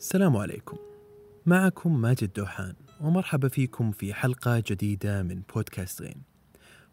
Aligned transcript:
السلام 0.00 0.36
عليكم. 0.36 0.76
معكم 1.46 2.00
ماجد 2.00 2.32
دوحان 2.32 2.74
ومرحبا 3.00 3.48
فيكم 3.48 3.92
في 3.92 4.14
حلقة 4.14 4.62
جديدة 4.66 5.22
من 5.22 5.42
بودكاست 5.54 6.02
غين 6.02 6.22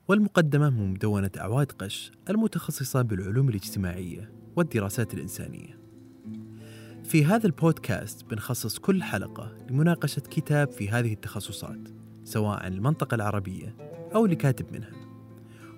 والمقدمة 0.07 0.69
من 0.69 0.91
مدونة 0.93 1.31
أعواد 1.37 1.71
قش 1.71 2.11
المتخصصة 2.29 3.01
بالعلوم 3.01 3.49
الاجتماعية 3.49 4.31
والدراسات 4.55 5.13
الإنسانية. 5.13 5.79
في 7.03 7.25
هذا 7.25 7.45
البودكاست 7.45 8.25
بنخصص 8.25 8.79
كل 8.79 9.03
حلقة 9.03 9.57
لمناقشة 9.69 10.19
كتاب 10.19 10.71
في 10.71 10.89
هذه 10.89 11.13
التخصصات 11.13 11.89
سواء 12.23 12.63
عن 12.63 12.73
المنطقة 12.73 13.15
العربية 13.15 13.75
أو 14.15 14.25
لكاتب 14.25 14.71
منها. 14.71 14.91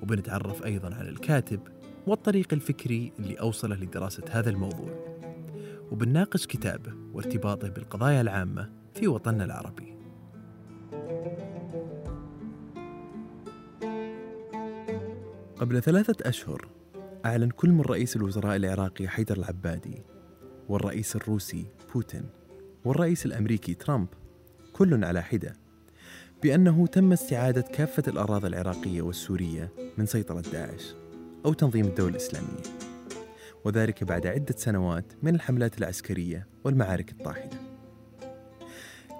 وبنتعرف 0.02 0.66
أيضا 0.66 0.96
على 0.96 1.10
الكاتب 1.10 1.60
والطريق 2.08 2.54
الفكري 2.54 3.12
اللي 3.20 3.34
أوصله 3.36 3.76
لدراسة 3.76 4.24
هذا 4.32 4.50
الموضوع. 4.50 5.09
وبنناقش 5.92 6.48
كتابه 6.48 6.94
وارتباطه 7.14 7.70
بالقضايا 7.70 8.22
العامة 8.22 8.70
في 8.94 9.08
وطننا 9.08 9.46
العربي. 9.46 10.00
قبل 15.60 15.82
ثلاثة 15.82 16.30
أشهر 16.30 16.68
أعلن 17.26 17.50
كل 17.50 17.70
من 17.70 17.82
رئيس 17.82 18.16
الوزراء 18.16 18.56
العراقي 18.56 19.08
حيدر 19.08 19.38
العبادي 19.38 20.02
والرئيس 20.70 21.16
الروسي 21.16 21.66
بوتين 21.94 22.26
والرئيس 22.86 23.26
الأمريكي 23.26 23.74
ترامب 23.74 24.08
كل 24.74 25.04
على 25.04 25.22
حدة 25.22 25.54
بأنه 26.44 26.88
تم 26.88 27.12
استعادة 27.12 27.62
كافة 27.62 28.04
الأراضي 28.08 28.48
العراقية 28.48 29.02
والسورية 29.02 29.72
من 29.98 30.06
سيطرة 30.06 30.44
داعش 30.54 30.96
أو 31.46 31.54
تنظيم 31.54 31.86
الدولة 31.86 32.10
الإسلامية. 32.12 32.79
وذلك 33.66 34.04
بعد 34.04 34.28
عدة 34.28 34.56
سنوات 34.58 35.06
من 35.24 35.36
الحملات 35.36 35.78
العسكرية 35.78 36.48
والمعارك 36.64 37.12
الطاحنة. 37.12 37.60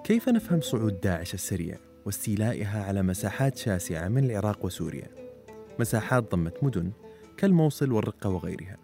كيف 0.04 0.28
نفهم 0.28 0.60
صعود 0.60 1.00
داعش 1.00 1.34
السريع 1.34 1.78
واستيلائها 2.06 2.84
على 2.84 3.02
مساحات 3.02 3.56
شاسعة 3.56 4.08
من 4.08 4.24
العراق 4.24 4.64
وسوريا؟ 4.64 5.08
مساحات 5.78 6.32
ضمت 6.32 6.64
مدن 6.64 6.92
كالموصل 7.36 7.92
والرقة 7.92 8.30
وغيرها، 8.30 8.76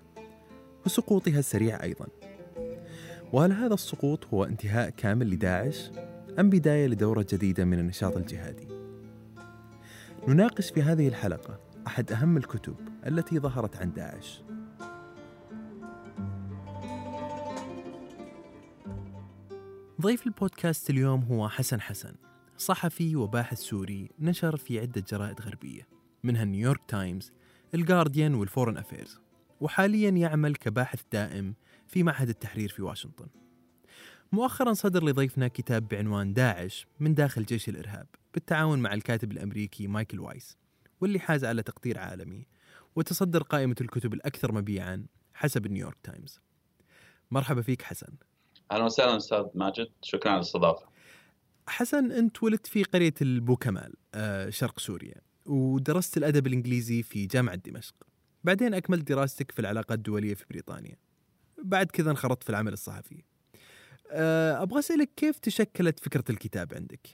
وسقوطها 0.87 1.39
السريع 1.39 1.83
أيضا. 1.83 2.07
وهل 3.33 3.53
هذا 3.53 3.75
السقوط 3.75 4.27
هو 4.27 4.45
انتهاء 4.45 4.91
كامل 4.91 5.31
لداعش 5.31 5.91
أم 6.39 6.51
بداية 6.51 6.87
لدورة 6.87 7.27
جديدة 7.33 7.65
من 7.65 7.79
النشاط 7.79 8.17
الجهادي؟ 8.17 8.69
نناقش 10.29 10.70
في 10.70 10.83
هذه 10.83 11.09
الحلقة 11.09 11.61
أحد 11.87 12.13
أهم 12.13 12.37
الكتب 12.37 12.77
التي 13.07 13.39
ظهرت 13.39 13.77
عن 13.77 13.93
داعش 13.93 14.43
ضيف 20.00 20.27
البودكاست 20.27 20.91
اليوم 20.91 21.22
هو 21.22 21.48
حسن 21.48 21.80
حسن 21.80 22.14
صحفي 22.56 23.16
وباحث 23.16 23.58
سوري 23.58 24.11
نشر 24.19 24.56
في 24.56 24.80
عدة 24.80 25.05
جرائد 25.11 25.41
غربية 25.41 25.89
منها 26.25 26.44
نيويورك 26.44 26.80
تايمز 26.89 27.33
الجارديان 27.75 28.34
والفورين 28.34 28.77
أفيرز 28.77 29.20
وحاليا 29.61 30.11
يعمل 30.11 30.56
كباحث 30.56 31.02
دائم 31.12 31.55
في 31.86 32.02
معهد 32.02 32.28
التحرير 32.28 32.69
في 32.69 32.83
واشنطن. 32.83 33.27
مؤخرا 34.33 34.72
صدر 34.72 35.05
لضيفنا 35.05 35.48
كتاب 35.48 35.89
بعنوان 35.89 36.33
داعش 36.33 36.86
من 37.00 37.14
داخل 37.14 37.44
جيش 37.44 37.69
الإرهاب 37.69 38.06
بالتعاون 38.34 38.78
مع 38.78 38.94
الكاتب 38.94 39.33
الأمريكي 39.33 39.86
مايكل 39.86 40.20
وايس 40.20 40.58
واللي 41.00 41.19
حاز 41.19 41.44
على 41.44 41.62
تقدير 41.62 41.98
عالمي 41.98 42.47
وتصدر 42.97 43.42
قائمة 43.42 43.77
الكتب 43.80 44.14
الأكثر 44.14 44.52
مبيعا 44.52 45.06
حسب 45.34 45.67
نيويورك 45.67 45.97
تايمز. 46.02 46.41
مرحبا 47.30 47.62
فيك 47.62 47.83
حسن. 47.83 48.17
أهلا 48.70 48.84
وسهلا 48.84 49.17
أستاذ 49.17 49.45
ماجد 49.55 49.89
شكرا 50.03 50.31
على 50.31 50.39
الاستضافة. 50.39 50.86
حسن 51.69 52.12
أنت 52.12 52.42
ولدت 52.42 52.67
في 52.67 52.83
قرية 52.83 53.14
البوكمال 53.23 53.95
آه، 54.14 54.51
شرق 54.51 54.79
سوريا 54.79 55.14
ودرست 55.46 56.17
الأدب 56.17 56.46
الإنجليزي 56.46 57.02
في 57.02 57.27
جامعة 57.27 57.55
دمشق. 57.57 57.95
بعدين 58.45 58.74
أكملت 58.74 59.08
دراستك 59.08 59.52
في 59.52 59.58
العلاقات 59.58 59.98
الدولية 59.98 60.35
في 60.35 60.45
بريطانيا. 60.51 60.96
بعد 61.64 61.86
كذا 61.86 62.11
انخرطت 62.11 62.42
في 62.42 62.51
العمل 62.51 62.73
الصحفي. 62.73 63.23
آه، 64.11 64.63
أبغى 64.63 64.79
أسألك 64.79 65.11
كيف 65.17 65.39
تشكلت 65.39 66.01
فكرة 66.01 66.24
الكتاب 66.30 66.74
عندك؟ 66.74 67.08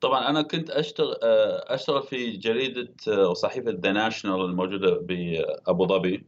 طبعا 0.00 0.28
أنا 0.28 0.42
كنت 0.42 0.70
أشتغل 0.70 1.16
آه، 1.22 1.74
أشتغل 1.74 2.02
في 2.02 2.36
جريدة 2.36 2.94
وصحيفة 3.30 3.70
ذا 3.70 3.92
ناشونال 3.92 4.40
الموجودة 4.44 4.94
بأبو 4.94 5.86
ظبي 5.86 6.24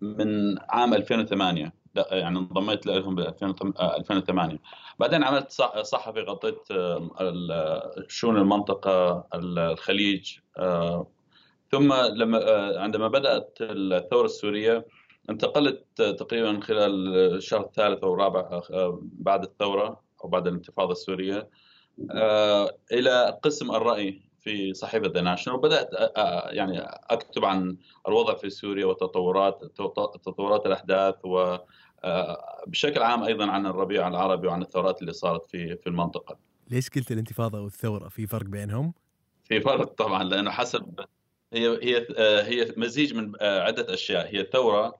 من 0.00 0.58
عام 0.70 0.94
2008 0.94 1.81
يعني 1.96 2.38
انضميت 2.38 2.86
لهم 2.86 3.14
ب 3.14 3.20
2008 3.20 4.58
بعدين 4.98 5.24
عملت 5.24 5.50
صحفي 5.82 6.20
غطيت 6.20 6.58
شؤون 8.08 8.36
المنطقة 8.36 9.26
الخليج 9.34 10.38
ثم 11.72 11.94
لما 11.94 12.72
عندما 12.78 13.08
بدأت 13.08 13.58
الثورة 13.60 14.24
السورية 14.24 14.86
انتقلت 15.30 15.84
تقريبا 16.02 16.60
خلال 16.60 17.16
الشهر 17.34 17.60
الثالث 17.60 18.04
أو 18.04 18.14
الرابع 18.14 18.62
بعد 19.02 19.42
الثورة 19.42 20.00
أو 20.24 20.28
بعد 20.28 20.46
الانتفاضة 20.46 20.92
السورية 20.92 21.48
إلى 22.92 23.38
قسم 23.42 23.70
الرأي. 23.70 24.31
في 24.42 24.74
صحيفه 24.74 25.06
ذا 25.06 25.20
ناشونال 25.20 25.58
وبدات 25.58 25.90
يعني 26.50 26.80
أكتب 27.10 27.44
عن 27.44 27.76
الوضع 28.08 28.34
في 28.34 28.50
سوريا 28.50 28.86
وتطورات 28.86 29.64
تطورات 30.24 30.66
الأحداث 30.66 31.14
و 31.24 31.56
بشكل 32.66 33.02
عام 33.02 33.22
أيضا 33.22 33.46
عن 33.46 33.66
الربيع 33.66 34.08
العربي 34.08 34.48
وعن 34.48 34.62
الثورات 34.62 35.00
اللي 35.00 35.12
صارت 35.12 35.46
في 35.46 35.76
في 35.76 35.86
المنطقة. 35.86 36.38
ليش 36.70 36.88
قلت 36.88 37.12
الانتفاضة 37.12 37.60
والثورة 37.60 38.08
في 38.08 38.26
فرق 38.26 38.46
بينهم؟ 38.46 38.94
في 39.44 39.60
فرق 39.60 39.94
طبعا 39.94 40.24
لأنه 40.24 40.50
حسب 40.50 41.00
هي 41.52 41.68
هي 41.68 42.06
هي 42.42 42.74
مزيج 42.76 43.14
من 43.14 43.32
عدة 43.40 43.94
أشياء 43.94 44.34
هي 44.34 44.44
ثوره 44.52 44.98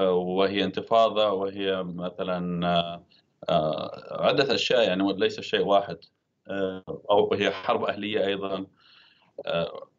وهي 0.00 0.64
انتفاضة 0.64 1.30
وهي 1.32 1.82
مثلا 1.82 2.66
عدة 4.10 4.54
أشياء 4.54 4.82
يعني 4.82 5.12
ليس 5.12 5.40
شيء 5.40 5.64
واحد 5.64 5.96
أو 7.10 7.34
هي 7.34 7.50
حرب 7.50 7.84
أهلية 7.84 8.26
أيضا. 8.26 8.66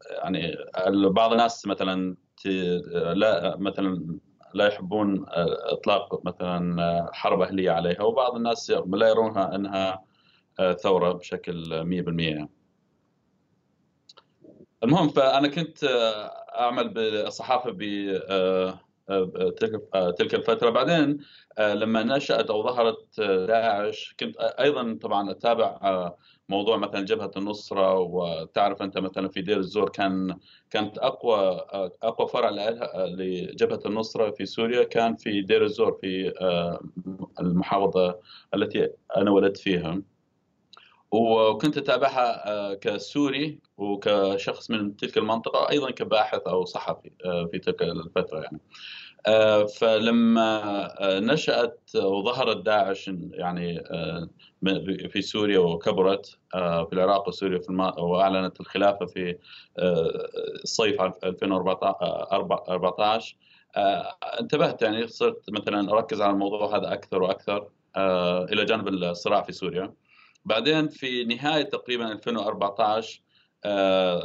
يعني 0.09 0.55
بعض 1.09 1.31
الناس 1.31 1.67
مثلا 1.67 2.17
لا 3.13 3.57
مثلا 3.57 4.19
لا 4.53 4.67
يحبون 4.67 5.25
إطلاق 5.71 6.25
مثلا 6.25 7.09
حرب 7.13 7.41
أهلية 7.41 7.71
عليها 7.71 8.01
وبعض 8.01 8.35
الناس 8.35 8.69
لا 8.69 9.09
يرونها 9.09 9.55
أنها 9.55 10.03
ثورة 10.73 11.11
بشكل 11.11 11.83
100% 11.83 12.49
المهم 14.83 15.09
فأنا 15.09 15.47
كنت 15.47 15.83
أعمل 16.59 16.89
بالصحافة 16.89 17.71
ب 17.71 17.81
تلك 20.17 20.33
الفترة. 20.35 20.69
بعدين 20.69 21.17
لما 21.59 22.03
نشأت 22.03 22.49
أو 22.49 22.63
ظهرت 22.63 23.21
داعش 23.21 24.15
كنت 24.19 24.37
أيضا 24.37 24.97
طبعا 25.01 25.31
أتابع 25.31 26.11
موضوع 26.49 26.77
مثلا 26.77 27.01
جبهة 27.01 27.31
النصرة 27.37 27.99
وتعرف 27.99 28.81
أنت 28.81 28.97
مثلا 28.97 29.29
في 29.29 29.41
دير 29.41 29.57
الزور 29.57 29.89
كان 29.89 30.37
كانت 30.69 30.97
أقوى 30.97 31.65
أقوى 32.03 32.27
فرع 32.27 32.49
لجبهة 32.95 33.79
النصرة 33.85 34.31
في 34.31 34.45
سوريا 34.45 34.83
كان 34.83 35.15
في 35.15 35.41
دير 35.41 35.63
الزور 35.63 35.97
في 36.01 36.33
المحافظة 37.39 38.19
التي 38.55 38.89
أنا 39.17 39.31
ولدت 39.31 39.57
فيها. 39.57 40.01
وكنت 41.13 41.77
أتابعها 41.77 42.73
كسوري 42.73 43.59
وكشخص 43.77 44.71
من 44.71 44.95
تلك 44.95 45.17
المنطقة 45.17 45.69
أيضا 45.69 45.91
كباحث 45.91 46.41
أو 46.47 46.65
صحفي 46.65 47.11
في 47.51 47.59
تلك 47.59 47.81
الفترة 47.81 48.39
يعني 48.39 48.59
فلما 49.67 50.89
نشأت 51.01 51.89
وظهرت 51.95 52.57
داعش 52.57 53.11
يعني 53.31 53.83
في 55.09 55.21
سوريا 55.21 55.59
وكبرت 55.59 56.37
في 56.53 56.89
العراق 56.93 57.27
وسوريا 57.27 57.59
في. 57.59 57.73
وأعلنت 57.73 58.59
الخلافة 58.59 59.05
في 59.05 59.37
الصيف 60.63 61.01
2014 61.01 63.37
انتبهت 64.39 64.81
يعني 64.81 65.07
صرت 65.07 65.51
مثلا 65.51 65.91
أركز 65.91 66.21
على 66.21 66.31
الموضوع 66.31 66.77
هذا 66.77 66.93
أكثر 66.93 67.21
وأكثر 67.21 67.67
إلى 68.51 68.65
جانب 68.65 68.87
الصراع 68.87 69.41
في 69.41 69.51
سوريا 69.51 69.93
بعدين 70.45 70.87
في 70.87 71.23
نهاية 71.23 71.63
تقريبا 71.63 72.11
2014 72.11 73.21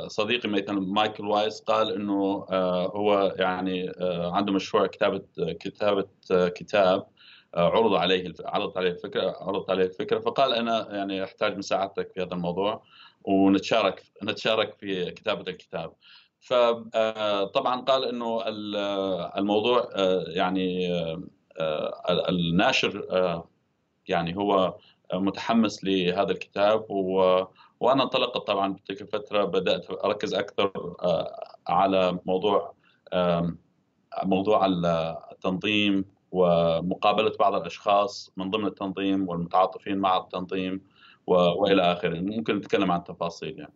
صديقي 0.09 0.49
مثلا 0.49 0.81
مايكل 0.81 1.26
وايس 1.26 1.61
قال 1.61 1.93
إنه 1.94 2.47
هو 2.94 3.35
يعني 3.38 3.93
عنده 4.32 4.53
مشروع 4.53 4.87
كتابة 4.87 5.23
كتابة 5.38 6.09
كتاب 6.31 7.06
عرض 7.55 7.94
عليه 7.94 8.35
عرضت 8.44 8.76
عليه 8.76 8.91
الفكرة 8.91 9.37
عرضت 9.41 9.70
عليه 9.70 9.85
الفكرة 9.85 10.19
فقال 10.19 10.55
أنا 10.55 10.88
يعني 10.97 11.25
أحتاج 11.25 11.59
مساعدتك 11.59 12.12
في 12.12 12.23
هذا 12.23 12.35
الموضوع 12.35 12.82
ونتشارك 13.25 14.03
نتشارك 14.23 14.75
في 14.75 15.11
كتابة 15.11 15.50
الكتاب. 15.50 15.93
فطبعا 16.41 17.81
قال 17.81 18.05
إنه 18.05 18.43
الموضوع 19.38 19.88
يعني 20.26 20.88
الناشر 22.29 23.09
يعني 24.09 24.37
هو 24.37 24.76
متحمس 25.15 25.85
لهذا 25.85 26.31
الكتاب 26.33 26.91
و 26.91 27.45
وأنا 27.81 28.03
انطلقت 28.03 28.47
طبعا 28.47 28.75
في 28.75 28.83
تلك 28.83 29.03
الفترة 29.03 29.45
بدأت 29.45 30.05
أركز 30.05 30.35
أكثر 30.35 30.95
على 31.69 32.19
موضوع 32.27 32.75
موضوع 34.25 34.67
التنظيم 35.33 36.05
ومقابلة 36.33 37.33
بعض 37.41 37.55
الأشخاص 37.55 38.33
من 38.37 38.51
ضمن 38.51 38.67
التنظيم 38.67 39.29
والمتعاطفين 39.29 39.99
مع 39.99 40.17
التنظيم 40.17 40.81
وإلى 41.27 41.83
آخره. 41.93 42.21
ممكن 42.21 42.57
نتكلم 42.57 42.93
عن 42.93 43.05
تفاصيل 43.05 43.59
يعني. 43.59 43.75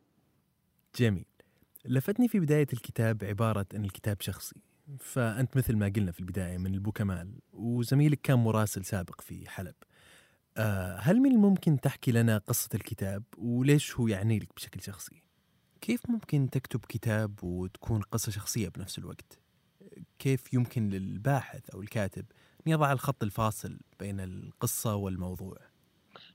جميل. 0.98 1.24
لفتني 1.84 2.28
في 2.28 2.40
بداية 2.40 2.66
الكتاب 2.72 3.24
عبارة 3.24 3.66
ان 3.74 3.84
الكتاب 3.84 4.20
شخصي. 4.20 4.60
فأنت 4.98 5.56
مثل 5.56 5.76
ما 5.76 5.92
قلنا 5.96 6.12
في 6.12 6.20
البداية 6.20 6.58
من 6.58 6.74
البوكمال 6.74 7.40
وزميلك 7.52 8.20
كان 8.20 8.38
مراسل 8.38 8.84
سابق 8.84 9.20
في 9.20 9.48
حلب. 9.48 9.74
آه، 10.56 10.96
هل 10.98 11.20
من 11.20 11.30
الممكن 11.30 11.80
تحكي 11.80 12.12
لنا 12.12 12.38
قصة 12.38 12.68
الكتاب 12.74 13.22
وليش 13.38 13.96
هو 13.96 14.08
يعني 14.08 14.38
لك 14.38 14.48
بشكل 14.56 14.82
شخصي؟ 14.82 15.22
كيف 15.80 16.00
ممكن 16.10 16.50
تكتب 16.50 16.80
كتاب 16.88 17.44
وتكون 17.44 18.02
قصة 18.02 18.32
شخصية 18.32 18.68
بنفس 18.68 18.98
الوقت؟ 18.98 19.38
كيف 20.18 20.54
يمكن 20.54 20.88
للباحث 20.88 21.70
أو 21.70 21.82
الكاتب 21.82 22.24
أن 22.66 22.72
يضع 22.72 22.92
الخط 22.92 23.22
الفاصل 23.22 23.78
بين 24.00 24.20
القصة 24.20 24.94
والموضوع؟ 24.94 25.56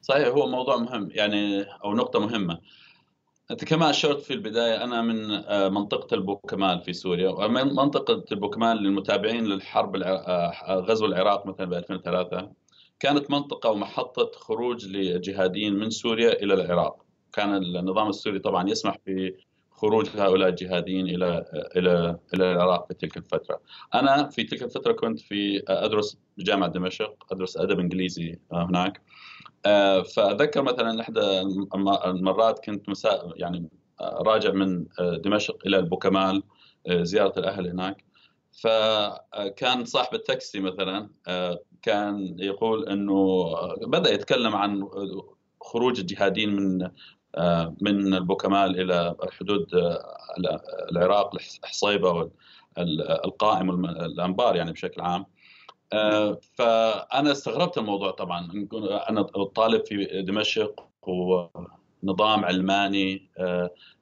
صحيح 0.01 0.27
هو 0.27 0.47
موضوع 0.47 0.77
مهم 0.77 1.09
يعني 1.11 1.63
أو 1.63 1.93
نقطة 1.93 2.19
مهمة 2.19 2.59
أنت 3.51 3.65
كما 3.65 3.89
أشرت 3.89 4.21
في 4.21 4.33
البداية 4.33 4.83
أنا 4.83 5.01
من 5.01 5.31
آه، 5.31 5.69
منطقة 5.69 6.15
البوكمال 6.15 6.81
في 6.81 6.93
سوريا 6.93 7.29
ومن 7.29 7.75
منطقة 7.75 8.23
البوكمال 8.31 8.77
للمتابعين 8.77 9.45
للحرب 9.45 9.95
آه، 9.95 10.51
غزو 10.69 11.05
العراق 11.05 11.45
مثلا 11.45 11.65
ب 11.65 11.73
2003 11.73 12.51
كانت 12.99 13.31
منطقة 13.31 13.69
ومحطة 13.69 14.31
خروج 14.35 14.85
لجهاديين 14.85 15.73
من 15.73 15.89
سوريا 15.89 16.33
إلى 16.33 16.53
العراق. 16.53 17.05
كان 17.33 17.55
النظام 17.55 18.09
السوري 18.09 18.39
طبعا 18.39 18.69
يسمح 18.69 18.97
بخروج 19.07 20.09
هؤلاء 20.15 20.49
الجهاديين 20.49 21.07
إلى 21.07 21.45
إلى 21.75 22.19
إلى 22.33 22.51
العراق 22.51 22.87
في 22.87 22.93
تلك 22.93 23.17
الفترة. 23.17 23.61
أنا 23.95 24.29
في 24.29 24.43
تلك 24.43 24.63
الفترة 24.63 24.91
كنت 24.91 25.19
في 25.19 25.63
أدرس 25.67 26.17
بجامعة 26.37 26.69
دمشق 26.69 27.25
أدرس 27.31 27.57
أدب 27.57 27.79
إنجليزي 27.79 28.39
هناك. 28.51 29.01
فأذكر 30.15 30.61
مثلا 30.61 31.01
إحدى 31.01 31.41
المرات 32.05 32.65
كنت 32.65 32.89
مساء 32.89 33.33
يعني 33.35 33.69
راجع 34.01 34.51
من 34.51 34.85
دمشق 34.99 35.57
إلى 35.65 35.77
البوكمال 35.79 36.43
زيارة 36.89 37.39
الأهل 37.39 37.67
هناك. 37.67 38.06
فكان 38.57 39.85
صاحب 39.85 40.13
التاكسي 40.13 40.59
مثلا 40.59 41.09
كان 41.81 42.35
يقول 42.39 42.89
إنه 42.89 43.45
بدأ 43.81 44.13
يتكلم 44.13 44.55
عن 44.55 44.89
خروج 45.61 45.99
الجهاديين 45.99 46.49
من 46.49 46.89
من 47.81 48.13
البوكمال 48.13 48.81
إلى 48.81 49.15
حدود 49.39 49.67
العراق 50.91 51.35
الحصيبه 51.35 52.11
والقائم 52.11 53.69
والانبار 53.69 54.55
يعني 54.55 54.71
بشكل 54.71 55.01
عام. 55.01 55.25
فأنا 56.55 57.31
استغربت 57.31 57.77
الموضوع 57.77 58.11
طبعا. 58.11 58.67
أنا 59.09 59.21
طالب 59.55 59.85
في 59.85 60.21
دمشق 60.21 60.87
ونظام 62.03 62.45
علماني 62.45 63.29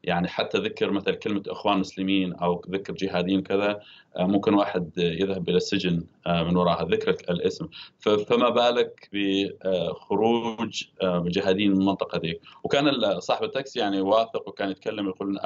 يعني 0.06 0.28
حتى 0.28 0.58
ذكر 0.58 0.92
مثل 0.92 1.16
كلمة 1.16 1.44
إخوان 1.48 1.78
مسلمين 1.78 2.34
أو 2.34 2.62
ذكر 2.70 2.94
جهاديين 2.94 3.42
كذا 3.42 3.80
آه، 4.18 4.26
ممكن 4.28 4.54
واحد 4.54 4.92
يذهب 4.98 5.50
إلى 5.50 5.58
السجن 5.58 6.04
آه، 6.28 6.44
من 6.44 6.58
وراء 6.58 6.88
ذكر 6.88 7.12
الاسم. 7.12 7.68
فما 8.00 8.50
بالك 8.50 9.10
بخروج 9.14 10.84
آه، 11.02 11.24
جهاديين 11.28 11.72
من 11.72 11.82
المنطقة 11.82 12.20
ذيك 12.20 12.42
وكان 12.64 13.20
صاحب 13.20 13.44
التاكسي 13.44 13.80
يعني 13.80 14.02
واثق 14.02 14.48
وكان 14.48 14.70
يتكلم 14.70 15.08
يقول 15.08 15.40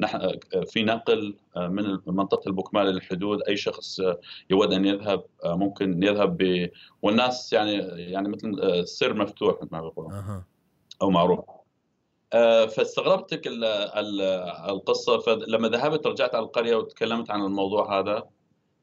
نحن 0.00 0.38
في 0.66 0.82
نقل 0.82 1.36
من 1.56 1.98
منطقة 2.06 2.48
البوكمال 2.48 2.86
للحدود 2.86 3.42
أي 3.48 3.56
شخص 3.56 4.00
يود 4.50 4.72
أن 4.72 4.84
يذهب 4.84 5.24
ممكن 5.44 6.02
يذهب 6.02 6.36
ب... 6.36 6.70
والناس 7.02 7.52
يعني 7.52 7.72
يعني 7.96 8.28
مثل 8.28 8.82
سر 8.86 9.14
مفتوح 9.14 9.62
مثل 9.62 9.68
ما 9.72 9.80
بيقولون. 9.80 10.42
أو 11.02 11.10
معروف. 11.10 11.38
آه، 11.38 11.59
فاستغربت 12.66 13.34
تلك 13.34 13.46
القصة. 14.68 15.18
فلما 15.18 15.68
ذهبت 15.68 16.06
رجعت 16.06 16.34
على 16.34 16.44
القرية 16.44 16.76
وتكلمت 16.76 17.30
عن 17.30 17.44
الموضوع 17.44 17.98
هذا. 17.98 18.28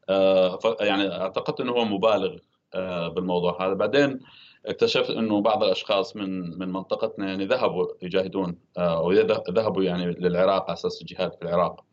آه، 0.08 0.58
يعني 0.80 1.12
اعتقدت 1.12 1.60
إنه 1.60 1.72
هو 1.72 1.84
مبالغ 1.84 2.36
آه، 2.74 3.08
بالموضوع 3.08 3.66
هذا. 3.66 3.74
بعدين 3.74 4.20
اكتشفت 4.66 5.10
إنه 5.10 5.40
بعض 5.40 5.64
الأشخاص 5.64 6.16
من 6.16 6.58
من 6.58 6.72
منطقتنا 6.72 7.28
يعني 7.28 7.46
ذهبوا 7.46 7.86
يجاهدون 8.02 8.58
أو 8.78 9.12
ذهبوا 9.50 9.82
يعني 9.82 10.06
للعراق 10.06 10.64
على 10.64 10.72
أساس 10.72 11.00
الجهاد 11.02 11.34
في 11.34 11.42
العراق. 11.42 11.84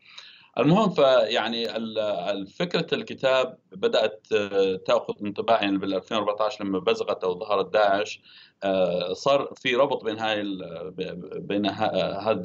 المهم 0.58 0.90
فيعني 0.90 1.66
فكره 2.46 2.94
الكتاب 2.94 3.58
بدأت 3.72 4.26
تأخذ 4.86 5.14
انطباع 5.24 5.62
يعني 5.62 5.78
بال 5.78 5.94
2014 5.94 6.64
لما 6.64 6.78
بزغت 6.78 7.24
أو 7.24 7.38
ظهرت 7.38 7.72
داعش 7.72 8.20
آه، 8.64 9.12
صار 9.12 9.52
في 9.56 9.74
ربط 9.74 10.04
بين 10.04 10.18
هاي 10.18 10.42
بين 11.38 11.66
هذه 11.66 12.42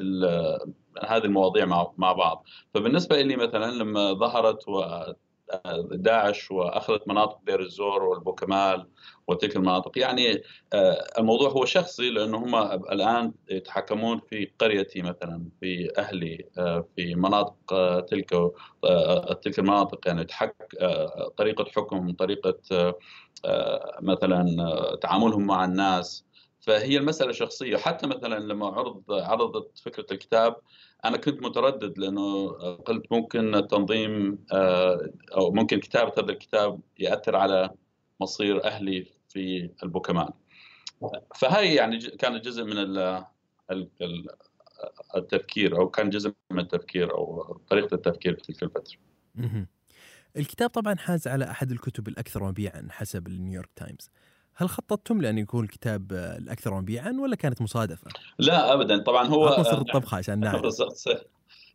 هذه 1.04 1.24
المواضيع 1.24 1.66
مع 1.96 2.12
بعض. 2.12 2.44
فبالنسبة 2.74 3.22
لي 3.22 3.36
مثلا 3.36 3.70
لما 3.70 4.12
ظهرت 4.12 4.64
داعش 5.92 6.50
وأخذت 6.50 7.08
مناطق 7.08 7.40
دير 7.46 7.60
الزور 7.60 8.02
والبوكمال 8.02 8.88
وتلك 9.26 9.56
المناطق. 9.56 9.98
يعني 9.98 10.42
آه، 10.72 11.04
الموضوع 11.18 11.50
هو 11.50 11.64
شخصي 11.64 12.10
لأنه 12.10 12.38
هم 12.38 12.54
الآن 12.92 13.32
يتحكمون 13.50 14.20
في 14.30 14.50
قريتي 14.58 15.02
مثلا 15.02 15.48
في 15.60 15.92
أهلي 15.98 16.48
آه، 16.58 16.86
في 16.96 17.14
مناطق 17.14 17.56
تلك 18.00 18.30
تلك 19.42 19.58
المناطق. 19.58 20.08
يعني 20.08 20.26
طريقة 21.36 21.64
حكم 21.64 22.12
طريقة 22.12 22.58
مثلا 24.00 24.46
تعاملهم 25.02 25.46
مع 25.46 25.64
الناس. 25.64 26.24
فهي 26.60 26.96
المسألة 26.96 27.32
شخصية. 27.32 27.76
حتى 27.76 28.06
مثلا 28.06 28.38
لما 28.38 28.66
عرض 28.66 29.02
عرضت 29.10 29.78
فكرة 29.78 30.06
الكتاب 30.12 30.56
أنا 31.04 31.16
كنت 31.16 31.42
متردد 31.42 31.98
لأنه 31.98 32.48
قلت 32.74 33.12
ممكن 33.12 33.54
التنظيم 33.54 34.44
أو 35.36 35.52
ممكن 35.52 35.80
كتابة 35.80 36.12
هذا 36.18 36.32
الكتاب 36.32 36.80
يأثر 36.98 37.36
على 37.36 37.70
مصير 38.20 38.64
أهلي 38.64 39.06
في 39.28 39.70
البوكمان 39.82 40.28
فهي 41.34 41.74
يعني 41.74 41.98
كانت 41.98 42.44
جزء 42.44 42.64
من 42.64 42.98
التفكير 45.16 45.78
أو 45.78 45.88
كان 45.88 46.10
جزء 46.10 46.34
من 46.50 46.58
التفكير 46.58 47.14
أو 47.14 47.42
طريقة 47.70 47.94
التفكير 47.94 48.34
في 48.34 48.42
تلك 48.42 48.62
الفترة. 48.62 48.96
الكتاب 50.36 50.70
طبعا 50.70 50.94
حاز 50.94 51.28
على 51.28 51.44
أحد 51.44 51.70
الكتب 51.70 52.08
الأكثر 52.08 52.44
مبيعا 52.44 52.88
حسب 52.90 53.26
النيويورك 53.26 53.70
تايمز. 53.76 54.10
هل 54.54 54.68
خططتم 54.68 55.20
لأن 55.20 55.38
يكون 55.38 55.64
الكتاب 55.64 56.12
الأكثر 56.12 56.74
مبيعا 56.74 57.16
ولا 57.22 57.36
كانت 57.36 57.62
مصادفة؟ 57.62 58.10
لا 58.38 58.72
أبدا. 58.72 58.98
طبعا 58.98 59.26
هو 59.26 59.46
عطنا 59.46 59.64
سر 59.64 59.80
الطبخة 59.80 60.16
عشان 60.16 60.40
نعرف. 60.40 60.74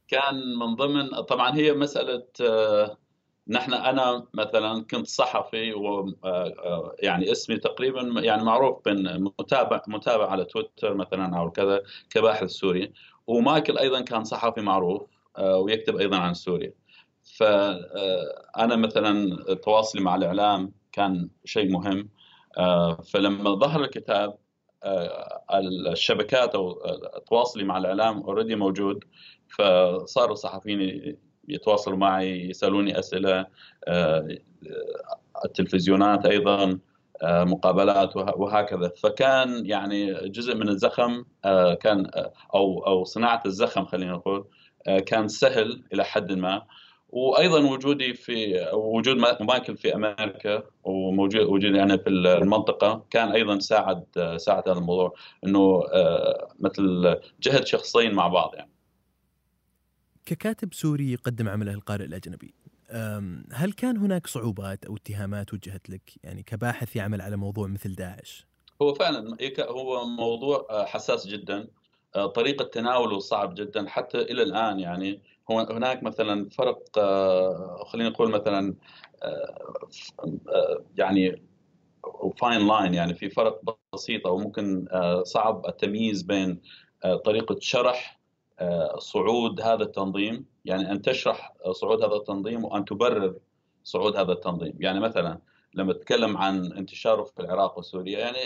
كان 0.07 0.35
من 0.59 0.75
ضمن 0.75 1.21
طبعا 1.21 1.55
هي 1.55 1.73
مسألة 1.73 2.23
آه، 2.41 2.97
نحن 3.47 3.73
أنا 3.73 4.25
مثلا 4.33 4.85
كنت 4.91 5.07
صحفي 5.07 5.73
و 5.73 5.99
آه، 5.99 6.13
آه، 6.23 6.95
يعني 6.99 7.31
اسمي 7.31 7.57
تقريبا 7.57 8.01
يعني 8.21 8.43
معروف 8.43 8.85
بين 8.85 9.23
متابع 9.23 9.81
متابع 9.87 10.31
على 10.31 10.45
تويتر 10.45 10.93
مثلا 10.93 11.39
أو 11.39 11.51
كذا 11.51 11.81
كباحث 12.09 12.49
سوري. 12.49 12.93
ومايكل 13.27 13.77
أيضا 13.77 14.01
كان 14.01 14.23
صحفي 14.23 14.61
معروف 14.61 15.01
ويكتب 15.39 15.97
أيضا 15.97 16.17
عن 16.17 16.33
سوريا. 16.33 16.73
فانا 17.37 18.75
مثلا 18.75 19.35
تواصلي 19.53 20.01
مع 20.01 20.15
الإعلام 20.15 20.71
كان 20.91 21.29
شيء 21.45 21.71
مهم. 21.71 21.99
آه، 21.99 22.16
فلما 23.13 23.55
ظهر 23.55 23.83
الكتاب 23.83 24.37
آه، 24.83 25.41
الشبكات 25.91 26.55
أو 26.55 26.73
تواصلي 27.27 27.63
مع 27.63 27.77
الإعلام 27.77 28.21
already 28.23 28.55
موجود 28.55 29.03
فصاروا 29.47 30.33
الصحفيين 30.33 31.17
يتواصلوا 31.47 31.97
معي 31.97 32.49
يسألوني 32.49 32.99
أسئلة 32.99 33.45
آه، 33.87 34.27
التلفزيونات 35.45 36.25
أيضا 36.25 36.79
مقابلات 37.23 38.15
وهكذا. 38.15 38.91
فكان 39.03 39.65
يعني 39.65 40.29
جزء 40.29 40.55
من 40.55 40.69
الزخم 40.69 41.23
كان 41.81 42.11
أو 42.55 42.87
أو 42.87 43.03
صناعة 43.03 43.41
الزخم 43.45 43.85
خلينا 43.85 44.11
نقول 44.11 44.47
كان 45.05 45.27
سهل 45.27 45.83
إلى 45.93 46.03
حد 46.03 46.31
ما. 46.31 46.61
وأيضا 47.09 47.59
وجودي 47.59 48.13
في 48.13 48.69
وجود 48.73 49.17
مايكل 49.41 49.77
في 49.77 49.95
أمريكا 49.95 50.63
وموجود 50.83 51.41
وجودي 51.41 51.83
أنا 51.83 51.97
في 51.97 52.09
المنطقة 52.09 53.05
كان 53.09 53.31
أيضا 53.31 53.59
ساعد 53.59 54.05
ساعد 54.37 54.69
هذا 54.69 54.77
الموضوع 54.79 55.13
إنه 55.43 55.83
آه، 55.93 56.47
مثل 56.59 57.15
جهد 57.41 57.67
شخصين 57.67 58.13
مع 58.13 58.27
بعض 58.27 58.55
يعني. 58.55 58.71
ككاتب 60.25 60.73
سوري 60.73 61.11
يقدم 61.11 61.49
عمله 61.49 61.73
القارئ 61.73 62.05
الأجنبي 62.05 62.53
هل 63.51 63.73
كان 63.77 63.97
هناك 63.97 64.27
صعوبات 64.27 64.85
أو 64.85 64.95
اتهامات 64.95 65.53
وجهت 65.53 65.89
لك؟ 65.89 66.11
يعني 66.23 66.43
كباحث 66.43 66.95
يعمل 66.95 67.21
على 67.21 67.37
موضوع 67.37 67.67
مثل 67.67 67.95
داعش؟ 67.95 68.47
هو 68.81 68.93
فعلا 68.93 69.37
هو 69.59 70.05
موضوع 70.05 70.67
آه، 70.69 70.85
حساس 70.85 71.27
جدا 71.27 71.67
آه، 72.15 72.27
طريقة 72.27 72.65
تناوله 72.65 73.19
صعب 73.19 73.55
جدا 73.55 73.89
حتى 73.89 74.17
إلى 74.17 74.43
الآن 74.43 74.79
يعني. 74.79 75.21
هناك 75.49 76.03
مثلا 76.03 76.49
فرق 76.49 76.83
آه، 76.97 77.83
خلينا 77.87 78.09
نقول 78.09 78.31
مثلا 78.31 78.75
يعني 80.97 81.41
fine 82.37 82.67
line 82.67 82.93
يعني 82.93 83.13
في 83.13 83.29
فرق 83.29 83.61
بسيط 83.93 84.27
أو 84.27 84.37
ممكن 84.37 84.87
صعب 85.23 85.65
التمييز 85.67 86.21
بين 86.21 86.61
طريقة 87.25 87.55
شرح 87.59 88.19
صعود 88.97 89.61
هذا 89.61 89.83
التنظيم 89.83 90.45
يعني 90.65 90.91
أن 90.91 91.01
تشرح 91.01 91.53
صعود 91.71 92.03
هذا 92.03 92.15
التنظيم 92.15 92.65
وأن 92.65 92.85
تبرر 92.85 93.35
صعود 93.83 94.15
هذا 94.15 94.31
التنظيم. 94.31 94.73
يعني 94.79 94.99
مثلا 94.99 95.39
لما 95.73 95.93
تتكلم 95.93 96.37
عن 96.37 96.71
انتشاره 96.73 97.23
في 97.23 97.39
العراق 97.39 97.79
وسوريا 97.79 98.19
يعني 98.19 98.39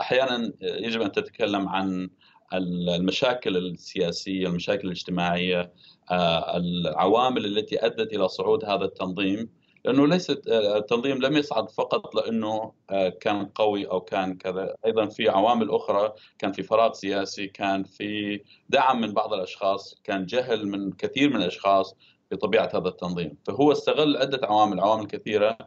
أحيانا 0.00 0.52
يجب 0.60 1.00
أن 1.00 1.12
تتكلم 1.12 1.68
عن 1.68 2.10
المشاكل 2.52 3.56
السياسية، 3.56 4.46
المشاكل 4.46 4.86
الاجتماعية، 4.86 5.72
آه، 6.10 6.56
العوامل 6.56 7.44
التي 7.44 7.86
أدت 7.86 8.12
إلى 8.12 8.28
صعود 8.28 8.64
هذا 8.64 8.84
التنظيم 8.84 9.48
لأنه 9.84 10.06
ليس 10.06 10.30
التنظيم 10.48 11.22
لم 11.22 11.36
يصعد 11.36 11.70
فقط 11.70 12.14
لأنه 12.14 12.72
آه، 12.90 13.08
كان 13.08 13.46
قوي 13.46 13.86
أو 13.86 14.00
كان 14.00 14.36
كذا، 14.36 14.74
أيضا 14.86 15.06
في 15.06 15.28
عوامل 15.28 15.70
أخرى، 15.70 16.12
كان 16.38 16.52
في 16.52 16.62
فراغ 16.62 16.92
سياسي، 16.92 17.46
كان 17.46 17.84
في 17.84 18.40
دعم 18.68 19.00
من 19.00 19.12
بعض 19.12 19.32
الأشخاص، 19.32 20.00
كان 20.04 20.26
جهل 20.26 20.68
من 20.68 20.92
كثير 20.92 21.30
من 21.30 21.36
الأشخاص 21.36 21.94
بطبيعة 22.30 22.70
هذا 22.74 22.88
التنظيم، 22.88 23.36
فهو 23.46 23.72
استغل 23.72 24.16
عده 24.16 24.40
عوامل، 24.46 24.80
عوامل 24.80 25.06
كثيرة 25.06 25.58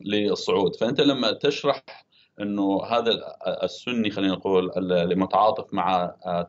للصعود. 0.00 0.76
فأنت 0.76 1.00
لما 1.00 1.32
تشرح 1.32 1.82
إنه 2.40 2.84
هذا 2.84 3.10
السني 3.62 4.10
خلينا 4.10 4.34
نقول 4.34 4.70
المتعاطف 4.92 5.74
مع 5.74 6.14
آه، 6.26 6.48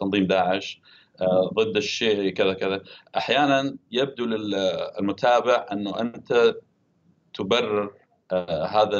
تنظيم 0.00 0.26
داعش 0.26 0.80
آه، 1.20 1.50
ضد 1.54 1.76
الشيعي 1.76 2.30
كذا 2.30 2.52
كذا. 2.52 2.82
أحيانا 3.16 3.76
يبدو 3.92 4.24
للمتابع 4.24 5.66
إنه 5.72 6.00
أنت 6.00 6.54
تبرر 7.34 7.92
آه، 8.32 8.66
هذا 8.66 8.98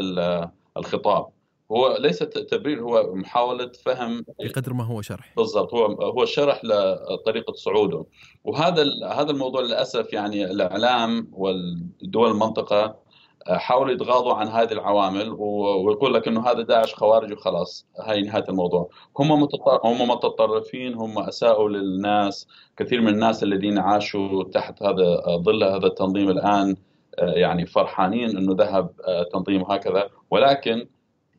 الخطاب. 0.76 1.28
هو 1.73 1.97
ليس 2.00 2.18
تبرير 2.18 2.82
هو 2.82 3.14
محاولة 3.14 3.73
فهم 3.85 4.25
بقدر 4.40 4.73
ما 4.73 4.85
هو 4.85 5.02
شرح. 5.02 5.32
بالضبط 5.37 5.75
هو 5.75 5.87
هو 5.87 6.25
شرح 6.25 6.61
لطريقة 6.64 7.52
صعوده. 7.52 8.04
وهذا 8.44 8.85
هذا 9.12 9.30
الموضوع 9.30 9.61
للأسف 9.61 10.12
يعني 10.12 10.44
الإعلام 10.44 11.28
والدول 11.32 12.30
المنطقة 12.30 12.97
حاولوا 13.49 13.92
يتغاضوا 13.92 14.35
عن 14.35 14.49
هذه 14.49 14.73
العوامل 14.73 15.30
ويقول 15.38 16.14
لك 16.14 16.28
إنه 16.28 16.47
هذا 16.47 16.62
داعش 16.62 16.94
خوارج 16.94 17.32
وخلاص. 17.32 17.87
هاي 18.00 18.23
نهاية 18.23 18.44
الموضوع. 18.49 18.90
هم 19.18 19.32
هم 19.85 20.11
متطرفين 20.11 20.94
هم 20.94 21.18
أساءوا 21.18 21.68
للناس 21.68 22.49
كثير 22.76 23.00
من 23.00 23.09
الناس 23.09 23.42
الذين 23.42 23.78
عاشوا 23.78 24.44
تحت 24.44 24.82
هذا 24.82 25.23
ظل 25.37 25.64
هذا 25.64 25.87
التنظيم 25.87 26.30
الآن 26.30 26.76
آه، 27.18 27.32
يعني 27.32 27.66
فرحانين 27.66 28.37
إنه 28.37 28.54
ذهب 28.59 28.90
آه، 29.09 29.23
تنظيم 29.32 29.62
هكذا 29.62 30.11
ولكن 30.30 30.87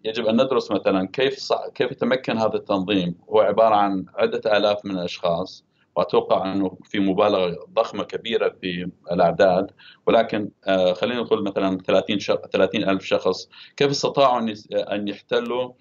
يجب 0.05 0.25
أن 0.25 0.41
ندرس 0.41 0.71
مثلا 0.71 1.07
كيف 1.07 1.53
كيف 1.75 1.93
تمكن 1.93 2.37
هذا 2.37 2.55
التنظيم؟ 2.55 3.15
هو 3.29 3.39
عبارة 3.39 3.75
عن 3.75 4.05
عدة 4.15 4.57
آلاف 4.57 4.85
من 4.85 4.91
الأشخاص. 4.91 5.65
واتوقع 6.01 6.51
انه 6.51 6.77
في 6.83 6.99
مبالغة 6.99 7.65
ضخمة 7.73 8.03
كبيرة 8.03 8.49
في 8.61 8.91
الاعداد 9.11 9.71
ولكن 10.07 10.51
آه، 10.67 10.93
خلينا 10.93 11.21
نقول 11.21 11.43
مثلا 11.43 11.77
30 11.77 12.19
30 12.53 12.83
ألف 12.89 13.03
شخص 13.03 13.49
كيف 13.77 13.89
استطاعوا 13.89 14.53
أن 14.73 15.07
يحتلوا 15.07 15.71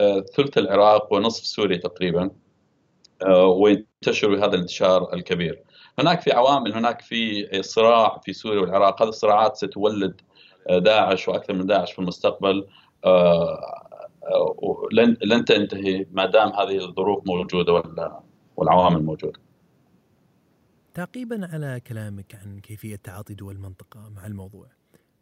آه، 0.00 0.20
ثلث 0.36 0.58
العراق 0.58 1.12
ونصف 1.12 1.46
سوريا 1.46 1.76
تقريبا 1.76 2.30
آه، 3.26 3.46
وينتشروا 3.46 4.38
هذا 4.38 4.54
الانتشار 4.54 5.14
الكبير. 5.14 5.62
هناك 5.98 6.20
في 6.20 6.32
عوامل 6.32 6.72
هناك 6.72 7.00
في 7.00 7.48
صراع 7.62 8.20
في 8.24 8.32
سوريا 8.32 8.60
والعراق. 8.60 9.02
هذه 9.02 9.08
الصراعات 9.08 9.56
ستولد 9.56 10.20
داعش 10.70 11.28
وأكثر 11.28 11.54
من 11.54 11.66
داعش 11.66 11.92
في 11.92 11.98
المستقبل 11.98 12.66
لن 14.92 15.16
لن 15.22 15.44
تنتهي 15.44 16.06
ما 16.12 16.26
دام 16.26 16.48
هذه 16.48 16.84
الظروف 16.84 17.26
موجودة 17.26 17.82
والعوامل 18.56 19.02
موجودة. 19.02 19.43
تعقيبا 20.94 21.48
على 21.52 21.80
كلامك 21.80 22.34
عن 22.34 22.58
كيفية 22.58 22.96
تعاطي 22.96 23.34
دول 23.34 23.54
المنطقة 23.54 24.08
مع 24.08 24.26
الموضوع. 24.26 24.68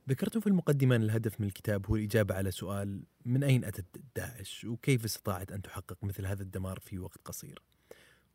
ذكرتم 0.08 0.40
في 0.40 0.46
المقدمة 0.46 0.96
أن 0.96 1.02
الهدف 1.02 1.40
من 1.40 1.46
الكتاب 1.46 1.86
هو 1.86 1.96
الإجابة 1.96 2.34
على 2.34 2.50
سؤال 2.50 3.02
من 3.24 3.44
أين 3.44 3.64
أتت 3.64 3.84
داعش؟ 4.16 4.64
وكيف 4.64 5.04
استطاعت 5.04 5.52
أن 5.52 5.62
تحقق 5.62 6.04
مثل 6.04 6.26
هذا 6.26 6.42
الدمار 6.42 6.78
في 6.78 6.98
وقت 6.98 7.18
قصير؟ 7.24 7.62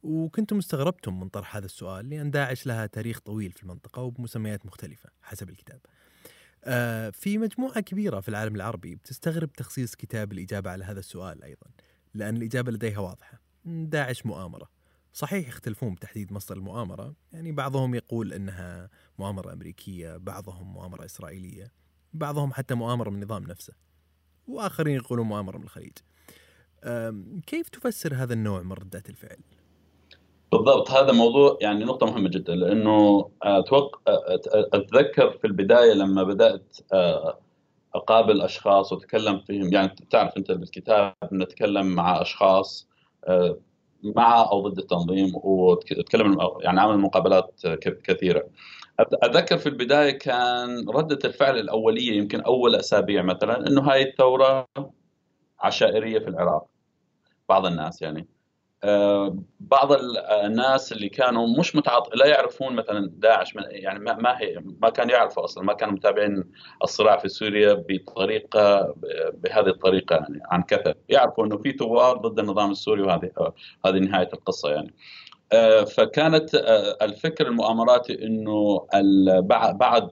وكنتم 0.04 0.58
استغربتم 0.58 1.20
من 1.20 1.30
طرح 1.30 1.56
هذا 1.56 1.66
السؤال 1.66 2.10
لأن 2.10 2.32
داعش 2.32 2.66
لها 2.68 2.86
تاريخ 2.86 3.20
طويل 3.20 3.52
في 3.52 3.64
المنطقة 3.64 4.02
وبمسميات 4.02 4.66
مختلفة 4.66 5.10
حسب 5.22 5.50
الكتاب. 5.50 5.80
آه 6.64 7.10
في 7.10 7.38
مجموعة 7.38 7.80
كبيرة 7.80 8.20
في 8.20 8.30
العالم 8.30 8.56
العربي 8.56 8.96
بتستغرب 8.96 9.54
تخصيص 9.54 9.96
كتاب 9.96 10.32
الإجابة 10.32 10.70
على 10.70 10.86
هذا 10.86 11.00
السؤال 11.00 11.44
أيضا 11.44 11.68
لأن 12.14 12.38
الإجابة 12.38 12.72
لديها 12.72 13.00
واضحة 13.00 13.42
داعش 13.66 14.26
مؤامرة. 14.26 14.77
صحيح 15.18 15.48
يختلفون 15.48 15.94
بتحديد 15.94 16.34
مصدر 16.34 16.58
المؤامرة. 16.58 17.16
يعني 17.34 17.52
بعضهم 17.52 17.96
يقول 17.96 18.34
أنها 18.34 18.90
مؤامرة 19.20 19.54
أمريكية 19.54 20.18
بعضهم 20.18 20.74
مؤامرة 20.74 21.06
إسرائيلية 21.06 21.72
بعضهم 22.14 22.54
حتى 22.54 22.76
مؤامرة 22.76 23.10
من 23.10 23.16
النظام 23.16 23.44
نفسه 23.44 23.74
وآخرين 24.48 24.96
يقولون 24.96 25.28
مؤامرة 25.28 25.58
من 25.58 25.64
الخليج. 25.64 25.98
كيف 27.48 27.70
تفسر 27.70 28.16
هذا 28.16 28.34
النوع 28.34 28.62
من 28.62 28.72
ردات 28.72 29.10
الفعل؟ 29.10 29.38
بالضبط 30.52 30.92
هذا 30.92 31.12
موضوع 31.12 31.58
يعني 31.62 31.84
نقطة 31.84 32.06
مهمة 32.06 32.30
جدا 32.30 32.56
لأنه 32.56 33.30
أتوقع 33.42 34.00
أتذكر 34.74 35.38
في 35.38 35.48
البداية 35.48 35.94
لما 35.94 36.24
بدأت 36.24 36.78
أقابل 37.96 38.42
أشخاص 38.42 38.94
وأتكلم 38.94 39.40
فيهم. 39.40 39.74
يعني 39.74 39.96
تعرف 40.10 40.38
أنت 40.38 40.52
بالكتاب 40.52 41.14
نتكلم 41.34 41.86
مع 41.86 42.22
أشخاص 42.22 42.88
مع 44.16 44.50
أو 44.52 44.68
ضد 44.68 44.78
التنظيم 44.80 45.32
وتكلم 45.36 46.38
يعني 46.62 46.80
عمل 46.80 46.98
مقابلات 46.98 47.62
كثيرة. 48.04 48.44
أتذكر 49.00 49.58
في 49.58 49.70
البداية 49.70 50.12
كان 50.12 50.90
ردة 50.90 51.20
الفعل 51.26 51.58
الأولية 51.58 52.18
يمكن 52.18 52.42
أول 52.42 52.76
أسابيع 52.76 53.22
مثلا 53.22 53.68
إنه 53.68 53.82
هاي 53.82 54.04
الثورة 54.04 54.68
عشائرية 55.60 56.20
في 56.20 56.28
العراق. 56.28 56.66
بعض 57.50 57.66
الناس 57.66 58.02
يعني. 58.02 58.37
بعض 59.60 59.92
الناس 60.46 60.92
اللي 60.92 61.10
كانوا 61.10 61.48
مش 61.60 61.76
متعاط 61.76 62.16
لا 62.16 62.26
يعرفون 62.26 62.76
مثلا 62.76 63.12
داعش 63.14 63.56
يعني 63.56 64.00
ما 64.00 64.42
هي 64.42 64.64
ما 64.82 64.90
كانوا 64.90 65.12
يعرفوا 65.12 65.44
أصلا 65.44 65.64
ما 65.64 65.74
كانوا 65.74 65.94
متابعين 65.94 66.44
الصراع 66.84 67.18
في 67.18 67.30
سوريا 67.30 67.74
بطريقة 67.90 68.96
بهذه 69.34 69.68
الطريقة 69.68 70.16
يعني 70.16 70.40
عن 70.46 70.64
كثب 70.64 70.96
يعرفوا 71.10 71.46
إنه 71.46 71.58
في 71.58 71.72
ثوار 71.72 72.18
ضد 72.18 72.40
النظام 72.40 72.72
السوري 72.72 73.02
وهذه 73.02 73.32
هذه 73.86 74.00
نهاية 74.00 74.30
القصة 74.34 74.70
يعني. 74.70 74.94
آه، 75.52 75.84
فكانت 75.84 76.56
آه، 76.56 76.98
الفكر 77.02 77.48
المؤامراتي 77.48 78.26
إنه 78.26 78.88
بعد 79.42 80.12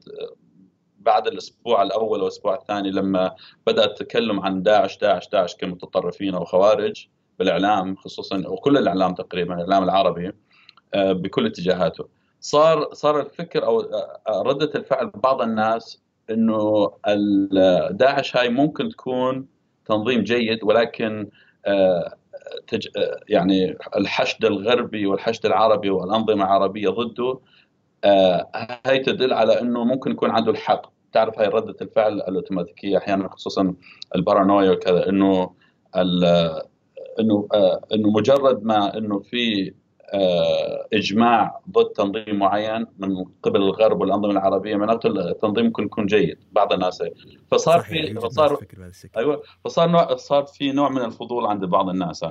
بعد 1.00 1.28
الأسبوع 1.28 1.82
الأول 1.82 2.22
والأسبوع 2.22 2.56
الثاني 2.56 2.92
لما 2.92 3.36
بدا 3.68 3.86
التكلم 3.86 4.40
عن 4.40 4.64
داعش 4.64 4.98
داعش 4.98 5.30
داعش 5.30 5.56
كمتطرفين 5.56 6.36
أو 6.36 6.46
خوارج 6.46 7.08
بالإعلام 7.40 7.96
خصوصا 7.96 8.44
وكل 8.48 8.78
الإعلام 8.78 9.14
تقريبا 9.14 9.54
الإعلام 9.54 9.84
العربي 9.84 10.32
آه، 10.94 11.12
بكل 11.12 11.46
اتجاهاته. 11.46 12.08
صار 12.40 12.94
صار 12.94 13.20
الفكر 13.20 13.66
أو 13.66 13.80
آه، 13.82 14.42
ردة 14.42 14.72
الفعل 14.76 15.10
بعض 15.10 15.42
الناس 15.42 16.02
إنه 16.30 16.92
داعش 17.92 18.38
هاي 18.38 18.50
ممكن 18.50 18.90
تكون 18.90 19.48
تنظيم 19.86 20.24
جيد 20.24 20.64
ولكن 20.64 21.30
آه، 21.66 22.14
يعني 23.30 23.78
الحشد 23.96 24.46
الغربي 24.46 25.06
والحشد 25.06 25.46
العربي 25.46 25.90
والأنظمة 25.90 26.44
العربية 26.44 26.90
ضده 26.90 27.40
هاي 28.86 29.00
تدل 29.00 29.34
على 29.34 29.62
إنه 29.62 29.84
ممكن 29.84 30.12
يكون 30.12 30.30
عنده 30.30 30.52
الحق. 30.52 30.92
تعرف 31.14 31.40
هاي 31.40 31.48
ردة 31.48 31.76
الفعل 31.82 32.14
الأوتوماتيكية 32.14 32.98
أحيانا 32.98 33.28
خصوصا 33.30 33.76
البارانويا 34.16 34.72
وكذا 34.72 35.10
إنه 35.10 35.52
إنه 37.20 37.48
آه، 37.54 37.82
إنه 37.94 38.10
مجرد 38.10 38.64
ما 38.64 38.98
إنه 38.98 39.20
في 39.20 39.74
آه، 40.14 40.88
إجماع 40.94 41.60
ضد 41.72 41.86
تنظيم 41.86 42.40
معين 42.40 42.86
من 42.98 43.26
قبل 43.44 43.62
الغرب 43.62 44.02
والأنظمة 44.02 44.32
العربية 44.32 44.76
معناته 44.76 45.08
التنظيم 45.08 45.66
ممكن 45.66 45.84
يكون 45.84 46.06
جيد 46.06 46.38
بعض 46.52 46.74
الناس. 46.74 47.04
فصار 47.52 47.80
في 47.80 48.14
فصار 48.20 48.60
أيوه 49.18 49.42
فصار 49.66 49.90
نوع 49.90 50.16
صار 50.16 50.46
في 50.46 50.72
نوع 50.72 50.90
من 50.90 51.02
الفضول 51.02 51.46
عند 51.46 51.66
بعض 51.66 51.90
الناس. 51.90 52.26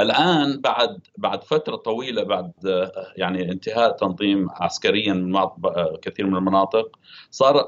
الآن 0.00 0.60
بعد 0.60 1.00
بعد 1.18 1.44
فترة 1.44 1.76
طويلة 1.76 2.22
بعد 2.22 2.52
يعني 3.16 3.52
انتهاء 3.52 3.96
تنظيم 3.96 4.48
عسكريا 4.50 5.12
من 5.12 5.38
كثير 6.02 6.26
من 6.26 6.36
المناطق 6.36 6.98
صار 7.30 7.66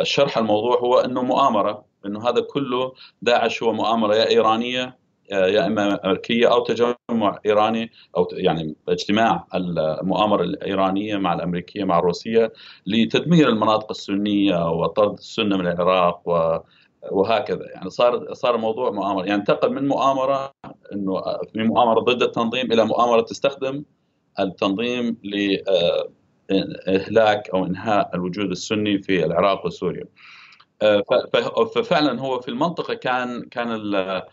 الشرح 0.00 0.38
الموضوع 0.38 0.78
هو 0.78 0.98
إنه 0.98 1.22
مؤامرة 1.22 1.84
إنه 2.06 2.28
هذا 2.28 2.40
كله 2.40 2.92
داعش 3.22 3.62
هو 3.62 3.72
مؤامرة 3.72 4.14
يا 4.14 4.28
إيرانية 4.28 4.98
يا 5.30 5.66
إما 5.66 6.06
أمريكية 6.06 6.52
أو 6.52 6.64
تجمع 6.64 7.38
إيراني 7.46 7.90
أو 8.16 8.28
يعني 8.32 8.76
اجتماع 8.88 9.46
المؤامرة 9.54 10.42
الإيرانية 10.42 11.16
مع 11.16 11.32
الأمريكية 11.32 11.84
مع 11.84 11.98
الروسية 11.98 12.52
لتدمير 12.86 13.48
المناطق 13.48 13.90
السنية 13.90 14.70
وطرد 14.70 15.12
السنة 15.18 15.56
من 15.56 15.66
العراق 15.66 16.28
و 16.28 16.58
وهكذا 17.10 17.66
يعني 17.74 17.90
صار 17.90 18.34
صار 18.34 18.54
الموضوع 18.54 18.90
مؤامرة 18.90 19.24
يعني 19.24 19.34
انتقل 19.34 19.72
من 19.72 19.88
مؤامرة 19.88 20.52
إنه 20.92 21.22
في 21.52 21.62
مؤامرة 21.62 22.00
ضد 22.00 22.22
التنظيم 22.22 22.72
إلى 22.72 22.84
مؤامرة 22.84 23.20
تستخدم 23.20 23.84
التنظيم 24.40 25.16
لاهلاك 26.50 27.50
أو 27.50 27.66
إنهاء 27.66 28.10
الوجود 28.14 28.50
السني 28.50 29.02
في 29.02 29.24
العراق 29.24 29.66
وسوريا. 29.66 30.04
آه، 30.82 31.02
ففعلا 31.74 32.20
هو 32.20 32.40
في 32.40 32.48
المنطقة 32.48 32.94
كان 32.94 33.42
كان 33.42 33.94
آه، 33.94 34.26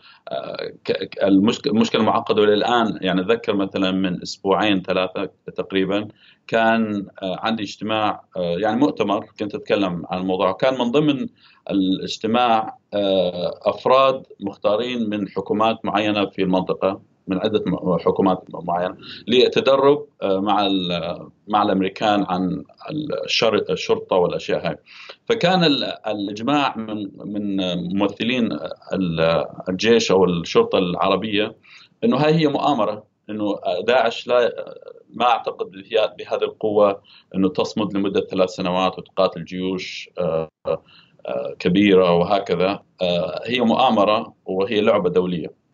المشكلة 1.66 2.02
معقدة. 2.02 2.42
والى 2.42 2.54
الان 2.54 2.98
يعني 3.00 3.20
أتذكر 3.20 3.56
مثلا 3.56 3.90
من 3.90 4.22
أسبوعين 4.22 4.82
ثلاثة 4.82 5.30
تقريبا 5.56 6.08
كان 6.46 7.06
آه، 7.22 7.36
عندي 7.40 7.62
اجتماع 7.62 8.24
يعني 8.36 8.80
مؤتمر 8.80 9.26
كنت 9.40 9.54
أتكلم 9.54 10.06
عن 10.10 10.20
الموضوع. 10.20 10.52
كان 10.52 10.74
من 10.78 10.90
ضمن 10.90 11.28
الاجتماع 11.70 12.78
أفراد 13.66 14.22
مختارين 14.40 15.10
من 15.10 15.28
حكومات 15.28 15.84
معينة 15.84 16.26
في 16.26 16.42
المنطقة. 16.42 17.15
من 17.26 17.38
عدة 17.38 17.64
حكومات 18.04 18.44
معينة 18.48 18.96
للتدرب 19.28 20.06
آه، 20.22 20.40
مع 20.40 20.68
مع 21.48 21.62
الأمريكان 21.62 22.24
عن 22.28 22.64
الشرطة 23.70 24.16
والأشياء 24.16 24.68
هاي. 24.68 24.76
فكان 25.28 25.64
الإجماع 26.06 26.76
من 26.76 27.10
من 27.24 27.56
ممثلين 27.98 28.58
الجيش 29.68 30.10
أو 30.10 30.24
الشرطة 30.24 30.78
العربية 30.78 31.56
إنه 32.04 32.16
هاي 32.16 32.34
هي 32.34 32.46
مؤامرة 32.46 33.04
إنه 33.30 33.56
داعش 33.86 34.26
لا 34.26 34.52
ما 35.14 35.24
أعتقد 35.24 35.70
بهذه 36.18 36.42
القوة 36.42 37.02
إنه 37.34 37.48
تصمد 37.48 37.96
لمدة 37.96 38.20
ثلاث 38.20 38.50
سنوات 38.50 38.98
وتقاتل 38.98 39.44
جيوش 39.44 40.10
آه، 40.18 40.50
آه، 40.66 41.54
كبيرة 41.58 42.12
وهكذا. 42.12 42.82
هي 43.46 43.60
مؤامرة 43.60 44.34
وهي 44.44 44.80
لعبة 44.80 45.10
دولية. 45.10 45.65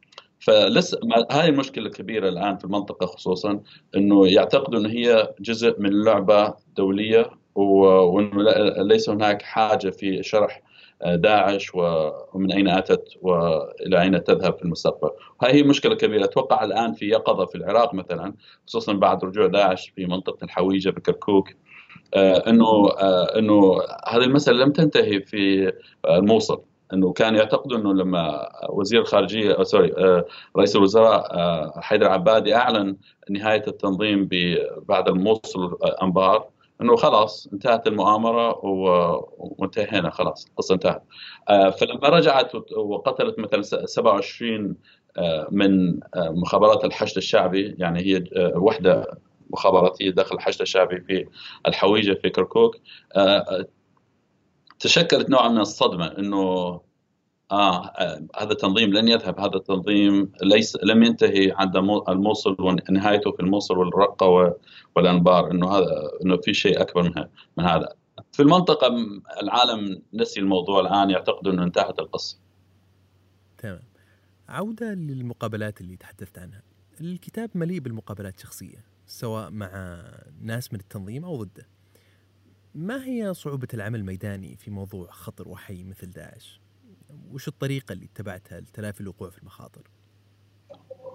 فلسه 0.43 1.01
هاي 1.31 1.49
المشكلة 1.49 1.87
الكبيره 1.87 2.29
الآن 2.29 2.57
في 2.57 2.65
المنطقة 2.65 3.07
خصوصا 3.07 3.61
إنه 3.97 4.29
يعتقدوا 4.29 4.81
إنه 4.81 4.89
هي 4.89 5.35
جزء 5.41 5.81
من 5.81 6.05
لعبة 6.05 6.55
دولية 6.77 7.31
وإنه 7.55 8.43
ليس 8.83 9.11
هناك 9.11 9.43
حاجة 9.43 9.91
في 9.91 10.23
شرح 10.23 10.63
آه، 11.03 11.17
داعش 11.17 11.71
ومن 11.75 12.53
أين 12.53 12.69
أتت 12.69 13.05
والى 13.23 14.03
أين 14.03 14.25
تذهب 14.25 14.57
في 14.57 14.63
المستقبل. 14.63 15.11
هاي 15.43 15.53
هي 15.53 15.63
مشكلة 15.63 15.95
كبيرة 15.95 16.25
أتوقع 16.25 16.65
الآن 16.65 16.93
في 16.93 17.09
يقظة 17.09 17.47
في 17.47 17.55
العراق 17.55 17.95
مثلا 17.95 18.35
خصوصا 18.67 18.93
بعد 18.93 19.25
رجوع 19.25 19.47
داعش 19.47 19.93
في 19.97 20.07
منطقة 20.07 20.45
الحويجة 20.45 20.91
بكركوك 20.91 21.49
آه، 22.15 22.51
إنه 22.51 22.89
آه، 22.99 23.39
إنه 23.39 23.79
هذه 24.09 24.25
المسألة 24.25 24.65
لم 24.65 24.73
تنتهي 24.73 25.21
في 25.21 25.73
الموصل 26.09 26.63
إنه 26.93 27.13
كانوا 27.13 27.39
يعتقدوا 27.39 27.79
إنه 27.79 27.95
لما 27.95 28.49
وزير 28.71 29.01
الخارجيه 29.01 29.63
سوري 29.63 29.93
آه، 29.99 30.25
رئيس 30.57 30.77
الوزراء 30.77 31.35
آه، 31.35 31.81
حيدر 31.81 32.09
عبادي 32.09 32.55
أعلن 32.55 32.97
نهاية 33.31 33.65
التنظيم 33.69 34.29
بعد 34.89 35.09
الموصل 35.09 35.79
أنبار 36.03 36.49
إنه 36.81 36.97
خلاص 36.97 37.49
انتهت 37.53 37.87
المؤامرة 37.87 38.59
وانتهينا 39.39 40.11
خلاص 40.11 40.47
القصة 40.47 40.75
انتهت. 40.75 41.03
آه، 41.49 41.71
فلما 41.71 42.09
رجعت 42.09 42.55
وقتلت 42.77 43.39
مثلا 43.39 43.87
27 43.87 44.77
من 45.51 46.01
مخابرات 46.17 46.85
الحشد 46.85 47.17
الشعبي 47.17 47.75
يعني 47.79 48.01
هي 48.01 48.25
وحدة 48.57 49.19
مخابراتية 49.51 50.11
داخل 50.11 50.37
الحشد 50.37 50.61
الشعبي 50.61 51.01
في 51.01 51.27
الحويجة 51.67 52.15
في 52.15 52.31
كركوك 52.31 52.77
تشكلت 54.83 55.31
نوع 55.31 55.49
من 55.49 55.59
الصدمة 55.59 56.07
إنه 56.07 56.39
آه, 57.51 57.87
آه 57.87 58.27
هذا 58.37 58.53
التنظيم 58.53 58.93
لن 58.93 59.09
يذهب 59.09 59.41
هذا 59.41 59.57
التنظيم 59.57 60.33
ليس 60.43 60.77
لم 60.83 61.03
ينتهي 61.03 61.53
عند 61.57 61.77
الموصل 62.09 62.57
ونهايته 62.59 63.33
في 63.33 63.41
الموصل 63.41 63.79
والرقة 63.79 64.55
والأنبار 64.97 65.51
إنه 65.51 65.71
هذا 65.71 66.11
إنه 66.25 66.37
في 66.37 66.55
شيء 66.55 66.81
أكبر 66.81 67.03
من 67.03 67.25
من 67.57 67.65
هذا. 67.65 67.89
في 68.33 68.43
المنطقة 68.43 68.97
العالم 69.43 70.03
نسي 70.15 70.41
الموضوع 70.41 70.81
الآن 70.81 71.11
يعتقدوا 71.11 71.53
إنه 71.53 71.65
انتهت 71.65 71.99
القصة. 71.99 72.39
تمام. 73.59 73.83
عودة 74.49 74.95
للمقابلات 74.95 75.81
اللي 75.81 75.97
تحدثت 75.97 76.39
عنها. 76.39 76.63
الكتاب 77.01 77.51
مليء 77.55 77.81
بالمقابلات 77.81 78.37
الشخصيه 78.37 78.85
سواء 79.07 79.51
مع 79.51 80.01
ناس 80.41 80.73
من 80.73 80.81
التنظيم 80.81 81.25
أو 81.25 81.45
ضده. 81.45 81.67
ما 82.75 83.05
هي 83.05 83.35
صعوبة 83.35 83.69
العمل 83.75 84.01
الميداني 84.01 84.57
في 84.57 84.71
موضوع 84.71 85.07
خطر 85.11 85.49
وحي 85.49 85.85
مثل 85.85 86.11
داعش؟ 86.11 86.61
وش 87.33 87.49
الطريقة 87.49 87.93
اللي 87.93 88.05
اتبعتها 88.05 88.61
لتلافي 88.61 89.01
الوقوع 89.01 89.31
في 89.31 89.39
المخاطر؟ 89.39 89.83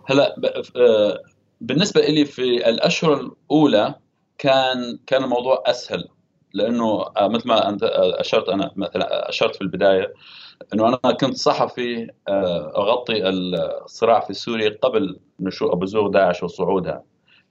هلا 0.05 0.35
آه، 0.75 1.21
بالنسبة 1.61 2.01
لي 2.01 2.25
في 2.25 2.69
الأشهر 2.69 3.13
الأولى 3.13 3.95
كان 4.37 4.99
كان 5.07 5.23
الموضوع 5.23 5.63
أسهل 5.65 6.07
لأنه 6.53 7.05
آه، 7.17 7.27
مثل 7.27 7.47
ما 7.47 7.69
أنت 7.69 7.83
آه، 7.83 8.21
أشرت 8.21 8.49
أنا 8.49 8.71
مثلا 8.75 9.29
أشرت 9.29 9.55
في 9.55 9.61
البداية 9.61 10.13
أنه 10.73 10.87
أنا 10.87 10.97
كنت 10.97 11.37
صحفي 11.37 12.11
أغطي 12.75 13.29
الصراع 13.29 14.19
في 14.19 14.33
سوريا 14.33 14.77
قبل 14.81 15.19
نشوء 15.39 15.75
بزوغ 15.75 16.09
داعش 16.09 16.43
وصعودها 16.43 17.03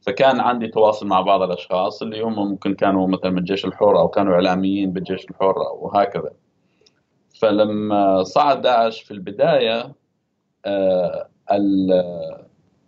فكان 0.06 0.40
عندي 0.40 0.68
تواصل 0.68 1.06
مع 1.06 1.20
بعض 1.20 1.42
الأشخاص 1.42 2.02
اللي 2.02 2.22
هم 2.22 2.48
ممكن 2.50 2.74
كانوا 2.74 3.08
مثلا 3.08 3.30
من 3.30 3.38
الجيش 3.38 3.64
الحر 3.64 3.98
أو 3.98 4.08
كانوا 4.08 4.34
إعلاميين 4.34 4.92
بالجيش 4.92 5.24
الحر 5.30 5.54
وهكذا 5.80 6.30
فلما 7.40 8.22
صعد 8.22 8.62
داعش 8.62 9.02
في 9.02 9.10
البداية 9.10 9.92
آه، 10.66 11.28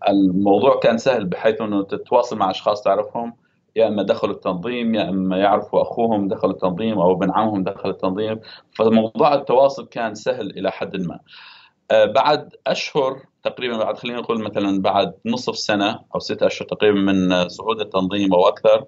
الموضوع 0.08 0.80
كان 0.80 0.98
سهل 0.98 1.24
بحيث 1.24 1.60
إنه 1.60 1.82
تتواصل 1.82 2.36
مع 2.38 2.50
أشخاص 2.50 2.82
تعرفهم 2.82 3.34
يا 3.76 3.88
إما 3.88 4.02
دخلوا 4.02 4.34
التنظيم 4.34 4.94
يا 4.94 5.08
إما 5.08 5.36
يعرفوا 5.38 5.82
أخوهم 5.82 6.28
دخل 6.28 6.50
التنظيم 6.50 6.98
أو 6.98 7.12
ابن 7.12 7.30
عمهم 7.30 7.64
دخل 7.64 7.90
التنظيم. 7.90 8.40
فموضوع 8.78 9.34
التواصل 9.34 9.86
كان 9.88 10.14
سهل 10.14 10.50
إلى 10.50 10.70
حد 10.70 10.96
ما. 10.96 11.18
آه، 11.90 12.04
بعد 12.04 12.56
أشهر 12.66 13.22
تقريبا 13.48 13.76
بعد 13.76 13.98
خلينا 13.98 14.20
نقول 14.20 14.42
مثلا 14.44 14.82
بعد 14.82 15.14
نصف 15.26 15.58
سنه 15.58 16.00
أو 16.14 16.20
ستة 16.20 16.46
اشهر 16.46 16.68
تقريبا 16.68 17.00
من 17.00 17.48
صعود 17.48 17.80
التنظيم 17.80 18.34
أو 18.34 18.48
أكثر 18.48 18.84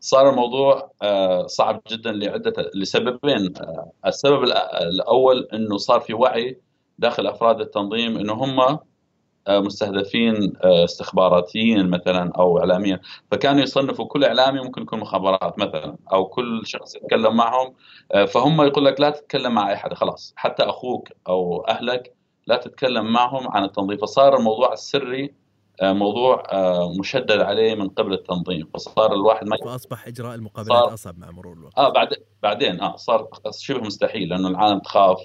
صار 0.00 0.30
الموضوع 0.30 0.90
آه، 1.02 1.46
صعب 1.46 1.82
جدا 1.90 2.12
لعدة 2.12 2.70
لسببين. 2.74 3.52
آه، 3.60 3.92
السبب 4.06 4.42
الأول 4.82 5.48
إنه 5.52 5.76
صار 5.76 6.00
في 6.00 6.14
وعي 6.14 6.60
داخل 6.98 7.26
أفراد 7.26 7.60
التنظيم 7.60 8.18
إنه 8.18 8.32
هم 8.32 8.78
مستهدفين 9.48 10.52
استخباراتيين 10.64 11.90
مثلا 11.90 12.32
أو 12.38 12.58
اعلاميا 12.58 13.00
فكانوا 13.30 13.62
يصنفوا 13.62 14.04
كل 14.06 14.24
إعلامي 14.24 14.60
ممكن 14.60 14.82
يكون 14.82 15.00
مخابرات 15.00 15.58
مثلا 15.58 15.96
أو 16.12 16.24
كل 16.24 16.62
شخص 16.64 16.96
يتكلم 16.96 17.36
معهم. 17.36 17.74
فهم 18.28 18.62
يقول 18.62 18.84
لك 18.84 19.00
لا 19.00 19.10
تتكلم 19.10 19.54
مع 19.54 19.70
أي 19.70 19.76
حد 19.76 19.94
خلاص. 19.94 20.34
حتى 20.36 20.62
أخوك 20.62 21.08
أو 21.28 21.64
أهلك 21.68 22.14
لا 22.50 22.56
تتكلم 22.56 23.12
معهم 23.12 23.48
عن 23.48 23.64
التنظيم. 23.64 23.98
فصار 23.98 24.36
الموضوع 24.36 24.72
السري 24.72 25.34
آه، 25.82 25.92
موضوع 25.92 26.42
آه، 26.52 26.92
مشدد 26.98 27.40
عليه 27.40 27.74
من 27.74 27.88
قبل 27.88 28.12
التنظيم. 28.12 28.68
فصار 28.74 29.14
الواحد 29.14 29.46
ما 29.46 29.56
فأصبح 29.64 30.06
إجراء 30.06 30.34
المقابلات 30.34 30.92
أصعب 30.92 31.18
مع 31.18 31.30
مرور 31.30 31.52
الوقت. 31.52 31.78
آه 31.78 31.88
بعد 31.88 32.08
بعدين 32.42 32.80
آه 32.80 32.96
صار 32.96 33.28
شبه 33.58 33.80
مستحيل 33.80 34.28
لأنه 34.28 34.48
العالم 34.48 34.78
تخاف. 34.78 35.18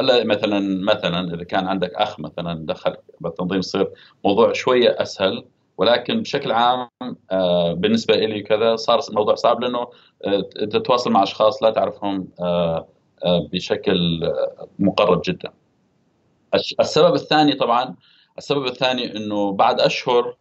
ألا 0.00 0.24
مثلا 0.24 0.84
مثلا 0.84 1.34
إذا 1.34 1.44
كان 1.44 1.66
عندك 1.66 1.94
أخ 1.94 2.20
مثلا 2.20 2.66
دخل 2.66 2.96
بالتنظيم 3.20 3.58
يصير 3.58 3.90
موضوع 4.24 4.52
شوية 4.52 5.02
أسهل. 5.02 5.44
ولكن 5.78 6.20
بشكل 6.20 6.52
عام 6.52 6.88
آه، 7.30 7.72
بالنسبة 7.72 8.16
لي 8.16 8.42
كذا 8.42 8.76
صار 8.76 9.00
الموضوع 9.10 9.34
صعب 9.34 9.60
لأنه 9.60 9.86
تتواصل 10.70 11.10
مع 11.10 11.22
أشخاص 11.22 11.62
لا 11.62 11.70
تعرفهم 11.70 12.28
بشكل 13.52 14.20
مقرب 14.78 15.22
جدا. 15.24 15.50
السبب 16.54 17.14
الثاني 17.14 17.52
طبعا 17.52 17.96
السبب 18.38 18.66
الثاني 18.66 19.16
إنه 19.16 19.52
بعد 19.52 19.80
أشهر 19.80 20.36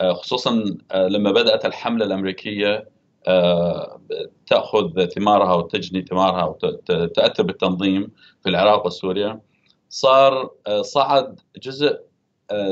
آه، 0.00 0.12
خصوصا 0.12 0.64
آه، 0.92 1.08
لما 1.08 1.32
بدأت 1.32 1.64
الحملة 1.64 2.04
الأمريكية 2.06 2.88
آه، 3.26 4.00
تأخذ 4.46 5.06
ثمارها 5.06 5.54
وتجني 5.54 6.02
ثمارها 6.02 6.44
وتاثر 6.44 7.42
بالتنظيم 7.42 8.10
في 8.42 8.48
العراق 8.48 8.86
وسوريا 8.86 9.40
صار 9.88 10.50
صعد 10.80 11.40
جزء 11.62 11.98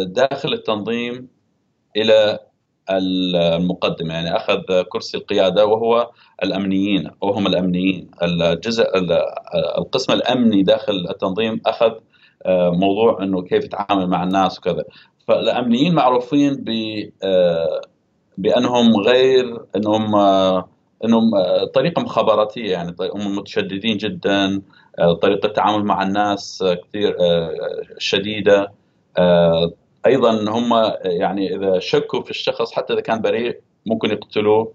داخل 0.04 0.52
التنظيم 0.52 1.28
إلى 1.96 2.38
المقدمة 2.90 4.14
يعني 4.14 4.36
أخذ 4.36 4.82
كرسي 4.82 5.16
القيادة 5.16 5.66
وهو 5.66 6.10
الأمنيين 6.42 7.10
أو 7.22 7.30
هم 7.30 7.46
الأمنيين. 7.46 8.10
الجزء 8.22 8.84
القسم 9.78 10.12
الأمني 10.12 10.62
داخل 10.62 11.06
التنظيم 11.10 11.60
أخذ 11.66 11.92
موضوع 12.72 13.22
إنه 13.22 13.42
كيف 13.42 13.64
يتعامل 13.64 14.06
مع 14.06 14.22
الناس 14.22 14.58
وكذا. 14.58 14.84
فالأمنيين 15.28 15.94
معروفين 15.94 16.54
ب 16.54 16.70
بأنهم 18.38 18.96
غير 18.96 19.58
إنهم 19.76 20.16
إنهم 21.04 21.30
طريقة 21.74 22.02
مخابراتية 22.02 22.70
يعني 22.72 22.96
هم 23.14 23.36
متشددين 23.36 23.96
جدا 23.96 24.62
طريقة 25.22 25.46
التعامل 25.46 25.84
مع 25.84 26.02
الناس 26.02 26.64
كثير 26.84 27.16
شديدة. 27.98 28.72
أيضا 30.06 30.50
هم 30.50 30.92
يعني 31.04 31.56
إذا 31.56 31.78
شكوا 31.78 32.22
في 32.22 32.30
الشخص 32.30 32.72
حتى 32.72 32.92
إذا 32.92 33.00
كان 33.00 33.20
بريء 33.20 33.60
ممكن 33.86 34.10
يقتلوه. 34.10 34.72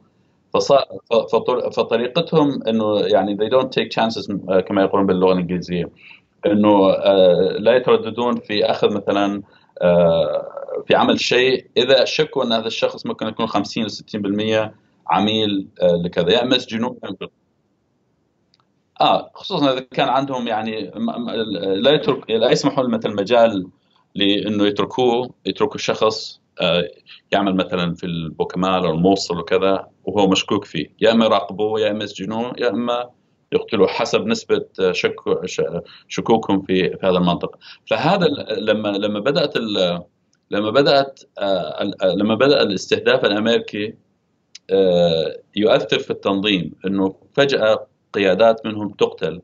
فطريقتهم 1.72 2.64
إنه 2.68 3.00
يعني 3.00 3.38
they 3.38 3.50
don't 3.50 3.68
take 3.68 3.92
chances 3.92 4.32
كما 4.60 4.82
يقولون 4.82 5.06
باللغة 5.06 5.34
الإنجليزية. 5.34 5.90
إنه 6.46 6.90
لا 7.60 7.76
يترددون 7.76 8.40
في 8.40 8.66
أخذ 8.66 8.94
مثلا 8.94 9.44
في 10.88 10.96
عمل 10.96 11.20
شيء. 11.20 11.68
إذا 11.78 12.06
شكوا 12.06 12.44
إن 12.44 12.52
هذا 12.52 12.68
الشخص 12.68 13.06
ممكن 13.06 13.28
يكون 13.28 13.48
50 13.48 13.84
ل 13.84 13.90
60% 13.90 14.72
عميل 15.08 15.68
لكذا. 15.82 16.32
يا 16.32 16.44
إما 16.44 16.56
يسجنوه 16.56 16.98
آه 19.02 19.32
خصوصا 19.34 19.74
إذا 19.74 19.80
كان 19.80 20.10
عندهم 20.10 20.48
يعني 20.48 20.92
لا 21.76 21.92
يترك 21.92 22.32
لا 22.32 22.52
يسمحوا 22.52 22.88
مثل 22.88 23.16
مجال 23.16 23.68
لإنه 24.16 24.68
يتركوه 24.68 25.34
يتركوا 25.46 25.76
الشخص 25.76 26.42
آه، 26.62 26.90
يعمل 27.32 27.56
مثلا 27.56 27.94
في 27.94 28.06
البوكمال 28.06 28.86
أو 28.86 28.92
الموصل 28.92 29.40
وكذا 29.40 29.88
وهو 30.06 30.28
مشكوك 30.28 30.66
فيه. 30.66 30.86
يا 31.02 31.12
إما 31.12 31.26
يراقبوه 31.26 31.80
يا 31.80 31.92
إما 31.92 32.04
يسجنوه 32.04 32.54
يا 32.58 32.70
إما 32.70 33.10
يقتلوه 33.52 33.88
حسب 33.88 34.28
نسبة 34.28 34.66
شك 34.92 35.16
شكوكهم 36.08 36.62
في 36.62 36.90
في 36.90 37.00
هذا 37.04 37.18
المنطق. 37.18 37.56
فهذا 37.90 38.28
لما 38.58 38.88
لما 38.88 39.20
بدأت 39.20 39.58
لما 40.52 40.70
بدأت 40.72 41.20
آه، 41.40 41.92
لما 42.04 42.36
بدأ 42.36 42.62
الاستهداف 42.62 43.26
الأمريكي 43.26 43.94
آه، 44.70 45.36
يؤثر 45.56 46.00
في 46.00 46.12
التنظيم 46.12 46.72
إنه 46.86 47.16
فجأة 47.34 47.88
قيادات 48.14 48.66
منهم 48.66 48.90
تقتل 48.90 49.42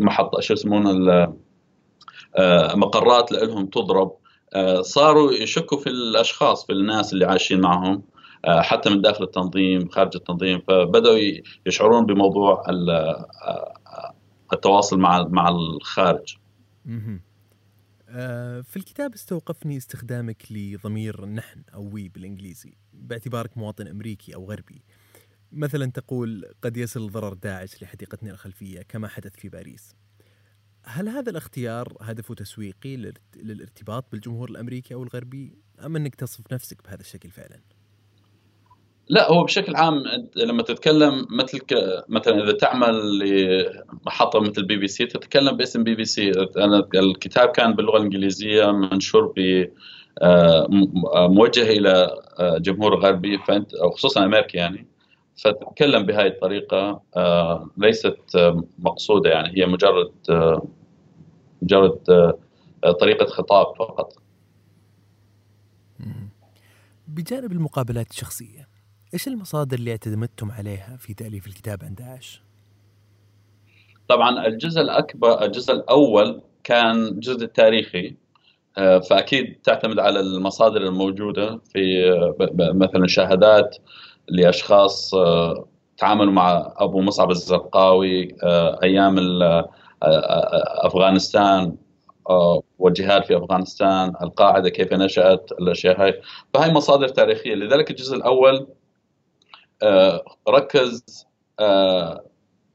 محطه 0.00 0.40
شو 0.40 0.54
يسمونه 0.54 0.90
آه، 2.36 2.74
مقرات 2.76 3.32
لهم 3.32 3.66
تضرب. 3.66 4.16
آه، 4.54 4.82
صاروا 4.82 5.32
يشكوا 5.32 5.78
في 5.78 5.86
الأشخاص 5.86 6.66
في 6.66 6.72
الناس 6.72 7.12
اللي 7.12 7.24
عايشين 7.24 7.60
معهم. 7.60 7.94
آه، 7.94 8.02
حتى 8.46 8.90
من 8.90 9.00
داخل 9.00 9.24
التنظيم 9.24 9.88
خارج 9.88 10.16
التنظيم 10.16 10.60
فبدأوا 10.68 11.18
يشعرون 11.66 12.06
بموضوع 12.06 12.64
التواصل 14.52 14.98
مع 14.98 15.22
مع 15.22 15.48
الخارج. 15.48 16.36
في 18.62 18.76
الكتاب 18.76 19.14
استوقفني 19.14 19.76
استخدامك 19.76 20.42
لضمير 20.50 21.26
نحن 21.26 21.62
أو 21.74 21.90
we 21.92 22.08
بالإنجليزي 22.08 22.74
باعتبارك 22.92 23.58
مواطن 23.58 23.86
أمريكي 23.86 24.34
أو 24.34 24.44
غربي. 24.44 24.82
مثلا 25.52 25.90
تقول 25.90 26.54
قد 26.62 26.76
يصل 26.76 27.10
ضرر 27.10 27.32
داعش 27.32 27.82
لحديقتنا 27.82 28.30
الخلفية 28.30 28.82
كما 28.82 29.08
حدث 29.08 29.32
في 29.36 29.48
باريس. 29.48 29.94
هل 30.84 31.08
هذا 31.08 31.30
الاختيار 31.30 31.96
هدفه 32.00 32.34
تسويقي 32.34 33.12
للارتباط 33.36 34.06
بالجمهور 34.12 34.50
الأمريكي 34.50 34.94
أو 34.94 35.02
الغربي 35.02 35.58
أم 35.84 35.96
أنك 35.96 36.14
تصف 36.14 36.52
نفسك 36.52 36.84
بهذا 36.84 37.00
الشكل 37.00 37.30
فعلا؟ 37.30 37.60
لا 39.10 39.30
هو 39.32 39.44
بشكل 39.44 39.76
عام 39.76 40.02
لما 40.36 40.62
تتكلم 40.62 41.26
مثل. 41.30 41.60
مثلا 42.08 42.44
إذا 42.44 42.52
تعمل 42.52 43.18
لمحطة 43.18 44.40
مثل 44.40 44.64
بي 44.66 44.76
بي 44.76 44.88
سي 44.88 45.06
تتكلم 45.06 45.56
باسم 45.56 45.84
بي 45.84 45.94
بي 45.94 46.04
سي 46.04 46.32
أنا 46.56 46.88
الكتاب 46.94 47.48
كان 47.48 47.74
باللغة 47.74 47.96
الإنجليزية 47.96 48.72
منشور 48.72 49.32
ب 49.36 49.66
آه، 50.22 50.66
موجه 51.14 51.62
إلى 51.62 52.20
آه، 52.38 52.58
جمهور 52.58 52.94
غربي 52.94 53.38
فأنت 53.38 53.74
أو 53.74 53.90
خصوصا 53.90 54.24
امريكي 54.24 54.58
يعني 54.58 54.86
فتتكلم 55.36 56.06
بهذه 56.06 56.26
الطريقة 56.26 57.02
آه، 57.16 57.70
ليست 57.76 58.18
مقصودة 58.78 59.30
يعني 59.30 59.60
هي 59.60 59.66
مجرد 59.66 60.12
مجرد 61.62 61.98
طريقة 63.00 63.26
خطاب 63.26 63.66
فقط. 63.78 64.12
بجانب 67.08 67.52
المقابلات 67.52 68.10
الشخصية، 68.10 68.68
إيش 69.14 69.28
المصادر 69.28 69.76
اللي 69.76 69.90
اعتمدتم 69.90 70.50
عليها 70.50 70.96
في 70.96 71.14
تأليف 71.14 71.46
الكتاب 71.46 71.84
عن 71.84 71.94
داعش؟ 71.94 72.42
طبعا 74.08 74.46
الجزء 74.46 74.80
الأكبر 74.80 75.44
الجزء 75.44 75.72
الأول 75.72 76.42
كان 76.64 76.96
الجزء 77.06 77.44
التاريخي 77.44 78.16
آه، 78.78 78.98
فأكيد 78.98 79.56
تعتمد 79.64 79.98
على 79.98 80.20
المصادر 80.20 80.80
الموجودة 80.80 81.60
في 81.72 82.10
مثلا 82.74 83.06
شهادات 83.06 83.76
لأشخاص 84.28 85.14
آه، 85.14 85.68
تعاملوا 85.98 86.32
مع 86.32 86.72
أبو 86.76 87.00
مصعب 87.00 87.30
الزرقاوي 87.30 88.34
آه، 88.42 88.78
أيام 88.82 89.18
أفغانستان 90.82 91.76
والجهاد 92.78 93.24
في 93.24 93.36
أفغانستان، 93.36 94.12
القاعدة 94.22 94.68
كيف 94.68 94.92
نشأت 94.92 95.52
الأشياء 95.52 96.02
هاي، 96.02 96.20
فهي 96.54 96.72
مصادر 96.72 97.08
تاريخية، 97.08 97.54
لذلك 97.54 97.90
الجزء 97.90 98.16
الأول 98.16 98.66
ركز 100.48 101.26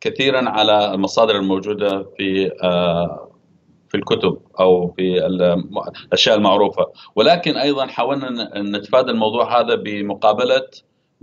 كثيرا 0.01 0.49
على 0.49 0.93
المصادر 0.93 1.35
الموجودة 1.35 2.03
في 2.17 2.49
في 3.89 3.97
الكتب 3.97 4.37
أو 4.59 4.93
في 4.97 5.25
الأشياء 5.25 6.37
المعروفة. 6.37 6.85
ولكن 7.15 7.57
أيضا 7.57 7.87
حاولنا 7.87 8.61
نتفادى 8.61 9.11
الموضوع 9.11 9.59
هذا 9.59 9.75
بمقابلة 9.75 10.67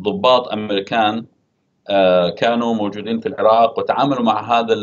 ضباط 0.00 0.48
أمريكان 0.48 1.26
آه، 1.90 2.30
كانوا 2.30 2.74
موجودين 2.74 3.20
في 3.20 3.28
العراق 3.28 3.78
وتعاملوا 3.78 4.22
مع 4.22 4.58
هذا 4.58 4.74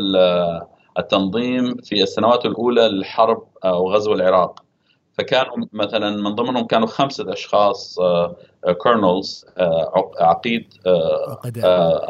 التنظيم 0.98 1.76
في 1.84 2.02
السنوات 2.02 2.46
الأولى 2.46 2.88
للحرب 2.88 3.42
أو 3.64 3.92
غزو 3.92 4.12
العراق. 4.12 4.64
فكانوا 5.20 5.66
مثلا 5.72 6.10
من 6.10 6.34
ضمنهم 6.34 6.66
كانوا 6.66 6.86
خمسة 6.86 7.32
أشخاص 7.32 7.98
كورنلز 8.78 9.46
آه، 9.58 9.62
آه، 9.62 10.24
عقيد 10.24 10.74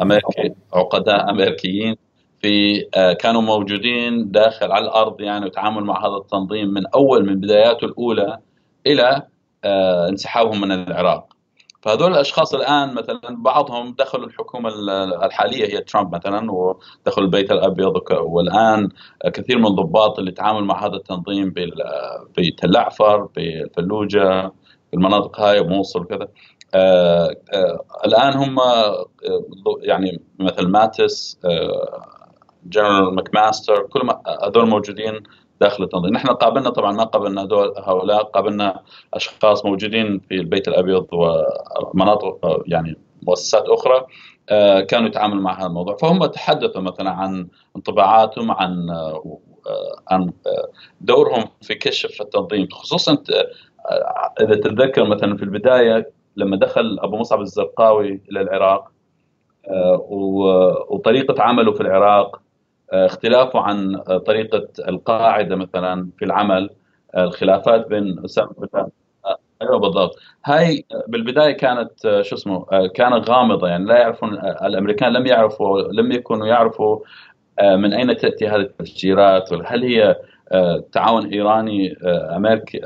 امريكي 0.01 0.55
عقداء 0.73 1.29
أمريكيين 1.29 1.95
في 2.41 2.79
كانوا 3.19 3.41
موجودين 3.41 4.31
داخل 4.31 4.71
على 4.71 4.85
الأرض 4.85 5.21
يعني 5.21 5.45
وتعامل 5.45 5.83
مع 5.83 6.07
هذا 6.07 6.15
التنظيم 6.15 6.67
من 6.67 6.87
أول 6.87 7.25
من 7.25 7.39
بداياته 7.39 7.85
الأولى 7.85 8.39
إلى 8.87 9.27
انسحابهم 10.09 10.61
من 10.61 10.71
العراق. 10.71 11.30
فهذول 11.81 12.11
الأشخاص 12.11 12.53
الآن 12.53 12.93
مثلا 12.93 13.21
بعضهم 13.29 13.95
دخلوا 13.99 14.25
الحكومة 14.25 14.69
الحالية 15.25 15.65
هي 15.65 15.81
ترامب 15.81 16.15
مثلا 16.15 16.51
ودخلوا 16.51 17.25
البيت 17.25 17.51
الأبيض. 17.51 17.93
والآن 18.11 18.89
كثير 19.33 19.57
من 19.57 19.67
الضباط 19.67 20.19
اللي 20.19 20.31
تعاملوا 20.31 20.65
مع 20.65 20.85
هذا 20.85 20.95
التنظيم 20.95 21.53
في 22.35 22.51
تل 22.51 22.75
اعفر 22.75 23.27
في 23.35 23.63
الفلوجه 23.63 24.41
في 24.89 24.93
المناطق 24.93 25.39
هاي 25.39 25.61
موصل 25.63 26.01
وكذا. 26.01 26.27
آه 26.75 27.35
آه 27.53 27.85
الآن 28.05 28.33
هم 28.33 28.59
آه 28.59 29.05
يعني 29.81 30.21
مثل 30.39 30.67
ماتيس 30.67 31.39
جنرال 32.65 33.15
ماكماستر 33.15 33.87
كل 33.87 34.09
هذول 34.43 34.69
موجودين 34.69 35.23
داخل 35.61 35.83
التنظيم. 35.83 36.13
نحن 36.13 36.27
قابلنا 36.27 36.69
طبعا 36.69 36.91
ما 36.91 37.03
قابلنا 37.03 37.47
هؤلاء 37.77 38.23
قابلنا 38.23 38.83
أشخاص 39.13 39.65
موجودين 39.65 40.19
في 40.19 40.35
البيت 40.35 40.67
الأبيض 40.67 41.07
ومناطق 41.13 42.63
يعني 42.65 42.95
مؤسسات 43.23 43.63
أخرى 43.69 44.05
آه، 44.49 44.81
كانوا 44.81 45.07
يتعاملوا 45.07 45.41
مع 45.41 45.59
هذا 45.59 45.67
الموضوع. 45.67 45.97
فهم 45.97 46.25
تحدثوا 46.25 46.81
مثلا 46.81 47.09
عن 47.09 47.47
انطباعاتهم 47.75 48.51
عن 48.51 48.89
آه، 48.89 49.39
عن 50.07 50.21
آه، 50.47 50.69
دورهم 51.01 51.43
في 51.61 51.75
كشف 51.75 52.21
التنظيم. 52.21 52.67
خصوصا 52.71 53.17
إذا 54.41 54.55
تتذكر 54.55 55.03
مثلا 55.03 55.37
في 55.37 55.43
البداية 55.43 56.11
لما 56.35 56.57
دخل 56.57 56.99
أبو 57.01 57.17
مصعب 57.17 57.41
الزرقاوي 57.41 58.21
إلى 58.31 58.41
العراق 58.41 58.91
وطريقة 60.89 61.43
عمله 61.43 61.71
في 61.71 61.81
العراق 61.81 62.41
اختلافه 62.93 63.59
عن 63.59 63.97
طريقة 63.97 64.67
القاعدة 64.87 65.55
مثلا 65.55 66.09
في 66.19 66.25
العمل 66.25 66.69
الخلافات 67.17 67.87
بين 67.87 68.21
أسامة 68.25 68.49
أيوه 69.61 69.79
بالضبط. 69.79 70.15
هاي 70.45 70.85
بالبداية 71.07 71.51
كانت 71.51 72.21
شو 72.21 72.35
اسمه 72.35 72.65
كانت 72.95 73.29
غامضة 73.29 73.67
يعني 73.67 73.85
لا 73.85 73.97
يعرفون 73.99 74.33
الأمريكان 74.63 75.13
لم 75.13 75.25
يعرفوا 75.27 75.81
لم 75.81 76.11
يكونوا 76.11 76.47
يعرفوا 76.47 76.99
من 77.61 77.93
أين 77.93 78.17
تأتي 78.17 78.47
هذه 78.47 78.55
التفجيرات 78.61 79.53
هل 79.53 79.83
هي 79.83 80.15
تعاون 80.91 81.25
إيراني 81.25 81.95
امريكي 82.35 82.81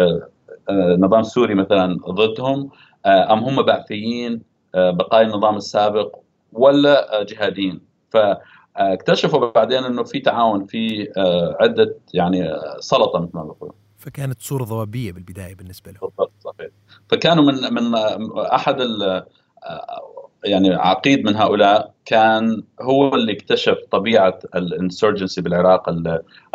نظام 0.97 1.23
سوري 1.23 1.55
مثلا 1.55 1.97
ضدهم 2.09 2.69
أم 3.05 3.39
هم 3.39 3.61
بعثيين 3.61 4.41
بقايا 4.75 5.27
النظام 5.27 5.55
السابق 5.55 6.15
ولا 6.53 7.23
جهاديين. 7.23 7.81
فاكتشفوا 8.75 9.51
بعدين 9.51 9.83
إنه 9.83 10.03
في 10.03 10.19
تعاون 10.19 10.65
في 10.65 11.11
عدة 11.61 11.97
يعني 12.13 12.49
سلطة 12.79 13.19
مثل 13.19 13.31
ما 13.33 13.43
بقول 13.43 13.71
فكانت 13.97 14.41
صورة 14.41 14.63
ضبابية 14.63 15.11
بالبداية 15.11 15.55
بالنسبة 15.55 15.91
له. 15.91 16.11
صحيح. 16.39 16.69
فكانوا 17.09 17.43
من 17.43 17.73
من 17.73 17.95
أحد 18.37 18.81
يعني 20.45 20.73
عقيد 20.73 21.25
من 21.25 21.35
هؤلاء 21.35 21.95
كان 22.05 22.63
هو 22.81 23.15
اللي 23.15 23.31
اكتشف 23.33 23.77
طبيعة 23.91 24.39
الانسرجنسي 24.55 25.41
بالعراق 25.41 25.89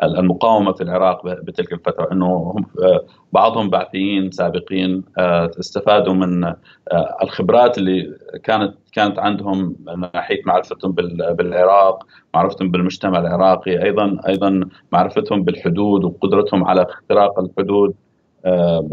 المقاومة 0.03 0.73
في 0.73 0.83
العراق 0.83 1.27
بتلك 1.27 1.73
الفترة 1.73 2.13
إنه 2.13 2.27
هم 2.27 2.67
بعضهم 3.33 3.71
بعثيين 3.71 4.31
سابقين 4.31 5.05
آه، 5.19 5.51
استفادوا 5.61 6.15
من 6.15 6.45
آه، 6.45 6.57
الخبرات 7.23 7.79
اللي 7.79 8.19
كانت 8.45 8.75
كانت 8.93 9.19
عندهم 9.19 9.77
من 9.87 10.01
ناحية 10.15 10.41
معرفتهم 10.47 10.93
بالعراق، 10.93 12.07
معرفتهم 12.35 12.71
بالمجتمع 12.71 13.19
العراقي، 13.19 13.83
أيضا 13.83 14.21
أيضا 14.29 14.61
معرفتهم 14.93 15.43
بالحدود 15.43 16.05
وقدرتهم 16.05 16.65
على 16.65 16.83
اختراق 16.83 17.39
الحدود 17.39 17.95
آه، 18.45 18.89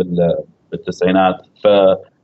بالتسعينات. 0.72 1.42
ف 1.64 1.68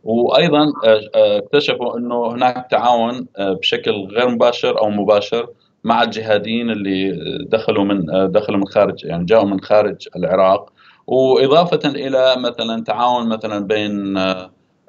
وأيضا 0.04 0.64
آه، 0.86 1.02
آه، 1.16 1.38
اكتشفوا 1.38 1.98
إنه 1.98 2.34
هناك 2.34 2.68
تعاون 2.72 3.28
آه، 3.38 3.54
بشكل 3.54 3.92
غير 3.92 4.30
مباشر 4.30 4.80
أو 4.80 4.90
مباشر 4.90 5.50
مع 5.84 6.04
الجهاديين 6.04 6.70
اللي 6.70 7.12
دخلوا 7.50 7.84
من 7.84 8.32
دخلوا 8.32 8.58
من 8.58 8.68
خارج 8.68 9.06
يعني 9.06 9.26
جاءوا 9.26 9.46
من 9.46 9.62
خارج 9.62 10.08
العراق 10.16 10.74
وإضافة 11.08 11.90
إلى 11.90 12.36
مثلا 12.38 12.84
تعاون 12.84 13.30
مثلا 13.30 13.60
بين 13.60 14.18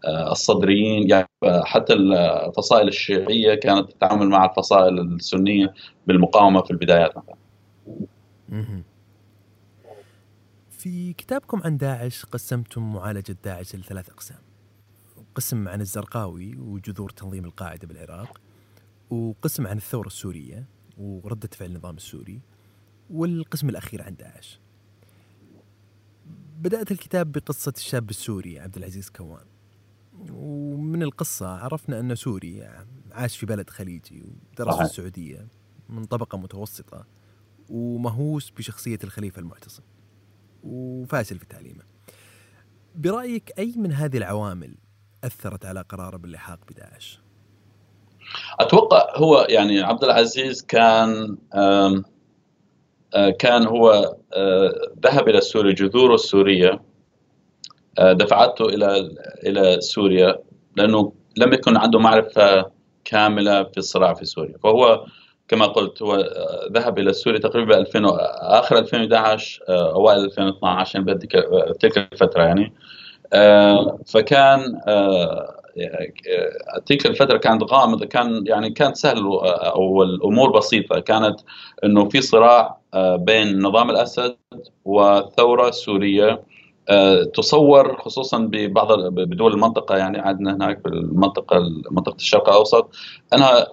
الصدريين 0.06 1.10
يعني 1.10 1.28
حتى 1.44 1.92
الفصائل 1.92 2.88
الشيعية 2.88 3.54
كانت 3.54 3.92
تتعامل 3.92 4.28
مع 4.28 4.44
الفصائل 4.44 5.00
السنية 5.00 5.74
بالمقاومة 6.06 6.62
في 6.62 6.70
البدايات 6.70 7.16
مثلا. 7.16 7.36
في 10.70 11.12
كتابكم 11.12 11.60
عن 11.64 11.76
داعش 11.76 12.24
قسمتم 12.24 12.92
معالجة 12.92 13.36
داعش 13.44 13.76
لثلاث 13.76 14.10
أقسام. 14.10 14.43
قسم 15.34 15.68
عن 15.68 15.80
الزرقاوي 15.80 16.56
وجذور 16.56 17.10
تنظيم 17.10 17.44
القاعدة 17.44 17.88
بالعراق 17.88 18.40
وقسم 19.10 19.66
عن 19.66 19.76
الثورة 19.76 20.06
السورية 20.06 20.68
وردة 20.98 21.48
فعل 21.52 21.70
النظام 21.70 21.96
السوري 21.96 22.40
والقسم 23.10 23.68
الأخير 23.68 24.02
عن 24.02 24.16
داعش 24.16 24.60
بدأت 26.58 26.92
الكتاب 26.92 27.32
بقصة 27.32 27.72
الشاب 27.76 28.10
السوري 28.10 28.60
عبد 28.60 28.76
العزيز 28.76 29.10
كوان. 29.10 29.46
ومن 30.30 31.02
القصة 31.02 31.46
عرفنا 31.46 32.00
أنه 32.00 32.14
سوري 32.14 32.68
عاش 33.12 33.36
في 33.36 33.46
بلد 33.46 33.70
خليجي 33.70 34.22
ودرس 34.22 34.76
في 34.76 34.82
السعودية 34.82 35.48
من 35.88 36.04
طبقة 36.04 36.38
متوسطة 36.38 37.06
ومهووس 37.68 38.50
بشخصية 38.50 38.98
الخليفة 39.04 39.40
المعتصم 39.40 39.82
وفاشل 40.62 41.38
في 41.38 41.46
تعليمه. 41.46 41.82
برأيك 42.94 43.52
أي 43.58 43.74
من 43.76 43.92
هذه 43.92 44.16
العوامل 44.16 44.74
أثرت 45.26 45.66
على 45.66 45.84
قراره 45.88 46.16
باللحاق 46.16 46.58
بداعش؟ 46.70 47.20
أتوقع 48.60 49.16
هو 49.16 49.46
يعني 49.48 49.82
عبد 49.82 50.04
العزيز 50.04 50.62
كان 50.62 51.36
آه، 53.14 53.30
كان 53.30 53.66
هو 53.66 54.16
آه، 54.32 54.74
ذهب 55.04 55.28
إلى 55.28 55.40
سوريا 55.40 55.72
جذوره 55.72 56.14
السورية 56.14 56.80
آه، 57.98 58.12
دفعته 58.12 58.64
إلى 58.64 59.10
إلى 59.46 59.80
سوريا 59.80 60.38
لأنه 60.76 61.12
لم 61.36 61.52
يكن 61.52 61.76
عنده 61.76 61.98
معرفة 61.98 62.70
كاملة 63.04 63.62
في 63.64 63.78
الصراع 63.78 64.14
في 64.14 64.24
سوريا 64.24 64.58
فهو 64.58 65.06
كما 65.48 65.66
قلت 65.66 66.02
هو 66.02 66.24
ذهب 66.72 66.98
إلى 66.98 67.12
سوريا 67.12 67.38
تقريبا 67.38 67.78
2000 67.78 68.00
آخر 68.40 68.78
2011 68.78 69.62
أوائل 69.68 70.24
2012 70.24 70.98
يعني 70.98 71.18
تلك 71.80 72.12
الفترة 72.12 72.42
يعني 72.42 72.72
فكان 74.06 74.80
آه، 74.88 75.54
تلك 76.86 77.06
الفترة 77.06 77.38
كانت 77.38 77.62
غامضة 77.62 78.06
كان 78.06 78.46
يعني 78.46 78.70
كانت 78.70 78.96
سهل 78.96 79.18
أو 79.44 80.02
الأمور 80.02 80.50
بسيطة. 80.58 81.00
كانت 81.00 81.40
إنه 81.84 82.08
في 82.08 82.20
صراع 82.20 82.78
آه، 82.94 83.16
بين 83.16 83.62
نظام 83.62 83.90
الأسد 83.90 84.36
وثوره 84.84 85.70
سوريه 85.70 86.42
تصور 87.34 87.96
خصوصا 87.96 88.38
ببعض 88.38 88.92
بدول 89.00 89.52
المنطقة 89.52 89.96
يعني 89.96 90.18
عندنا 90.18 90.54
هناك 90.54 90.84
بالمنطقة 90.84 91.58
منطقة 91.90 92.16
الشرق 92.16 92.48
الأوسط 92.48 92.90
أنها 93.32 93.66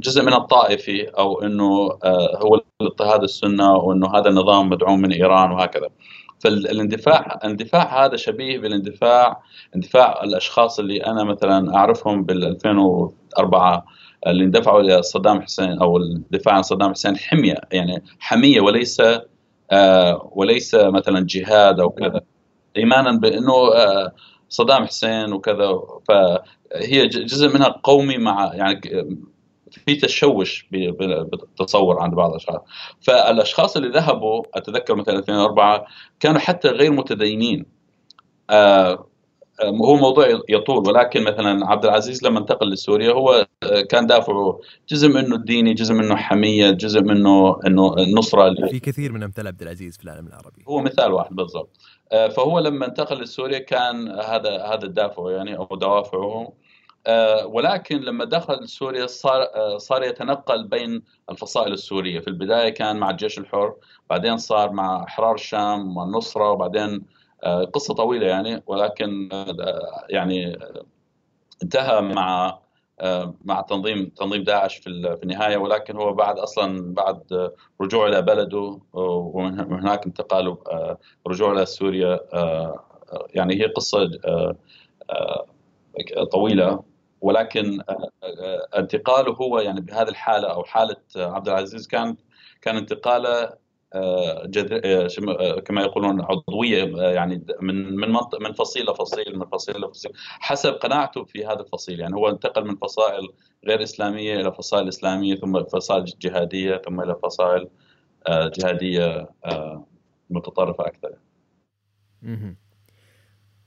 جزء 0.00 0.22
من 0.22 0.32
الطائفي 0.32 1.04
أو 1.08 1.42
إنه 1.42 1.98
هو 2.36 2.60
الاضطهاد 2.80 3.22
السنة 3.22 3.72
وإنه 3.72 4.16
هذا 4.16 4.28
النظام 4.28 4.68
مدعوم 4.68 5.00
من 5.00 5.12
إيران 5.12 5.50
وهكذا. 5.50 5.88
فالاندفاع 6.40 7.38
الاندفاع 7.44 8.04
هذا 8.06 8.16
شبيه 8.16 8.58
بالاندفاع 8.58 9.42
اندفاع 9.76 10.24
الأشخاص 10.24 10.78
اللي 10.78 11.06
أنا 11.06 11.24
مثلا 11.24 11.76
أعرفهم 11.76 12.24
بال 12.24 12.44
2004 12.44 13.86
اللي 14.26 14.44
اندفعوا 14.44 14.80
إلى 14.80 15.02
صدام 15.02 15.42
حسين 15.42 15.78
أو 15.78 15.96
الدفاع 15.96 16.54
عن 16.54 16.62
صدام 16.62 16.92
حسين 16.92 17.16
حمية 17.16 17.54
يعني 17.72 18.02
حمية 18.18 18.60
وليس 18.60 19.02
آه 19.70 20.30
وليس 20.32 20.74
مثلا 20.74 21.26
جهاد 21.28 21.80
أو 21.80 21.90
كذا. 21.90 22.20
ايمانا 22.76 23.18
بأنه 23.18 23.52
آه 23.74 24.12
صدام 24.48 24.84
حسين 24.86 25.32
وكذا 25.32 25.80
فهي 26.08 27.06
جزء 27.06 27.54
منها 27.54 27.68
قومي 27.68 28.18
مع 28.18 28.50
يعني 28.54 28.80
في 29.74 29.96
تشوش 29.96 30.68
بالتصور 30.70 32.02
عند 32.02 32.14
بعض 32.14 32.30
الأشخاص. 32.30 32.60
فالأشخاص 33.00 33.76
اللي 33.76 33.88
ذهبوا 33.88 34.42
أتذكر 34.54 34.94
مثلا 34.94 35.18
2004 35.18 35.86
كانوا 36.20 36.40
حتى 36.40 36.68
غير 36.68 36.92
متدينين. 36.92 37.66
آه 38.50 39.10
هو 39.64 39.96
موضوع 39.96 40.40
يطول 40.48 40.88
ولكن 40.88 41.24
مثلا 41.24 41.66
عبد 41.66 41.84
العزيز 41.84 42.24
لما 42.24 42.38
انتقل 42.38 42.70
لسوريا 42.70 43.12
هو 43.12 43.46
آه، 43.62 43.80
كان 43.80 44.06
دافعه 44.06 44.60
جزء 44.88 45.08
منه 45.08 45.36
الديني 45.36 45.74
جزء 45.74 45.94
منه 45.94 46.16
حمية 46.16 46.70
جزء 46.70 47.00
منه 47.00 47.60
إنه 47.66 47.94
النصرة 47.98 48.68
في 48.68 48.80
كثير 48.80 49.12
من 49.12 49.22
امثال 49.22 49.46
عبد 49.46 49.62
العزيز 49.62 49.96
في 49.96 50.04
العالم 50.04 50.26
العربي. 50.26 50.64
هو 50.68 50.80
مثال 50.80 51.12
واحد 51.12 51.36
بالضبط. 51.36 51.76
آه، 52.12 52.28
فهو 52.28 52.58
لما 52.58 52.86
انتقل 52.86 53.22
لسوريا 53.22 53.58
كان 53.58 54.08
هذا 54.08 54.62
هذا 54.64 54.84
الدافع 54.84 55.30
يعني 55.30 55.56
أو 55.56 55.76
دوافعه 55.76 56.18
آه، 56.20 56.52
ولكن 57.44 58.00
لما 58.00 58.24
دخل 58.24 58.68
سوريا 58.68 59.06
صار 59.06 59.42
آه، 59.54 59.78
صار 59.78 60.02
يتنقل 60.02 60.68
بين 60.68 61.02
الفصائل 61.30 61.72
السورية، 61.72 62.20
في 62.20 62.28
البداية 62.28 62.68
كان 62.68 62.96
مع 62.96 63.10
الجيش 63.10 63.38
الحر، 63.38 63.74
بعدين 64.10 64.36
صار 64.36 64.72
مع 64.72 65.04
أحرار 65.04 65.34
الشام 65.34 65.96
والنصرة 65.96 66.50
وبعدين 66.50 67.02
آه، 67.44 67.64
قصة 67.64 67.94
طويلة 67.94 68.26
يعني 68.26 68.62
ولكن 68.66 69.28
يعني 70.10 70.58
انتهى 71.62 72.00
مع 72.00 72.58
مع 73.44 73.60
تنظيم 73.60 74.06
تنظيم 74.08 74.42
داعش 74.44 74.76
في 74.76 74.86
النهاية. 75.22 75.56
ولكن 75.56 75.96
هو 75.96 76.12
بعد 76.12 76.38
أصلا 76.38 76.94
بعد 76.94 77.50
رجوع 77.80 78.08
إلى 78.08 78.22
بلده 78.22 78.80
ومن 78.92 79.60
هناك 79.60 80.06
انتقال 80.06 80.56
رجوع 81.26 81.52
إلى 81.52 81.66
سوريا 81.66 82.20
يعني 83.34 83.60
هي 83.60 83.66
قصة 83.66 84.10
طويلة. 86.32 86.89
ولكن 87.20 87.80
آه، 87.80 88.10
آه، 88.22 88.78
انتقاله 88.78 89.32
هو 89.32 89.58
يعني 89.58 89.80
بهذه 89.80 90.08
الحالة 90.08 90.52
أو 90.52 90.64
حالة 90.64 90.96
عبد 91.16 91.48
العزيز 91.48 91.86
كان 91.86 92.16
كان 92.62 92.76
انتقاله 92.76 93.60
آه، 93.94 94.46
كما 95.64 95.82
يقولون 95.82 96.20
عضوية 96.20 97.02
يعني 97.02 97.46
من 97.60 97.96
من 97.96 98.08
من 98.40 98.52
فصيل 98.52 98.86
لفصيل 98.90 99.38
من 99.38 99.46
فصيل 99.46 99.76
لفصيل 99.80 100.12
حسب 100.16 100.72
قناعته 100.72 101.24
في 101.24 101.46
هذا 101.46 101.60
الفصيل. 101.60 102.00
يعني 102.00 102.14
هو 102.14 102.28
انتقل 102.28 102.64
من 102.64 102.76
فصائل 102.76 103.28
غير 103.66 103.82
إسلامية 103.82 104.40
إلى 104.40 104.52
فصائل 104.52 104.88
إسلامية 104.88 105.34
ثم 105.34 105.64
فصائل 105.64 106.04
جهادية 106.04 106.76
ثم 106.76 107.00
إلى 107.00 107.16
فصائل 107.22 107.68
جهادية 108.28 109.28
متطرفة 110.30 110.86
أكثر. 110.86 111.14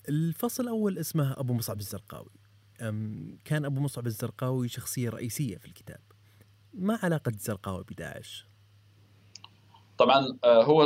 الفصل 0.09 0.63
الأول 0.63 0.97
اسمه 0.97 1.33
أبو 1.39 1.53
مصعب 1.53 1.79
الزرقاوي. 1.79 2.42
كان 3.46 3.65
أبو 3.65 3.82
مصعب 3.82 4.08
الزرقاوي 4.08 4.67
شخصية 4.67 5.10
رئيسية 5.10 5.58
في 5.58 5.65
الكتاب. 5.65 6.00
ما 6.74 7.00
علاقة 7.04 7.30
الزرقاوي 7.30 7.84
بداعش؟ 7.91 8.54
طبعا 9.98 10.38
آه، 10.43 10.63
هو 10.63 10.84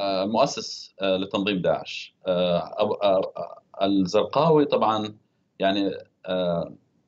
المؤسس 0.00 0.94
آه، 1.00 1.16
لتنظيم 1.16 1.62
داعش. 1.62 2.14
آه، 2.26 3.62
الزرقاوي 3.82 4.64
طبعا 4.64 5.16
يعني 5.58 5.90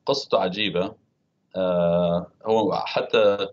قصته 0.05 0.39
عجيبة. 0.39 0.95
هو 2.45 2.73
حتى 2.85 3.47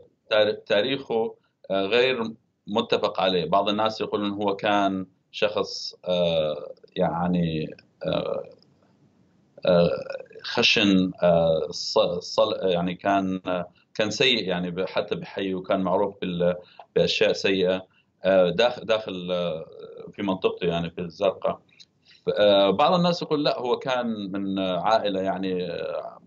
تاريخه 0.66 1.34
غير 1.70 2.32
متفق 2.66 3.20
عليه. 3.20 3.44
بعض 3.44 3.68
الناس 3.68 4.00
يقولون 4.00 4.30
هو 4.30 4.56
كان 4.56 5.06
شخص 5.30 5.94
يعني 6.96 7.76
خشن 10.42 11.10
صل 12.20 12.58
يعني 12.62 12.94
كان 12.94 13.40
كان 13.94 14.10
سيء 14.10 14.48
يعني 14.48 14.86
حتى 14.86 15.14
بحي 15.14 15.54
وكان 15.54 15.80
معروف 15.80 16.14
بأشياء 16.96 17.32
سيئة 17.32 17.86
داخل 18.50 18.84
داخل 18.84 19.28
في 20.12 20.22
منطقته 20.22 20.66
يعني 20.66 20.90
في 20.90 21.00
الزرقاء. 21.00 21.60
بعض 22.70 22.94
الناس 22.94 23.22
يقول 23.22 23.44
لا 23.44 23.58
هو 23.58 23.78
كان 23.78 24.06
من 24.06 24.58
عائلة 24.58 25.20
يعني 25.20 25.68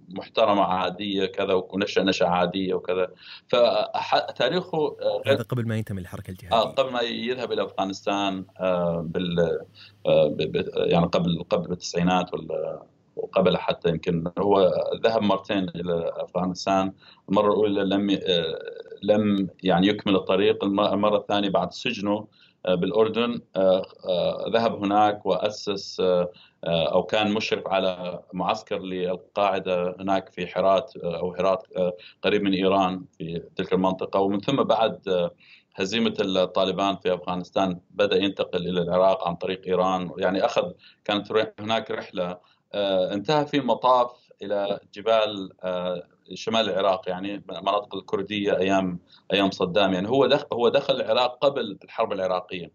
محترمة 0.10 0.64
عادية 0.64 1.26
كذا 1.26 1.54
ونشأ 1.54 2.02
نشا 2.02 2.26
عادية 2.26 2.74
وكذا. 2.74 3.08
فتاريخه 3.48 4.98
هذا 5.26 5.44
قبل 5.44 5.68
ما 5.68 5.78
ينتمي 5.78 6.02
للحركة 6.02 6.32
الجهادية. 6.32 6.58
آه 6.58 6.72
قبل 6.72 6.92
ما 6.92 7.02
يذهب 7.02 7.52
إلى 7.52 7.64
أفغانستان 7.64 8.46
آه 8.60 9.06
بال 9.10 9.60
يعني 10.76 11.06
قبل 11.06 11.44
قبل 11.50 11.72
التسعينات 11.72 12.34
ولا 12.34 12.84
وقبل 13.16 13.58
حتى 13.58 13.90
يمكن 13.90 14.32
هو 14.40 14.74
ذهب 15.04 15.22
مرتين 15.22 15.70
إلى 15.70 16.12
أفغانستان 16.16 16.94
المرة 17.30 17.48
الأولى 17.48 17.84
لم 17.84 18.20
لم 19.04 19.50
يعني 19.64 19.88
يكمل 19.88 20.16
الطريق 20.16 20.64
المرة 20.64 21.18
الثانية 21.18 21.50
بعد 21.50 21.74
سجنه 21.74 22.28
بالأردن 22.66 23.42
ذهب 24.54 24.84
هناك 24.84 25.26
وأسس 25.26 26.02
أو 26.66 27.04
كان 27.04 27.34
مشرف 27.34 27.68
على 27.68 28.20
معسكر 28.34 28.80
للقاعدة 28.80 29.96
هناك 30.00 30.30
في 30.30 30.48
حرات 30.48 30.98
أو 30.98 31.36
هرات 31.36 31.64
قريب 32.22 32.44
من 32.44 32.54
إيران 32.54 33.06
في 33.18 33.44
تلك 33.56 33.74
المنطقة. 33.74 34.20
ومن 34.20 34.40
ثم 34.40 34.64
بعد 34.64 35.30
هزيمة 35.76 36.14
الطالبان 36.20 36.96
في 36.96 37.14
أفغانستان 37.14 37.80
بدأ 37.92 38.16
ينتقل 38.18 38.70
إلى 38.70 38.82
العراق 38.82 39.28
عن 39.28 39.36
طريق 39.36 39.62
إيران. 39.68 40.12
يعني 40.18 40.46
أخذ 40.46 40.72
كانت 41.04 41.52
هناك 41.60 41.92
رحلة 41.92 42.38
انتهى 43.14 43.46
في 43.46 43.58
المطاف 43.58 44.12
إلى 44.42 44.80
جبال 44.94 45.50
شمال 46.34 46.70
العراق 46.70 47.10
يعني 47.10 47.44
مناطق 47.50 47.96
الكردية 47.96 48.58
أيام 48.58 49.00
أيام 49.34 49.52
صدام. 49.52 49.94
يعني 49.94 50.10
هو 50.10 50.26
دخل 50.26 50.48
هو 50.54 50.70
دخل 50.70 50.96
العراق 50.96 51.38
قبل 51.38 51.78
الحرب 51.84 52.14
العراقية. 52.14 52.72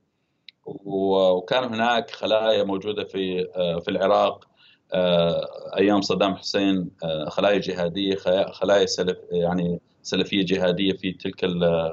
وكان 0.84 1.64
هناك 1.64 2.10
خلايا 2.10 2.64
موجودة 2.64 3.04
في 3.04 3.44
في 3.80 3.90
العراق 3.90 4.44
أيام 5.78 6.00
صدام 6.00 6.36
حسين 6.36 6.90
خلايا 7.28 7.58
جهادية 7.58 8.16
خلايا 8.52 8.86
سلف 8.86 9.18
يعني 9.30 9.80
سلفية 10.02 10.44
جهادية 10.44 10.92
في 10.92 11.12
تلك 11.12 11.40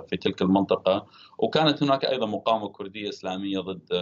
في 0.10 0.18
تلك 0.22 0.42
المنطقة. 0.42 1.08
وكانت 1.38 1.84
هناك 1.84 2.06
أيضا 2.06 2.26
مقاومة 2.26 2.70
كردية 2.70 3.10
إسلامية 3.10 3.60
ضد 3.60 3.94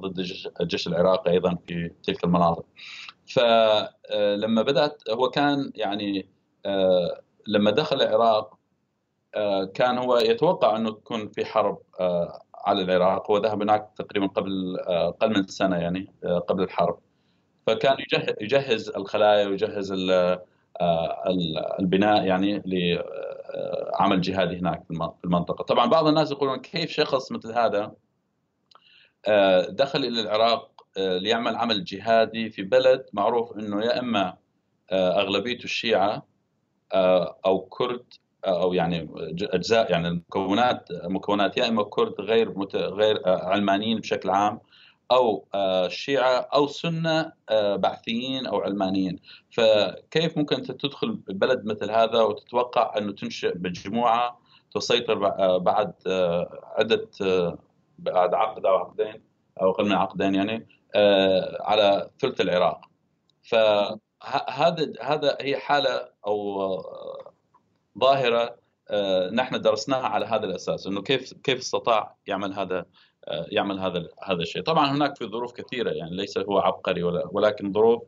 ضد 0.00 0.18
الجيش 0.60 0.88
العراقي 0.88 1.30
أيضا 1.30 1.58
في 1.66 1.90
تلك 2.02 2.24
المناطق. 2.24 2.64
فلما 3.26 4.62
بدأت 4.62 5.10
هو 5.10 5.30
كان 5.30 5.72
يعني 5.74 6.28
لما 7.46 7.70
دخل 7.70 8.02
العراق 8.02 8.58
كان 9.74 9.98
هو 9.98 10.16
يتوقع 10.18 10.76
أنه 10.76 10.90
تكون 10.90 11.28
في 11.28 11.44
حرب 11.44 11.78
على 12.54 12.82
العراق. 12.82 13.30
هو 13.30 13.38
ذهب 13.38 13.62
هناك 13.62 13.90
تقريبا 13.96 14.26
قبل 14.26 14.76
أقل 14.80 15.36
من 15.36 15.46
سنة 15.46 15.76
يعني 15.76 16.12
قبل 16.48 16.62
الحرب. 16.62 16.98
فكان 17.66 17.96
يجهز 18.40 18.88
الخلايا 18.88 19.46
ويجهز 19.46 19.94
البناء 21.80 22.24
يعني 22.24 22.62
لعمل 23.56 24.20
جهادي 24.20 24.58
هناك 24.58 24.84
في 24.86 25.24
المنطقة 25.24 25.64
طبعا 25.64 25.86
بعض 25.86 26.06
الناس 26.06 26.30
يقولون 26.30 26.58
كيف 26.58 26.90
شخص 26.90 27.32
مثل 27.32 27.52
هذا 27.52 27.92
دخل 29.68 29.98
إلى 30.04 30.20
العراق 30.20 30.86
ليعمل 30.96 31.56
عمل 31.56 31.84
جهادي 31.84 32.50
في 32.50 32.62
بلد 32.62 33.06
معروف 33.12 33.56
إنه 33.58 33.84
يا 33.84 34.00
إما 34.00 34.36
أغلبيته 34.92 35.64
الشيعة 35.64 36.26
أو 37.46 37.60
كرد 37.60 38.04
أو 38.44 38.72
يعني 38.74 39.08
أجزاء 39.42 39.90
يعني 39.90 40.08
المكونات 40.08 40.88
مكونات 40.92 41.56
يا 41.56 41.68
إما 41.68 41.82
كرد 41.82 42.14
غير. 42.20 42.52
غير 42.74 43.22
علمانيين 43.26 44.00
بشكل 44.00 44.30
عام 44.30 44.60
أو 45.12 45.46
شيعة 45.88 46.48
أو 46.54 46.66
سنة 46.66 47.32
بعثيين 47.52 48.46
أو 48.46 48.60
علمانيين. 48.60 49.18
فكيف 49.50 50.38
ممكن 50.38 50.56
أنت 50.56 50.72
تدخل 50.72 51.12
بلد 51.12 51.64
مثل 51.64 51.90
هذا 51.90 52.22
وتتوقع 52.22 52.98
أنه 52.98 53.12
تنشئ 53.12 53.58
مجموعه 53.58 54.40
تسيطر 54.74 55.14
بعد 55.58 55.92
عدة 56.62 57.08
بعد 57.98 58.34
عقد 58.34 58.66
أو 58.66 58.76
عقدين 58.76 59.22
أو 59.62 59.70
أقل 59.70 59.84
من 59.84 59.92
عقدين 59.92 60.34
يعني 60.34 60.66
على 61.60 62.10
ثلث 62.20 62.40
العراق. 62.40 62.80
فهذا 63.42 64.92
هذا 65.02 65.36
هي 65.40 65.56
حالة 65.56 66.08
أو 66.26 66.66
ظاهرة 67.98 68.56
نحن 69.32 69.60
درسناها 69.60 70.06
على 70.06 70.26
هذا 70.26 70.46
الأساس 70.46 70.86
أنه 70.86 71.02
كيف 71.02 71.32
كيف 71.32 71.58
استطاع 71.58 72.16
يعمل 72.26 72.52
هذا 72.52 72.86
يعمل 73.28 73.78
هذا 73.78 74.08
هذا 74.22 74.42
الشيء. 74.42 74.62
طبعا 74.62 74.96
هناك 74.96 75.16
في 75.16 75.26
ظروف 75.26 75.52
كثيرة 75.52 75.90
يعني 75.90 76.16
ليس 76.16 76.38
هو 76.38 76.58
عبقري 76.58 77.02
ولكن 77.02 77.72
ظروف 77.72 78.02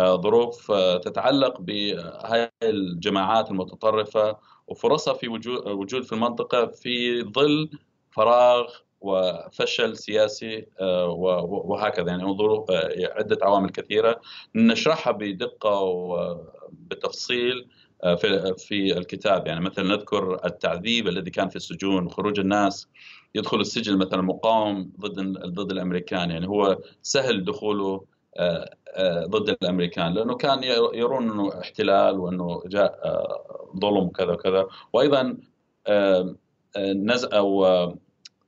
ظروف 0.00 0.72
تتعلق 1.02 1.60
بهذه 1.60 2.50
الجماعات 2.62 3.50
المتطرفة 3.50 4.36
وفرصها 4.66 5.14
في 5.14 5.28
وجود 5.28 5.68
وجود 5.68 6.02
في 6.02 6.12
المنطقة 6.12 6.66
في 6.66 7.22
ظل 7.22 7.70
فراغ 8.10 8.68
وفشل 9.00 9.96
سياسي 9.96 10.66
وهكذا. 11.46 12.08
يعني 12.08 12.36
ظروف 12.36 12.70
عدة 13.00 13.38
عوامل 13.42 13.70
كثيرة. 13.70 14.20
نشرحها 14.54 15.12
بدقة 15.12 15.80
وبتفصيل 15.80 17.68
في 18.02 18.54
في 18.58 18.98
الكتاب. 18.98 19.46
يعني 19.46 19.60
مثلا 19.60 19.84
نذكر 19.84 20.44
التعذيب 20.44 21.08
الذي 21.08 21.30
كان 21.30 21.48
في 21.48 21.56
السجون 21.56 22.10
خروج 22.10 22.40
الناس 22.40 22.88
يدخل 23.34 23.60
السجن 23.60 23.98
مثلا 23.98 24.22
مقاوم 24.22 24.92
ضد 25.00 25.20
ضد 25.38 25.72
الأمريكان. 25.72 26.30
يعني 26.30 26.48
هو 26.48 26.78
سهل 27.02 27.44
دخوله 27.44 28.04
ضد 29.26 29.56
الأمريكان 29.62 30.14
لأنه 30.14 30.34
كان 30.34 30.62
يرون 30.94 31.30
إنه 31.30 31.60
احتلال 31.60 32.18
وإنه 32.18 32.62
جاء 32.66 33.00
ظلم 33.80 34.06
وكذا 34.06 34.32
وكذا. 34.32 34.66
وأيضا 34.92 35.36
نزع 36.78 37.28
أو 37.38 37.66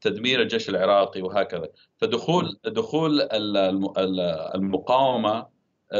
تدمير 0.01 0.43
الجيش 0.43 0.69
العراقي 0.69 1.23
وهكذا. 1.23 1.69
فدخول 1.99 2.59
دخول 2.65 3.29
المقاومة 4.55 5.47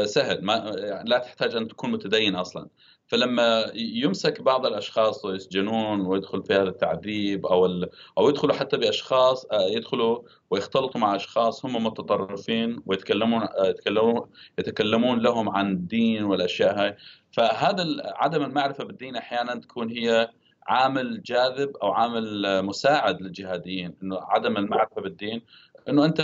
سهل. 0.03 0.45
ما 0.45 0.71
لا 1.05 1.17
تحتاج 1.17 1.55
أن 1.55 1.67
تكون 1.67 1.91
متدين 1.91 2.35
أصلا. 2.35 2.67
فلما 3.07 3.71
يمسك 3.75 4.41
بعض 4.41 4.65
الأشخاص 4.65 5.25
ويسجنون 5.25 6.01
ويدخل 6.01 6.43
في 6.43 6.53
هذا 6.53 6.69
التعذيب 6.69 7.45
أو 7.45 7.85
أو 8.17 8.29
يدخلوا 8.29 8.53
حتى 8.53 8.77
بأشخاص 8.77 9.47
يدخلوا 9.53 10.21
ويختلطوا 10.51 11.01
مع 11.01 11.15
أشخاص 11.15 11.65
هم 11.65 11.83
متطرفين 11.83 12.83
ويتكلمون 12.85 13.47
يتكلمون 13.59 14.29
يتكلمون 14.59 15.19
لهم 15.19 15.49
عن 15.49 15.71
الدين 15.71 16.23
والأشياء 16.23 16.79
هاي. 16.79 16.97
فهذا 17.31 17.85
عدم 18.05 18.43
المعرفة 18.43 18.83
بالدين 18.83 19.15
أحيانا 19.15 19.55
تكون 19.55 19.89
هي 19.89 20.29
عامل 20.67 21.23
جاذب 21.23 21.77
أو 21.77 21.91
عامل 21.91 22.61
مساعد 22.65 23.21
للجهاديين 23.21 23.95
إنه 24.03 24.19
عدم 24.21 24.57
المعرفة 24.57 25.01
بالدين. 25.01 25.41
إنه 25.89 26.05
أنت 26.05 26.21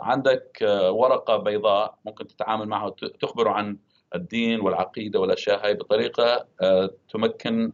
عندك 0.00 0.58
ورقة 0.90 1.36
بيضاء 1.36 1.98
ممكن 2.04 2.26
تتعامل 2.26 2.66
معها 2.66 2.86
وتخبره 2.86 3.50
عن 3.50 3.78
الدين 4.14 4.60
والعقيدة 4.60 5.20
والأشياء 5.20 5.64
هاي 5.64 5.74
بطريقة 5.74 6.48
تمكن 7.12 7.72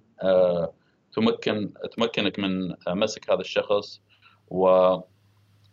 تمكن 1.12 1.73
تمكنك 1.97 2.38
من 2.38 2.75
مسك 2.88 3.31
هذا 3.31 3.40
الشخص 3.40 4.01
و 4.49 4.68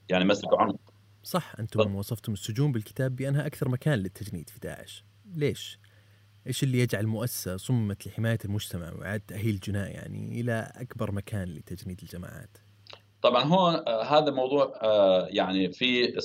يعني 0.10 0.26
مسك 0.26 0.48
عنه. 0.54 0.78
صح 1.24 1.54
أنتم 1.60 1.96
وصفتم 1.96 2.34
السجون 2.34 2.72
بالكتاب 2.72 3.16
بأنها 3.16 3.46
أكثر 3.46 3.70
مكان 3.70 4.00
للتجنيد 4.00 4.50
في 4.50 4.60
داعش. 4.60 5.06
ليش؟ 5.36 5.80
إيش 6.48 6.64
اللي 6.64 6.80
يجعل 6.80 7.08
مؤسسة 7.08 7.58
صممت 7.58 8.08
لحماية 8.08 8.38
المجتمع 8.46 8.94
وإعادة 8.94 9.24
تأهيل 9.28 9.56
الجناء 9.56 9.92
يعني 9.92 10.42
إلى 10.42 10.72
أكبر 10.76 11.12
مكان 11.12 11.48
لتجنيد 11.48 12.00
الجماعات؟ 12.04 12.58
طبعا 13.22 13.44
هو 13.44 13.68
هذا 14.06 14.32
موضوع 14.32 14.80
يعني 15.30 15.72
في 15.72 16.18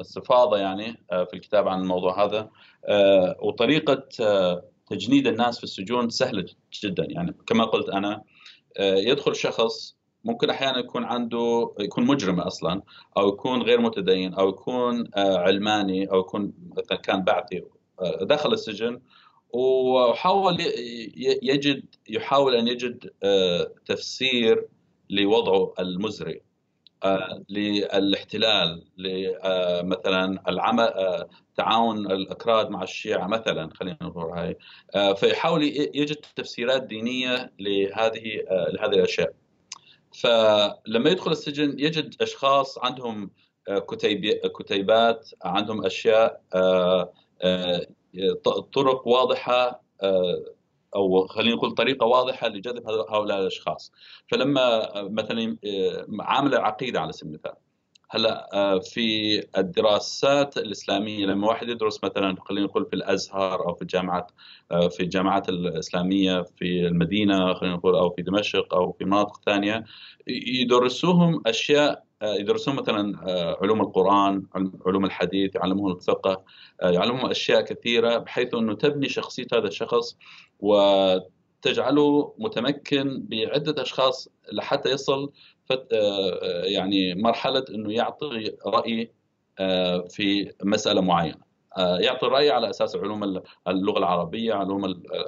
استفاضه 0.00 0.58
يعني 0.58 0.92
في 1.10 1.34
الكتاب 1.34 1.68
عن 1.68 1.80
الموضوع 1.80 2.24
هذا 2.24 2.50
وطريقة 3.42 4.08
تجنيد 4.90 5.26
الناس 5.26 5.58
في 5.58 5.64
السجون 5.64 6.10
سهلة 6.10 6.46
جدا. 6.82 7.06
يعني 7.08 7.34
كما 7.46 7.64
قلت 7.64 7.88
أنا 7.88 8.22
يدخل 8.80 9.34
شخص 9.36 9.96
ممكن 10.24 10.50
أحيانا 10.50 10.78
يكون 10.78 11.04
عنده 11.04 11.74
يكون 11.80 12.06
مجرم 12.06 12.40
أصلا 12.40 12.82
أو 13.16 13.28
يكون 13.28 13.62
غير 13.62 13.80
متدين 13.80 14.34
أو 14.34 14.48
يكون 14.48 15.10
علماني 15.16 16.10
أو 16.10 16.20
يكون 16.20 16.52
كان 17.02 17.22
بعثي 17.24 17.62
دخل 18.20 18.52
السجن 18.52 19.00
وحاول 19.52 20.56
يجد 21.42 21.84
يحاول 22.08 22.54
أن 22.54 22.68
يجد 22.68 23.10
تفسير 23.86 24.68
لوضعه 25.10 25.74
المزري 25.78 26.40
للاحتلال 27.48 28.84
مثلا 29.84 30.42
العمل 30.48 30.92
تعاون 31.56 32.12
الأكراد 32.12 32.70
مع 32.70 32.82
الشيعة 32.82 33.26
مثلا 33.26 33.70
خلينا 33.74 33.98
نقول 34.02 34.24
هاي 34.38 34.56
فيحاول 35.14 35.62
يجد 35.94 36.16
تفسيرات 36.36 36.82
دينية 36.82 37.52
لهذه 37.58 38.44
لهذه 38.48 38.94
الأشياء. 38.94 39.32
فلما 40.22 41.10
يدخل 41.10 41.30
السجن 41.32 41.78
يجد 41.78 42.14
أشخاص 42.22 42.78
عندهم 42.78 43.30
كتيبات 44.58 45.30
عندهم 45.44 45.86
أشياء 45.86 46.40
طرق 48.72 49.08
واضحة 49.08 49.82
أو 50.94 51.26
خلينا 51.26 51.56
نقول 51.56 51.70
طريقة 51.70 52.06
واضحة 52.06 52.48
لجذب 52.48 52.88
هؤلاء 52.88 53.40
الأشخاص. 53.40 53.92
فلما 54.28 54.90
مثلا 54.96 55.56
عامل 56.20 56.54
العقيده 56.54 57.00
على 57.00 57.12
سبيل 57.12 57.34
المثال. 57.34 57.54
هلا 58.14 58.48
آه، 58.52 58.78
في 58.78 59.40
الدراسات 59.58 60.56
الإسلامية 60.58 61.26
لما 61.26 61.48
واحد 61.48 61.68
يدرس 61.68 62.04
مثلا 62.04 62.36
خلينا 62.40 62.66
نقول 62.66 62.86
في 62.86 62.96
الأزهر 62.96 63.68
أو 63.68 63.74
في 63.74 63.82
الجامعات 63.82 64.32
آه، 64.72 64.88
في 64.88 65.02
الجامعات 65.02 65.48
الإسلامية 65.48 66.42
في 66.42 66.86
المدينة 66.86 67.54
خلينا 67.54 67.76
نقول 67.76 67.94
أو 67.94 68.10
في 68.10 68.22
دمشق 68.22 68.74
أو 68.74 68.92
في 68.92 69.04
مناطق 69.04 69.40
ثانية 69.46 69.84
يدرسوهم 70.26 71.42
أشياء 71.46 71.90
آه، 71.92 72.03
يدرسون 72.22 72.76
مثلا 72.76 73.18
علوم 73.62 73.80
القرآن 73.80 74.46
علوم 74.86 75.04
الحديث 75.04 75.54
يعلمهم 75.54 75.92
الفقه 75.92 76.44
يعلمهم 76.82 77.30
أشياء 77.30 77.60
كثيرة 77.60 78.18
بحيث 78.18 78.54
أنه 78.54 78.74
تبني 78.74 79.08
شخصية 79.08 79.46
هذا 79.52 79.68
الشخص 79.68 80.16
وتجعله 80.60 82.34
متمكن 82.38 83.26
بعدة 83.28 83.82
أشخاص 83.82 84.28
لحتى 84.52 84.90
يصل 84.90 85.32
آه، 85.70 85.86
آه، 85.92 86.64
يعني 86.64 87.14
مرحلة 87.14 87.64
أنه 87.70 87.92
يعطي 87.92 88.56
رأي 88.66 89.12
آه، 89.58 90.06
في 90.10 90.52
مسألة 90.62 91.00
معينة. 91.00 91.44
يعطي 91.78 92.26
الراي 92.26 92.50
على 92.50 92.70
أساس 92.70 92.96
علوم 92.96 93.42
اللغة 93.68 93.98
العربية 93.98 94.54
علوم 94.54 94.84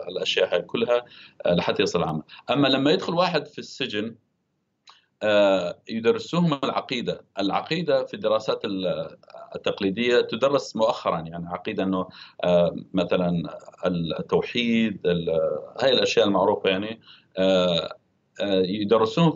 الأشياء 0.09 0.55
هاي 0.55 0.63
كلها 0.63 1.05
لحتى 1.47 1.83
يصل 1.83 1.99
العمل 1.99 2.23
أما 2.51 2.69
لما 2.69 2.91
يدخل 2.91 3.15
واحد 3.15 3.47
في 3.47 3.59
السجن 3.59 4.15
يدرسوهم 5.89 6.59
العقيدة، 6.65 7.25
العقيدة 7.39 8.05
في 8.05 8.15
الدراسات 8.15 8.63
التقليدية 9.55 10.21
تدرس 10.21 10.77
مؤخرا 10.77 11.21
يعني 11.21 11.49
عقيدة 11.49 11.83
إنه 11.83 12.09
مثلا 12.95 13.59
التوحيد 13.87 15.07
هاي 15.81 15.93
الأشياء 15.93 16.27
المعروفة 16.27 16.71
يعني 16.71 17.01
آه، 18.41 18.63
يدرسون 18.63 19.33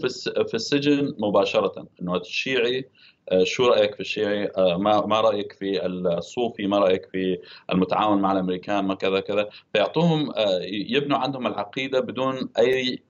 في 0.47 0.55
السجن 0.55 1.15
مباشرة. 1.19 1.87
إنه 2.03 2.17
الشيعي 2.17 2.89
آه، 3.29 3.45
شو 3.45 3.67
رأيك 3.67 3.95
في 3.95 4.01
الشيعي؟ 4.01 4.51
آه، 4.57 4.77
ما 4.77 5.07
ما 5.07 5.21
رأيك 5.21 5.53
في 5.53 5.87
الصوفي؟ 5.87 6.67
ما 6.67 6.79
رأيك 6.79 7.07
في 7.13 7.39
المتعاون 7.73 8.23
مع 8.23 8.33
الأمريكان؟ 8.33 8.85
ما 8.85 8.95
كذا 8.95 9.21
كذا. 9.21 9.49
فيعطوهم 9.73 10.33
يبنوا 10.63 11.19
عندهم 11.19 11.47
العقيدة 11.47 12.01
بدون 12.01 12.49
أي 12.59 13.03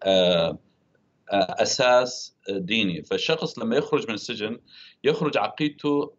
أساس 1.33 2.37
ديني 2.49 3.03
فالشخص 3.03 3.59
لما 3.59 3.77
يخرج 3.77 4.09
من 4.09 4.15
السجن 4.15 4.59
يخرج 5.05 5.39
عقيدته 5.39 6.15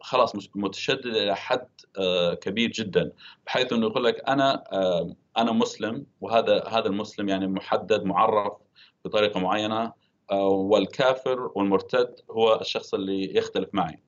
خلاص 0.00 0.32
متشددة 0.54 1.22
إلى 1.22 1.36
حد 1.36 1.68
كبير 2.40 2.70
جدا 2.70 3.12
بحيث 3.46 3.72
إنه 3.72 3.86
يقول 3.86 4.04
لك 4.04 4.22
أنا 4.28 4.64
أنا 5.36 5.52
مسلم 5.52 6.06
وهذا 6.20 6.64
هذا 6.68 6.86
المسلم 6.86 7.28
يعني 7.28 7.46
محدد 7.46 8.04
معرف 8.04 8.52
بطريقة 9.04 9.40
معينة 9.40 9.92
آه، 10.30 10.48
والكافر 10.48 11.50
والمرتد 11.54 12.14
هو 12.30 12.60
الشخص 12.60 12.94
اللي 12.94 13.36
يختلف 13.36 13.68
معي 13.72 14.02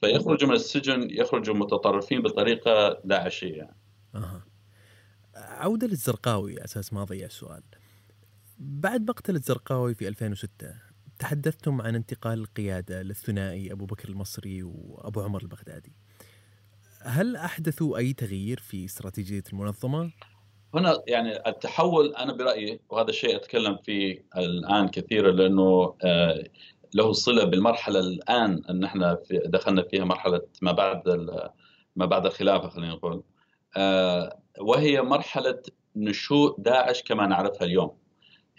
فيخرجوا 0.00 0.48
من 0.48 0.54
السجن 0.54 1.08
يخرجوا 1.10 1.54
متطرفين 1.54 2.22
بطريقة 2.22 3.00
داعشية. 3.04 3.70
أه. 4.14 4.42
عودة 5.36 5.86
للزرقاوي 5.86 6.64
أساس 6.64 6.92
ما 6.92 7.02
اضيع 7.02 7.26
السؤال 7.26 7.62
بعد 8.62 9.10
مقتل 9.10 9.36
الزرقاوي 9.36 9.94
في 9.94 10.08
2006 10.08 10.50
تحدثتم 11.18 11.82
عن 11.82 11.94
انتقال 11.94 12.38
القيادة 12.38 13.02
للثنائي 13.02 13.72
أبو 13.72 13.86
بكر 13.86 14.08
المصري 14.08 14.62
وأبو 14.62 15.20
عمر 15.20 15.42
البغدادي. 15.42 15.92
هل 17.02 17.36
احدثوا 17.36 17.98
أي 17.98 18.12
تغيير 18.12 18.60
في 18.60 18.84
استراتيجية 18.84 19.42
المنظمة؟ 19.52 20.10
هنا 20.74 21.02
يعني 21.06 21.48
التحول 21.48 22.14
أنا 22.14 22.32
برأيي 22.32 22.80
وهذا 22.90 23.10
الشيء 23.10 23.36
أتكلم 23.36 23.76
فيه 23.76 24.24
الآن 24.36 24.88
كثيرا 24.88 25.30
لأنه 25.30 25.96
آه، 26.04 26.44
له 26.94 27.12
صلة 27.12 27.44
بالمرحلة 27.44 28.00
الآن 28.00 28.62
أن 28.70 28.84
إحنا 28.84 29.14
في 29.14 29.42
دخلنا 29.46 29.82
فيها 29.82 30.04
مرحلة 30.04 30.40
ما 30.62 30.72
بعد 30.72 31.02
ما 31.96 32.06
بعد 32.06 32.26
الخلافة 32.26 32.68
خلينا 32.68 32.92
نقول. 32.92 33.22
آه، 33.76 34.38
وهي 34.60 35.02
مرحلة 35.02 35.62
نشوء 35.96 36.60
داعش 36.60 37.02
كما 37.02 37.26
نعرفها 37.26 37.64
اليوم. 37.66 38.00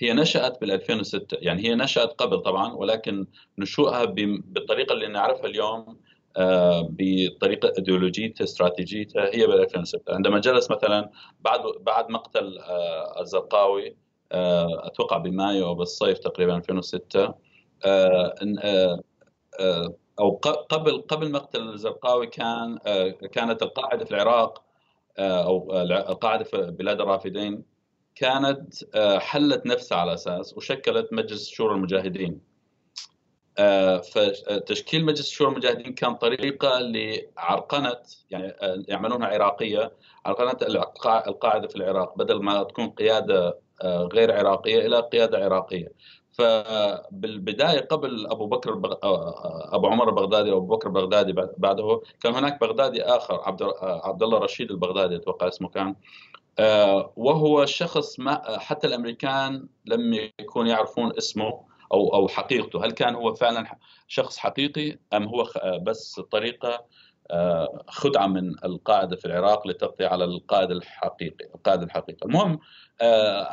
هي 0.04 0.14
نشأت 0.14 0.62
بال 0.62 0.72
2006 0.72 1.38
يعني 1.42 1.64
هي 1.64 1.76
نشأت 1.76 2.10
قبل 2.10 2.40
طبعا 2.40 2.74
ولكن 2.74 3.28
نشوءها 3.58 4.06
بالطريقة 4.06 4.94
اللي 4.94 5.08
نعرفها 5.08 5.46
اليوم 5.46 5.98
آه، 6.38 6.90
بطريقة 6.92 7.74
ايديولوجيته 7.78 8.44
استراتيجيته 8.44 9.24
هي 9.24 9.48
بال 9.48 9.62
2006 9.62 10.16
عندما 10.16 10.40
جلس 10.40 10.72
مثلا 10.72 11.10
بعد 11.40 11.62
بعد 11.80 12.10
مقتل 12.10 12.58
آه، 12.60 13.22
الزرقاوي 13.22 13.96
آه، 14.32 14.88
أتوقع 14.88 15.18
بمايو 15.18 15.68
أو 15.68 15.76
بالصيف 15.76 16.18
تقريبا 16.20 16.58
2006 16.58 17.34
أو 20.20 20.32
قبل 20.70 21.02
قبل 21.02 21.32
مقتل 21.32 21.70
الزرقاوي 21.70 22.28
كان 22.28 22.78
كانت 23.32 23.64
القاعدة 23.64 24.06
في 24.06 24.12
العراق 24.12 24.64
أو 25.20 25.82
القاعدة 25.82 26.44
في 26.44 26.58
بلاد 26.58 27.02
الرافدين. 27.02 27.71
كانت 28.22 28.74
حلت 29.20 29.66
نفسها 29.66 29.98
على 29.98 30.14
أساس 30.14 30.58
وشكلت 30.58 31.14
مجلس 31.14 31.50
شورى 31.50 31.76
المجاهدين. 31.76 32.52
آه، 33.58 33.98
فتشكيل 33.98 35.06
مجلس 35.06 35.28
الشورى 35.28 35.52
المجاهدين 35.52 35.94
كان 35.94 36.16
طريقة 36.16 36.80
لعرقنة 36.80 37.98
يعني 38.30 38.48
آه، 38.48 38.84
يعملونها 38.88 39.28
عراقية 39.28 39.92
عرقنة 40.26 40.58
القاعدة 41.28 41.68
في 41.68 41.76
العراق 41.76 42.18
بدل 42.18 42.44
ما 42.44 42.64
تكون 42.64 42.90
قيادة 42.90 43.60
آه، 43.82 44.10
غير 44.14 44.38
عراقية 44.38 44.88
إلى 44.88 45.00
قيادة 45.00 45.46
عراقية. 45.46 45.94
فبالبدايه 46.32 47.80
قبل 47.80 48.28
أبو 48.28 48.48
بكر 48.48 48.74
بغ... 48.74 48.96
أبو 49.76 49.88
عمر 49.88 50.10
البغدادي 50.10 50.52
أو 50.52 50.58
ابو 50.58 50.76
بكر 50.76 50.88
البغدادي 50.88 51.34
بعده 51.58 52.02
كان 52.24 52.34
هناك 52.36 52.60
بغدادي 52.62 53.04
آخر 53.04 53.42
عبد 53.46 53.64
عبد 53.82 54.24
الله 54.24 54.38
رشيد 54.38 54.72
البغدادي 54.72 55.16
أتوقع 55.16 55.48
اسمه 55.48 55.70
كان. 55.70 55.96
وهو 57.16 57.66
شخص 57.66 58.20
ما 58.20 58.60
حتى 58.60 58.88
الأمريكان 58.88 59.68
لم 59.86 60.14
يكونوا 60.40 60.72
يعرفون 60.72 61.12
اسمه 61.18 61.72
أو 61.94 62.14
أو 62.16 62.28
حقيقته. 62.28 62.86
هل 62.86 62.92
كان 62.92 63.16
هو 63.16 63.34
فعلا 63.34 63.78
شخص 64.08 64.38
حقيقي 64.38 64.98
أم 65.14 65.24
هو 65.24 65.48
بس 65.82 66.20
طريقة 66.32 66.86
آه، 67.32 67.84
خدعة 67.88 68.28
من 68.28 68.66
القاعدة 68.66 69.16
في 69.16 69.26
العراق 69.26 69.68
للتغطيه 69.68 70.08
على 70.08 70.24
القائد 70.24 70.72
الحقيقي 70.72 71.46
القائد 71.56 71.82
الحقيقي 71.82 72.26
المهم 72.26 72.60
آه، 73.02 73.48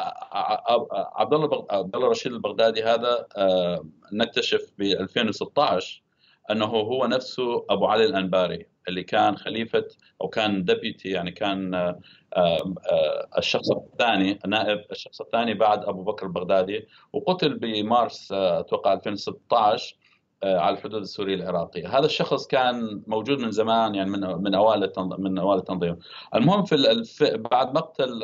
عبد 1.16 1.34
الله 1.34 1.66
عبد 1.70 1.96
الله 1.96 2.08
رشيد 2.08 2.32
البغدادي 2.32 2.82
هذا 2.82 3.26
آه، 3.36 3.86
نكتشف 4.12 4.72
ب 4.78 4.82
2016 4.82 6.02
أنه 6.50 6.66
هو 6.66 7.06
نفسه 7.06 7.64
أبو 7.70 7.86
علي 7.86 8.04
الأنباري. 8.04 8.66
اللي 8.88 9.02
كان 9.02 9.36
خليفة 9.36 9.88
أو 10.22 10.28
كان 10.28 10.64
ديبيتي 10.64 11.08
يعني 11.08 11.30
كان 11.30 11.74
آه، 11.74 12.74
آه، 12.90 13.28
الشخص 13.38 13.70
الثاني 13.70 14.38
نائب 14.46 14.84
الشخص 14.92 15.20
الثاني 15.20 15.54
بعد 15.54 15.84
أبو 15.84 16.02
بكر 16.02 16.26
البغدادي. 16.26 16.88
وقتل 17.12 17.58
بمارس 17.58 18.32
آه، 18.32 18.60
أتوقع 18.60 18.92
2016 18.92 19.96
على 20.44 20.76
الحدود 20.76 21.00
السورية 21.00 21.34
العراقية، 21.34 21.98
هذا 21.98 22.06
الشخص 22.06 22.46
كان 22.46 23.02
موجود 23.06 23.38
من 23.38 23.50
زمان 23.50 23.94
يعني 23.94 24.10
من 24.10 24.20
من 24.20 24.54
أوائل 24.54 24.92
من 25.18 25.38
أوائل 25.38 25.58
التنظيم. 25.58 25.98
المهم 26.34 26.64
في 26.64 27.36
بعد 27.52 27.74
مقتل 27.74 28.20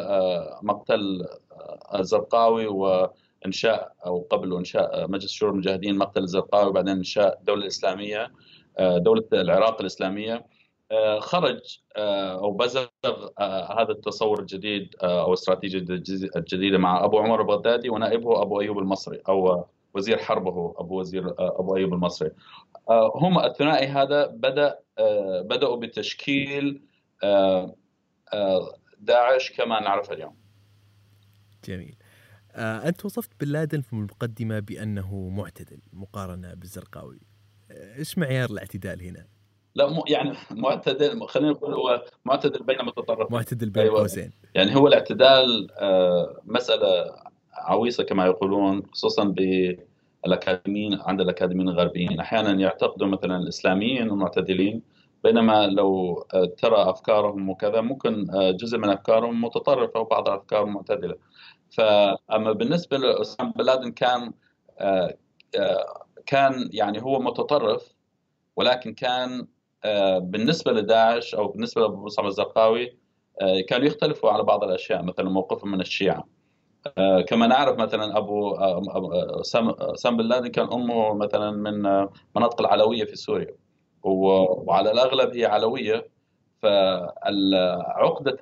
مقتل 0.63 1.27
الزرقاوي 1.95 2.67
وإنشاء 2.67 3.93
أو 4.07 4.27
قبل 4.31 4.57
إنشاء 4.57 5.11
مجلس 5.11 5.33
شورى 5.33 5.53
المجاهدين 5.53 5.99
مقتل 5.99 6.23
الزرقاوي 6.23 6.69
وبعدين 6.69 6.97
إنشاء 6.97 7.41
دولة 7.43 7.67
إسلامية 7.67 8.33
دولة 8.81 9.25
العراق 9.33 9.81
الإسلامية. 9.81 10.35
آه، 10.35 10.45
خرج 11.19 11.79
آه، 11.97 12.39
أو 12.39 12.53
بزغ 12.53 12.87
آه، 13.05 13.83
هذا 13.83 13.93
التصور 13.93 14.41
الجديد 14.41 14.95
أو 15.03 15.29
الاستراتيجيه 15.29 15.79
الجديدة 16.37 16.79
مع 16.79 17.05
أبو 17.05 17.19
عمر 17.19 17.41
البغدادي 17.41 17.91
ونائبه 17.91 18.43
أبو 18.43 18.61
أيوب 18.61 18.79
المصري 18.79 19.23
أو 19.29 19.67
وزير 19.95 20.19
حربه 20.19 20.75
أبو 20.77 21.01
وزير 21.01 21.35
أبو 21.39 21.77
أيوب 21.77 21.93
المصري. 21.93 22.31
هم 22.91 23.39
الثنائي 23.39 23.87
هذا 23.87 24.27
بدأ 24.27 24.79
بدأوا 25.41 25.77
بتشكيل 25.77 26.83
داعش 28.99 29.53
كما 29.57 29.81
نعرفه 29.81 30.15
اليوم. 30.15 30.37
جميل. 31.65 31.97
آه 32.53 32.89
أنت 32.89 33.05
وصفت 33.05 33.31
بن 33.41 33.53
لادن 33.53 33.81
في 33.81 33.93
المقدمة 33.93 34.59
بأنه 34.59 35.29
معتدل 35.29 35.81
مقارنة 35.93 36.55
بالزرقاوي 36.55 37.21
آه، 37.71 37.97
إيش 37.99 38.19
معيار 38.19 38.51
الاعتدال 38.51 39.03
هنا؟ 39.03 39.27
لا 39.75 39.87
مو 39.87 40.05
يعني 40.09 40.33
معتدل 40.51 41.27
خلينا 41.27 41.51
نقول 41.51 41.75
هو 41.75 42.05
معتدل 42.25 42.63
بين 42.63 42.85
متطرفين 42.85 43.37
معتدل 43.37 43.71
بين 43.71 43.83
أيوة. 43.83 44.01
قوسين. 44.01 44.33
يعني 44.55 44.77
هو 44.77 44.87
الاعتدال 44.87 45.69
آه، 45.79 46.41
مسألة 46.45 47.15
عويصة 47.53 48.05
كما 48.05 48.27
يقولون 48.27 48.83
خصوصا 48.93 49.25
بالأكاديميين 49.25 51.01
عند 51.01 51.21
الأكاديميين 51.21 51.69
الغربيين. 51.69 52.21
أحيانا 52.21 52.53
يعتقدوا 52.53 53.07
مثلا 53.07 53.37
الإسلاميين 53.37 54.03
المعتدلين 54.03 54.83
بينما 55.25 55.67
لو 55.67 56.19
آه، 56.35 56.45
ترى 56.45 56.91
أفكارهم 56.91 57.51
وكذا 57.51 57.81
ممكن 57.81 58.27
جزء 58.61 58.79
من 58.79 58.89
أفكارهم 58.89 59.45
متطرفة 59.45 60.01
وبعض 60.01 60.29
الافكار 60.29 60.67
معتدلة. 60.67 61.17
فاما 61.77 62.53
بالنسبة 62.53 62.97
لأسامة 62.97 63.53
بن 63.53 63.65
لادن 63.65 63.93
كان 63.93 64.33
آه، 64.79 65.17
آه، 65.59 66.07
كان 66.27 66.71
يعني 66.73 67.03
هو 67.03 67.21
متطرف 67.21 67.95
ولكن 68.57 68.95
كان 68.95 69.41
آه، 69.41 69.47
بالنسبة 70.19 70.73
لداعش 70.73 71.35
أو 71.35 71.49
بالنسبة 71.49 71.83
لابو 71.83 72.05
مصعب 72.05 72.27
الزرقاوي 72.27 72.99
كانوا 73.69 73.87
يختلفوا 73.87 74.31
على 74.31 74.43
بعض 74.43 74.65
الأشياء 74.65 75.03
مثلا 75.03 75.31
موقفهم 75.31 75.71
من 75.71 75.81
الشيعة. 75.81 76.25
كما 77.29 77.47
نعرف 77.47 77.79
مثلا 77.79 78.19
أبو 78.19 78.57
سام 79.95 80.17
بن 80.17 80.25
لادن 80.29 80.49
كان 80.49 80.73
أمه 80.73 81.15
مثلا 81.15 81.51
من 81.51 81.83
مناطق 82.37 82.61
العلوية 82.61 83.05
في 83.05 83.17
سوريا. 83.17 83.55
وعلى 84.03 84.91
الأغلب 84.91 85.37
هي 85.37 85.47
علوية 85.47 86.09
فعقدة 86.63 88.39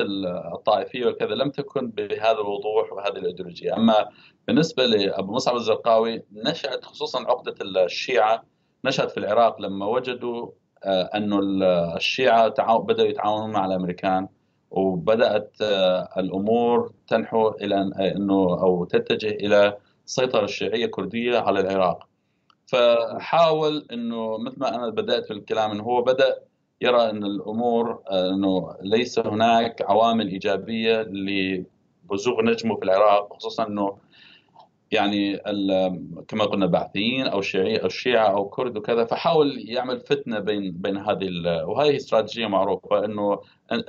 الطائفية 0.55 1.07
وكذا 1.07 1.35
لم 1.35 1.51
تكن 1.51 1.91
بهذا 1.91 2.39
الوضوح 2.41 2.93
وهذه 2.93 3.17
الإيديولوجية. 3.17 3.77
أما 3.77 4.09
بالنسبة 4.47 4.87
لأبو 4.87 5.33
مصعب 5.33 5.57
الزرقاوي 5.57 6.23
نشأت 6.33 6.85
خصوصا 6.85 7.21
عقدة 7.21 7.55
الشيعة 7.85 8.45
نشأت 8.85 9.11
في 9.11 9.19
العراق 9.19 9.61
لما 9.61 9.87
وجدوا 9.87 10.51
آه، 10.85 11.11
أن 11.15 11.63
الشيعة 11.97 12.79
بدأوا 12.79 13.09
يتعاونون 13.09 13.51
مع 13.53 13.67
الأمريكان 13.67 14.29
وبدأت 14.71 15.57
آه، 15.63 16.09
الأمور 16.19 16.93
تنحو 17.09 17.49
إلى 17.49 17.91
أنه 18.17 18.63
أو 18.63 18.85
تتجه 18.85 19.31
إلى 19.31 19.77
السيطرة 20.07 20.45
الشيعية 20.45 20.85
الكردية 20.85 21.39
على 21.39 21.61
العراق. 21.61 22.09
فحاول 22.67 23.87
أنه 23.93 24.39
مثل 24.39 24.61
ما 24.61 24.75
أنا 24.75 24.91
بدأت 24.91 25.27
في 25.27 25.33
الكلام 25.33 25.71
أنه 25.71 25.83
هو 25.83 26.03
بدأ 26.03 26.37
يرى 26.81 27.11
إن 27.11 27.25
الأمور 27.25 28.03
إنه 28.11 28.77
ليس 28.83 29.19
هناك 29.19 29.83
عوامل 29.83 30.29
إيجابية 30.29 31.03
لبزوغ 31.03 32.43
نجمه 32.43 32.77
في 32.77 32.85
العراق 32.85 33.33
خصوصا 33.35 33.67
إنه 33.67 33.99
يعني 34.93 35.37
كما 36.29 36.45
قلنا 36.45 36.67
بعثيين 36.67 37.27
أو 37.27 37.41
شيعي 37.41 37.77
أو 37.77 37.89
شيعة 37.89 38.27
أو 38.27 38.49
كرد 38.49 38.77
وكذا 38.77 39.05
فحاول 39.05 39.69
يعمل 39.69 40.01
فتنة 40.01 40.39
بين 40.39 40.73
بين 40.73 40.97
هذه 40.97 41.29
وهذه 41.65 41.97
استراتيجية 41.97 42.47
معروفة 42.47 43.05
إنه 43.05 43.41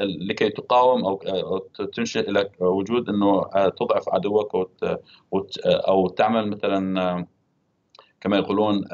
لكي 0.01 0.49
تقاوم 0.49 1.05
أو 1.05 1.57
تنشئ 1.93 2.31
لك 2.31 2.51
وجود 2.59 3.09
إنه 3.09 3.43
تضعف 3.69 4.09
عدوك 4.09 4.71
أو 5.65 6.07
تعمل 6.07 6.49
مثلا 6.49 7.25
كما 8.21 8.37
يقولون 8.37 8.85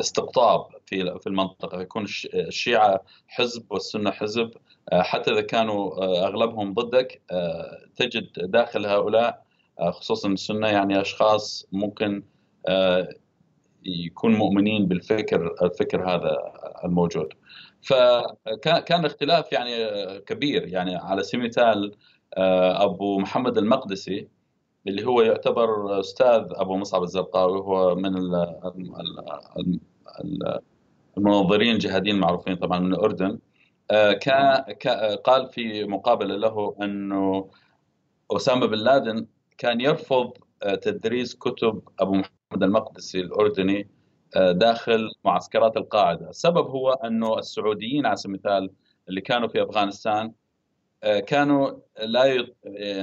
استقطاب 0.00 0.66
في 0.86 1.18
في 1.20 1.26
المنطقة. 1.26 1.80
يكون 1.80 2.06
الشيعة 2.34 3.00
حزب 3.28 3.72
والسنة 3.72 4.10
حزب 4.10 4.50
آه، 4.92 5.02
حتى 5.02 5.32
إذا 5.32 5.40
كانوا 5.40 6.04
آه، 6.04 6.26
أغلبهم 6.26 6.74
ضدك 6.74 7.22
آه، 7.30 7.78
تجد 7.96 8.28
داخل 8.36 8.86
هؤلاء 8.86 9.43
خصوصا 9.80 10.28
السنة 10.28 10.68
يعني 10.68 11.00
أشخاص 11.00 11.66
ممكن 11.72 12.22
يكون 13.84 14.34
مؤمنين 14.34 14.86
بالفكر 14.86 15.54
الفكر 15.62 16.10
هذا 16.10 16.38
الموجود. 16.84 17.28
فكان 17.82 19.04
اختلاف 19.04 19.52
يعني 19.52 19.70
كبير 20.20 20.68
يعني 20.68 20.96
على 20.96 21.22
سبيل 21.22 21.40
المثال 21.40 21.94
أبو 22.36 23.18
محمد 23.18 23.58
المقدسي 23.58 24.28
اللي 24.86 25.06
هو 25.06 25.22
يعتبر 25.22 26.00
أستاذ 26.00 26.42
أبو 26.50 26.76
مصعب 26.76 27.02
الزرقاوي 27.02 27.58
هو 27.58 27.94
من 27.94 28.16
المنظرين 31.18 31.74
الجهاديين 31.74 32.16
المعروفين 32.16 32.56
طبعا 32.56 32.78
من 32.78 32.94
الأردن 32.94 33.38
آه، 33.90 34.12
قال 35.24 35.48
في 35.48 35.84
مقابلة 35.84 36.36
له 36.36 36.76
إنه 36.82 37.50
أسامة 38.30 38.66
بن 38.66 38.78
لادن 38.78 39.26
كان 39.58 39.80
يرفض 39.80 40.32
آه، 40.62 40.74
تدريس 40.74 41.34
كتب 41.34 41.82
أبو 41.98 42.12
محمد 42.12 42.62
المقدسي 42.62 43.20
الأردني 43.20 43.88
آه، 44.36 44.52
داخل 44.52 45.10
معسكرات 45.24 45.76
القاعدة، 45.76 46.30
السبب 46.30 46.66
هو 46.66 46.92
أنه 46.92 47.38
السعوديين 47.38 48.06
على 48.06 48.16
سبيل 48.16 48.34
المثال 48.34 48.70
اللي 49.08 49.20
كانوا 49.20 49.48
في 49.48 49.62
أفغانستان 49.62 50.32
كانوا 51.26 51.70
لا. 52.04 52.46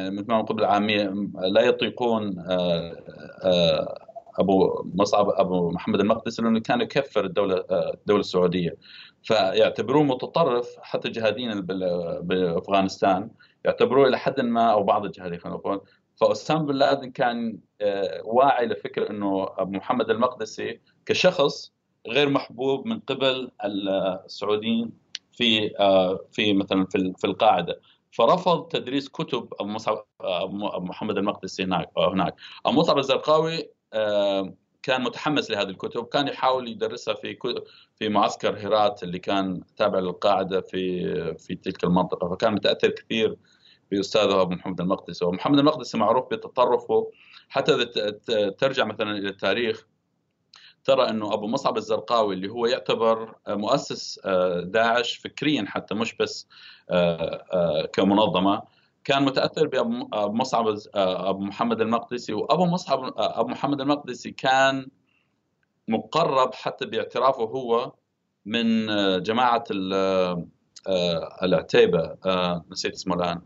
مثل 0.09 0.25
ما 0.27 0.37
نقول 0.41 0.57
بالعامية 0.57 1.13
لا 1.35 1.61
يطيقون 1.61 2.35
أبو 4.39 4.83
مصعب 4.95 5.29
أبو 5.29 5.71
محمد 5.71 5.99
المقدسي 5.99 6.41
لأنه 6.41 6.59
كان 6.59 6.81
يكفر 6.81 7.25
الدولة 7.25 7.65
الدولة 7.71 8.19
السعودية 8.19 8.77
فيعتبروه 9.23 10.03
متطرف 10.03 10.75
حتى 10.81 11.07
الجهاديين 11.07 11.61
بأفغانستان 12.21 13.29
يعتبروه 13.65 14.07
إلى 14.07 14.17
حد 14.17 14.41
ما 14.41 14.71
أو 14.71 14.83
بعض 14.83 15.05
الجهاديين 15.05 15.39
خلينا 15.39 15.57
نقول. 15.57 15.81
فأسامة 16.15 16.65
بن 16.65 16.75
لادن 16.75 17.11
كان 17.11 17.59
آه، 17.81 18.21
واعي 18.25 18.65
لفكرة 18.65 19.09
إنه 19.09 19.47
أبو 19.57 19.71
محمد 19.71 20.09
المقدسي 20.09 20.79
كشخص 21.05 21.73
غير 22.07 22.29
محبوب 22.29 22.87
من 22.87 22.99
قبل 22.99 23.51
السعوديين 23.65 24.91
في 25.31 25.77
آه، 25.79 26.19
في 26.31 26.53
مثلا 26.53 26.85
في 27.17 27.27
القاعدة. 27.27 27.81
فرفض 28.11 28.67
تدريس 28.67 29.09
كتب 29.09 29.53
مصعب 29.61 30.05
أبو 30.21 30.55
محمد 30.79 31.17
المقدسي 31.17 31.63
هناك 31.63 31.89
هناك. 31.97 32.35
ابو 32.65 32.79
مصعب 32.79 32.97
الزرقاوي 32.97 33.69
كان 34.83 35.01
متحمس 35.03 35.51
لهذه 35.51 35.69
الكتب 35.69 36.05
كان 36.05 36.27
يحاول 36.27 36.67
يدرسها 36.67 37.13
في 37.13 37.37
في 37.95 38.09
معسكر 38.09 38.67
هرات 38.67 39.03
اللي 39.03 39.19
كان 39.19 39.63
تابع 39.77 39.99
للقاعدة 39.99 40.61
في 40.61 41.35
في 41.37 41.55
تلك 41.55 41.83
المنطقة. 41.83 42.29
فكان 42.29 42.53
متأثر 42.53 42.89
كثير 42.89 43.37
بأستاذه 43.91 44.41
أبو 44.41 44.55
محمد 44.55 44.81
المقدسي 44.81 45.25
ومحمد 45.25 45.59
المقدسي 45.59 45.97
معروف 45.97 46.25
بتطرفه 46.31 47.11
حتى 47.49 47.73
إذا 47.73 48.49
ترجع 48.49 48.85
مثلا 48.85 49.11
إلى 49.11 49.29
التاريخ 49.29 49.87
ترى 50.83 51.09
إنه 51.09 51.33
أبو 51.33 51.47
مصعب 51.47 51.77
الزرقاوي 51.77 52.35
اللي 52.35 52.49
هو 52.49 52.65
يعتبر 52.65 53.35
مؤسس 53.47 54.19
آه، 54.25 54.61
داعش 54.61 55.15
فكريا 55.15 55.65
حتى 55.67 55.95
مش 55.95 56.15
بس 56.15 56.47
آه، 56.89 57.45
آه، 57.53 57.85
كمنظمة 57.85 58.61
كان 59.03 59.23
متأثر 59.23 59.67
بأبو 59.67 60.07
مصعب 60.33 60.75
أبو 60.95 61.39
محمد 61.39 61.81
المقدسي. 61.81 62.33
وأبو 62.33 62.65
مصعب 62.65 63.13
أبو 63.17 63.49
محمد 63.49 63.81
المقدسي 63.81 64.31
كان 64.31 64.87
مقرب 65.87 66.53
حتى 66.53 66.85
باعترافه 66.85 67.43
هو 67.43 67.93
من 68.45 68.87
جماعة 69.23 69.63
العتيبة 71.43 72.15
نسيت 72.71 72.93
اسمه 72.93 73.15
الآن 73.15 73.41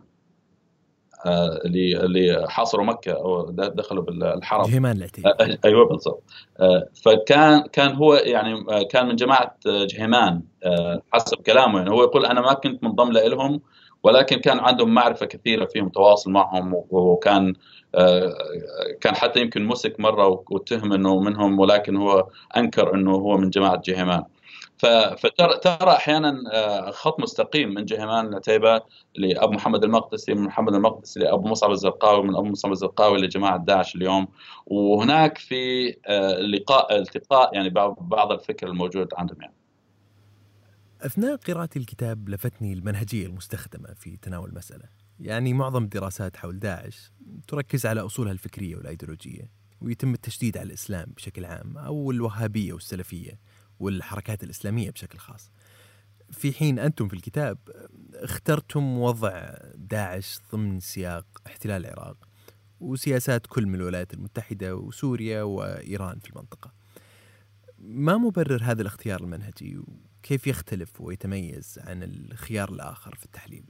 اللي 1.65 1.97
اللي 1.97 2.45
حاصروا 2.49 2.85
مكة 2.85 3.11
أو 3.11 3.51
دخلوا 3.51 4.03
بالحرم 4.03 4.65
جهيمان 4.65 4.97
العتيبه 4.97 5.35
أيوه 5.65 5.87
بالضبط. 5.89 6.23
فكان 7.05 7.61
كان 7.61 7.95
هو 7.95 8.13
يعني 8.13 8.65
كان 8.91 9.07
من 9.07 9.15
جماعة 9.15 9.55
جهيمان 9.65 10.43
حسب 11.13 11.37
كلامه. 11.37 11.77
يعني 11.77 11.91
هو 11.91 12.03
يقول 12.03 12.25
أنا 12.25 12.41
ما 12.41 12.53
كنت 12.53 12.83
منضم 12.83 13.11
لهم 13.11 13.61
ولكن 14.05 14.37
كان 14.37 14.59
عندهم 14.59 14.93
معرفة 14.93 15.25
كثيرة 15.25 15.65
فيهم 15.65 15.89
تواصل 15.89 16.31
معهم 16.31 16.83
وكان 16.89 17.53
آه، 17.95 18.33
كان 19.01 19.15
حتى 19.15 19.41
يمكن 19.41 19.65
مسك 19.65 19.99
مرة 19.99 20.43
واتهم 20.49 20.93
إنه 20.93 21.19
منهم 21.19 21.59
ولكن 21.59 21.95
هو 21.95 22.27
أنكر 22.57 22.95
إنه 22.95 23.11
هو 23.11 23.37
من 23.37 23.49
جماعة 23.49 23.81
جهيمان 23.85 24.23
فترى 25.17 25.57
ترى 25.57 25.91
أحيانا 25.91 26.43
آه، 26.53 26.91
خط 26.91 27.19
مستقيم 27.19 27.69
من 27.69 27.85
جهيمان 27.85 28.27
العتيبه 28.27 28.81
لأبو 29.15 29.53
محمد 29.53 29.83
المقدسي 29.83 30.33
من 30.33 30.41
محمد 30.41 30.73
المقدسي 30.75 31.19
لأبو 31.19 31.47
مصعب 31.47 31.71
الزرقاوي 31.71 32.23
من 32.23 32.35
أبو 32.35 32.45
مصعب 32.45 32.71
الزرقاوي 32.71 33.17
لجماعة 33.17 33.57
داعش 33.57 33.95
اليوم 33.95 34.27
وهناك 34.65 35.37
في 35.37 35.93
آه، 36.07 36.39
لقاء 36.39 36.97
التقاء 36.97 37.55
يعني 37.55 37.69
بعض 37.99 38.31
الفكر 38.31 38.67
الموجود 38.67 39.07
عندهم 39.17 39.41
يعني. 39.41 39.64
أثناء 41.01 41.35
قراءة 41.35 41.69
الكتاب 41.75 42.29
لفتني 42.29 42.73
المنهجية 42.73 43.25
المستخدمة 43.25 43.93
في 43.93 44.17
تناول 44.17 44.49
المسألة. 44.49 44.89
يعني 45.19 45.53
معظم 45.53 45.83
الدراسات 45.83 46.37
حول 46.37 46.59
داعش 46.59 47.11
تركز 47.47 47.85
على 47.85 48.01
أصولها 48.01 48.31
الفكرية 48.31 48.75
والأيديولوجية 48.75 49.49
ويتم 49.81 50.13
التشديد 50.13 50.57
على 50.57 50.67
الإسلام 50.67 51.05
بشكل 51.15 51.45
عام 51.45 51.77
أو 51.77 52.11
الوهابية 52.11 52.73
والسلفية 52.73 53.39
والحركات 53.79 54.43
الإسلامية 54.43 54.91
بشكل 54.91 55.19
خاص. 55.19 55.51
في 56.31 56.53
حين 56.53 56.79
أنتم 56.79 57.07
في 57.07 57.13
الكتاب 57.13 57.57
اخترتم 58.13 58.97
وضع 58.97 59.55
داعش 59.75 60.39
ضمن 60.51 60.79
سياق 60.79 61.25
احتلال 61.47 61.85
العراق 61.85 62.17
وسياسات 62.79 63.47
كل 63.47 63.65
من 63.65 63.75
الولايات 63.75 64.13
المتحدة 64.13 64.75
وسوريا 64.75 65.43
وإيران 65.43 66.19
في 66.19 66.29
المنطقة. 66.29 66.73
ما 67.79 68.17
مبرر 68.17 68.63
هذا 68.63 68.81
الاختيار 68.81 69.21
المنهجي؟ 69.21 69.81
وكيف 70.25 70.47
يختلف 70.47 71.01
ويتميز 71.01 71.79
عن 71.87 72.03
الخيار 72.03 72.69
الآخر 72.69 73.15
في 73.15 73.25
التحليل؟ 73.25 73.63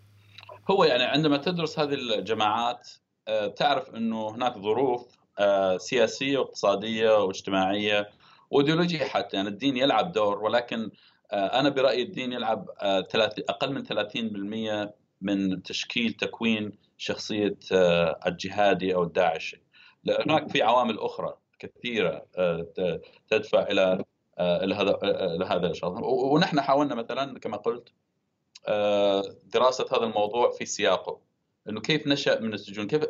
هو 0.71 0.83
يعني 0.83 1.03
عندما 1.03 1.37
تدرس 1.37 1.79
هذه 1.79 1.93
الجماعات 1.93 2.89
آه، 3.27 3.47
تعرف 3.47 3.95
أنه 3.95 4.29
هناك 4.29 4.57
ظروف 4.57 5.17
آه، 5.39 5.77
سياسية 5.77 6.37
واقتصادية 6.37 7.23
واجتماعية 7.23 8.09
وإيديولوجية 8.51 9.05
حتى 9.05 9.37
يعني 9.37 9.49
الدين 9.49 9.77
يلعب 9.77 10.11
دور 10.11 10.43
ولكن 10.43 10.91
آه، 11.31 11.59
أنا 11.59 11.69
برأيي 11.69 12.03
الدين 12.03 12.33
يلعب 12.33 12.69
أقل 13.49 13.73
من 13.73 13.83
30% 13.85 14.93
من 15.21 15.63
تشكيل 15.63 16.13
تكوين 16.13 16.77
شخصية 16.97 17.57
الجهادي 18.27 18.95
أو 18.95 19.03
الداعشي 19.03 19.61
هناك 20.25 20.49
في 20.49 20.61
عوامل 20.61 20.99
أخرى 20.99 21.33
كثيرة 21.59 22.25
تدفع 23.29 23.63
إلى 23.63 24.03
آه، 24.37 24.63
إلى 24.63 24.75
هذا 24.75 24.99
آه، 25.03 25.35
إلى 25.35 25.45
هذا 25.45 25.67
الشخص 25.67 25.91
ونحن 26.03 26.61
حاولنا 26.61 26.95
مثلا 26.95 27.39
كما 27.39 27.57
قلت 27.57 27.89
دراسة 29.53 29.85
هذا 29.91 30.03
الموضوع 30.03 30.51
في 30.51 30.65
سياقه. 30.65 31.19
إنه 31.69 31.81
كيف 31.81 32.07
نشأ 32.07 32.39
من 32.39 32.53
السجون؟ 32.53 32.87
كيف 32.87 33.03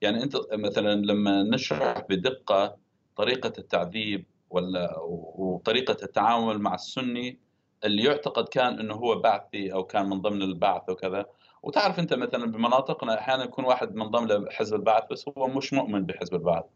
يعني 0.00 0.22
أنت 0.22 0.36
مثلا 0.52 0.94
لما 0.94 1.42
نشرح 1.42 1.98
بدقة 2.08 2.76
طريقة 3.16 3.52
التعذيب 3.58 4.26
ولا 4.50 4.98
وطريقة 5.38 5.96
التعامل 6.02 6.58
مع 6.58 6.74
السني 6.74 7.38
اللي 7.84 8.04
يعتقد 8.04 8.48
كان 8.48 8.78
إنه 8.78 8.94
هو 8.94 9.18
بعثي 9.18 9.72
أو 9.72 9.84
كان 9.84 10.08
من 10.08 10.20
ضمن 10.20 10.42
البعث 10.42 10.90
وكذا. 10.90 11.26
وتعرف 11.62 11.98
أنت 11.98 12.14
مثلا 12.14 12.52
بمناطقنا 12.52 13.18
أحيانا 13.18 13.44
يكون 13.44 13.64
واحد 13.64 13.94
من 13.94 14.06
ضمن 14.06 14.50
حزب 14.50 14.74
البعث 14.76 15.04
بس 15.10 15.28
هو 15.38 15.48
مش 15.48 15.72
مؤمن 15.72 16.06
بحزب 16.06 16.34
البعث. 16.34 16.64
آه، 16.64 16.68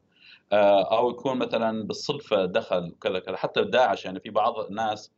أو 0.53 1.11
يكون 1.11 1.38
مثلا 1.38 1.86
بالصدفة 1.86 2.44
دخل 2.44 2.94
كذا 3.01 3.18
كذا. 3.18 3.36
حتى 3.36 3.64
داعش 3.64 4.05
يعني 4.05 4.20
في 4.20 4.30
بعض 4.30 4.59
الناس 4.59 5.12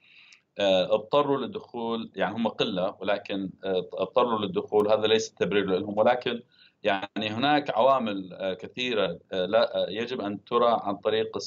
آه، 0.59 0.95
اضطروا 0.95 1.39
للدخول 1.39 2.11
يعني 2.17 2.37
هم 2.37 2.49
قلة 2.49 2.97
ولكن 3.01 3.51
آه، 3.65 3.89
اضطروا 3.95 4.39
للدخول. 4.39 4.89
هذا 4.89 5.07
ليس 5.07 5.35
تبرير 5.35 5.65
لهم. 5.67 5.99
ولكن 5.99 6.43
يعني 6.83 7.31
هناك 7.31 7.71
عوامل 7.71 8.57
كثيرة 8.61 9.19
لا 9.33 9.87
يجب 9.89 10.21
أن 10.21 10.45
ترى 10.45 10.81
عن 10.83 10.97
طريق 10.97 11.39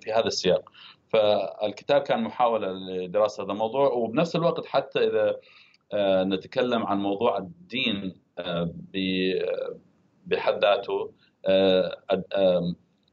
في 0.00 0.12
هذا 0.12 0.26
السياق. 0.26 0.70
فالكتاب 1.08 2.00
كان 2.00 2.22
محاولة 2.22 2.72
لدراسة 2.72 3.44
هذا 3.44 3.52
الموضوع. 3.52 3.92
وبنفس 3.92 4.36
الوقت 4.36 4.66
حتى 4.66 4.98
إذا 4.98 5.40
نتكلم 6.24 6.86
عن 6.86 6.98
موضوع 6.98 7.38
الدين 7.38 8.14
بحد 10.26 10.64
ذاته 10.64 10.92
آه، 10.92 11.10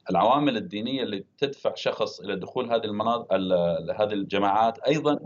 العوامل 0.10 0.58
الدينية 0.58 1.04
اللي 1.04 1.26
تدفع 1.38 1.76
شخص 1.76 2.20
إلى 2.20 2.36
دخول 2.36 2.72
هذه 2.72 2.86
المناطق 2.86 3.34
هذه 4.00 4.14
الجماعات 4.14 4.80
أيضا 4.80 5.20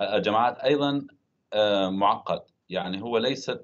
الجماعات 0.00 0.58
أيضا 0.58 1.06
آه، 1.52 1.90
معقد. 1.90 2.40
يعني 2.68 3.02
هو 3.02 3.18
ليست 3.18 3.62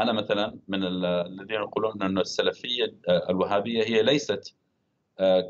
أنا 0.00 0.12
مثلا 0.12 0.58
من 0.68 0.84
الذين 0.84 1.56
يقولون 1.56 2.02
إن 2.02 2.18
السلفية 2.18 2.94
آه، 3.08 3.30
الوهابية 3.30 3.84
هي 3.84 4.02
ليست 4.02 4.54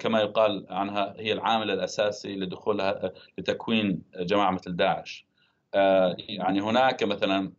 كما 0.01 0.21
يقال 0.21 0.67
عنها 0.71 1.15
هي 1.19 1.33
العامل 1.33 1.71
الأساسي 1.71 2.37
لدخولها 2.37 3.13
لتكوين 3.39 4.03
جماعة 4.17 4.51
مثل 4.51 4.77
داعش. 4.77 5.27
يعني 6.19 6.61
هناك 6.61 7.03
مثلا 7.03 7.53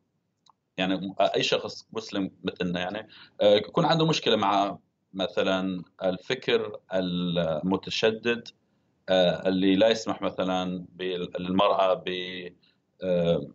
يعني 0.78 1.16
أي 1.36 1.43
شخص 1.43 1.88
مسلم 1.93 2.32
مثلنا 2.43 2.80
يعني 2.80 3.08
يكون 3.41 3.86
عنده 3.86 4.06
مشكلة 4.06 4.36
مع 4.36 4.78
مثلا 5.18 5.84
الفكر 6.03 6.80
المتشدد 6.93 8.47
آه، 9.09 9.47
اللي 9.47 9.76
لا 9.76 9.89
يسمح 9.89 10.22
مثلا 10.22 10.86
للمراه 11.39 11.93
ب 11.93 12.09
آه، 13.03 13.47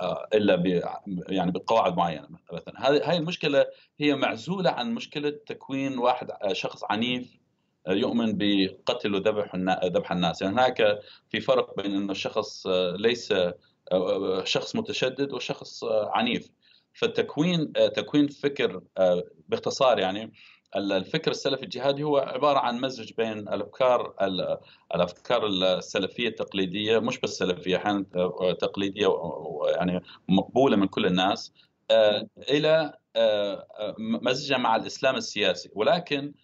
آه، 0.00 0.28
إلا 0.34 0.56
ب 0.56 0.82
يعني 1.28 1.52
بقواعد 1.52 1.96
معينة 1.96 2.28
مثلا. 2.52 2.88
هذه 2.90 3.10
هاي 3.10 3.16
المشكلة 3.16 3.66
هي 4.00 4.14
معزولة 4.16 4.70
عن 4.70 4.94
مشكلة 4.94 5.30
تكوين 5.46 5.98
واحد 5.98 6.30
شخص 6.52 6.84
عنيف 6.90 7.38
يؤمن 7.88 8.38
بقتل 8.38 9.14
وذبح 9.14 9.56
ذبح 9.84 10.12
الناس. 10.12 10.42
يعني 10.42 10.54
هناك 10.54 11.00
في 11.30 11.40
فرق 11.40 11.76
بين 11.82 11.94
إنه 11.94 12.12
الشخص 12.12 12.66
ليس 12.96 13.34
شخص 14.44 14.76
متشدد 14.76 15.32
وشخص 15.32 15.84
عنيف. 15.84 16.50
فالتكوين 16.92 17.72
تكوين 17.72 18.28
فكر 18.28 18.82
باختصار 19.48 19.98
يعني 19.98 20.32
الفكر 20.76 21.30
السلفي 21.30 21.62
الجهادي 21.62 22.02
هو 22.02 22.18
عبارة 22.18 22.58
عن 22.58 22.80
مزج 22.80 23.12
بين 23.12 23.38
الأفكار 23.38 24.14
الأفكار 24.94 25.46
السلفية 25.46 26.28
التقليدية 26.28 26.98
مش 26.98 27.20
بس 27.20 27.30
سلفية 27.30 27.76
أحيانا 27.76 28.04
تقليدية 28.60 29.08
يعني 29.76 30.00
مقبولة 30.28 30.76
من 30.76 30.86
كل 30.86 31.06
الناس 31.06 31.52
آه، 31.90 32.28
إلى 32.50 32.98
آه، 33.16 33.66
مزجها 33.98 34.58
مع 34.58 34.76
الإسلام 34.76 35.16
السياسي. 35.16 35.70
ولكن 35.74 36.34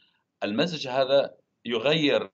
المزج 0.45 0.89
هذا 0.89 1.35
يغير 1.65 2.31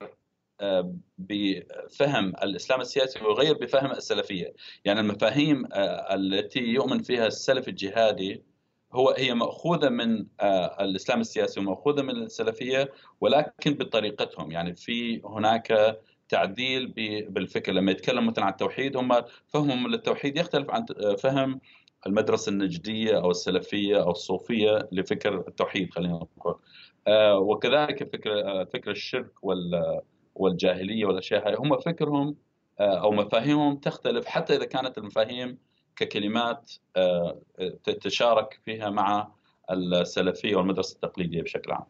آه، 0.60 0.94
بفهم 1.18 2.28
الإسلام 2.42 2.80
السياسي 2.80 3.24
ويغير 3.24 3.54
بفهم 3.58 3.90
السلفية. 3.90 4.54
يعني 4.84 5.00
المفاهيم 5.00 5.68
التي 6.12 6.60
يؤمن 6.60 7.02
فيها 7.02 7.26
السلف 7.26 7.68
الجهادي 7.68 8.42
هو 8.94 9.10
هي 9.18 9.34
مأخوذة 9.34 9.88
من 9.88 10.26
آه، 10.40 10.84
الإسلام 10.84 11.20
السياسي 11.20 11.60
ومأخوذة 11.60 12.02
من 12.02 12.10
السلفية 12.10 12.92
ولكن 13.20 13.74
بطريقتهم. 13.74 14.50
يعني 14.52 14.74
في 14.74 15.20
هناك 15.24 15.98
تعديل 16.28 16.86
بالفكر. 17.28 17.72
لما 17.72 17.92
يتكلم 17.92 18.26
مثلا 18.26 18.44
عن 18.44 18.52
التوحيد 18.52 18.96
هم 18.96 19.12
فهمهم 19.48 19.88
للتوحيد 19.88 20.36
يختلف 20.36 20.70
عن 20.70 20.86
آه، 21.00 21.14
فهم 21.14 21.60
المدرسة 22.06 22.50
النجدية 22.50 23.16
أو 23.16 23.30
السلفية 23.30 24.02
أو 24.02 24.10
الصوفية 24.10 24.88
لفكر 24.92 25.44
التوحيد 25.48 25.90
خلينا 25.90 26.14
نقول. 26.14 26.58
آه، 27.06 27.38
وكذلك 27.38 28.12
فكر 28.12 28.64
فكر 28.66 28.90
الشرك 28.90 29.32
والجاهلية 30.34 31.04
والأشياء 31.04 31.62
هم 31.62 31.78
فكرهم 31.78 32.36
أو 32.80 33.10
مفاهيمهم 33.10 33.76
تختلف 33.76 34.26
حتى 34.26 34.56
إذا 34.56 34.64
كانت 34.64 34.98
المفاهيم 34.98 35.58
ككلمات 35.96 36.72
آه، 36.96 37.40
تتشارك 37.84 38.60
فيها 38.64 38.90
مع 38.90 39.28
السلفية 39.70 40.56
والمدرسة 40.56 40.94
التقليدية 40.94 41.42
بشكل 41.42 41.72
عام. 41.72 41.84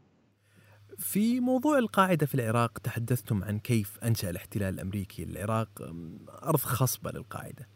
في 0.98 1.40
موضوع 1.40 1.78
القاعدة 1.78 2.26
في 2.26 2.34
العراق 2.34 2.78
تحدثتم 2.78 3.44
عن 3.44 3.58
كيف 3.58 3.98
أنشأ 4.04 4.30
الاحتلال 4.30 4.74
الأمريكي 4.74 5.24
للعراق 5.24 5.68
أرض 6.42 6.58
خصبة 6.58 7.10
للقاعدة 7.10 7.68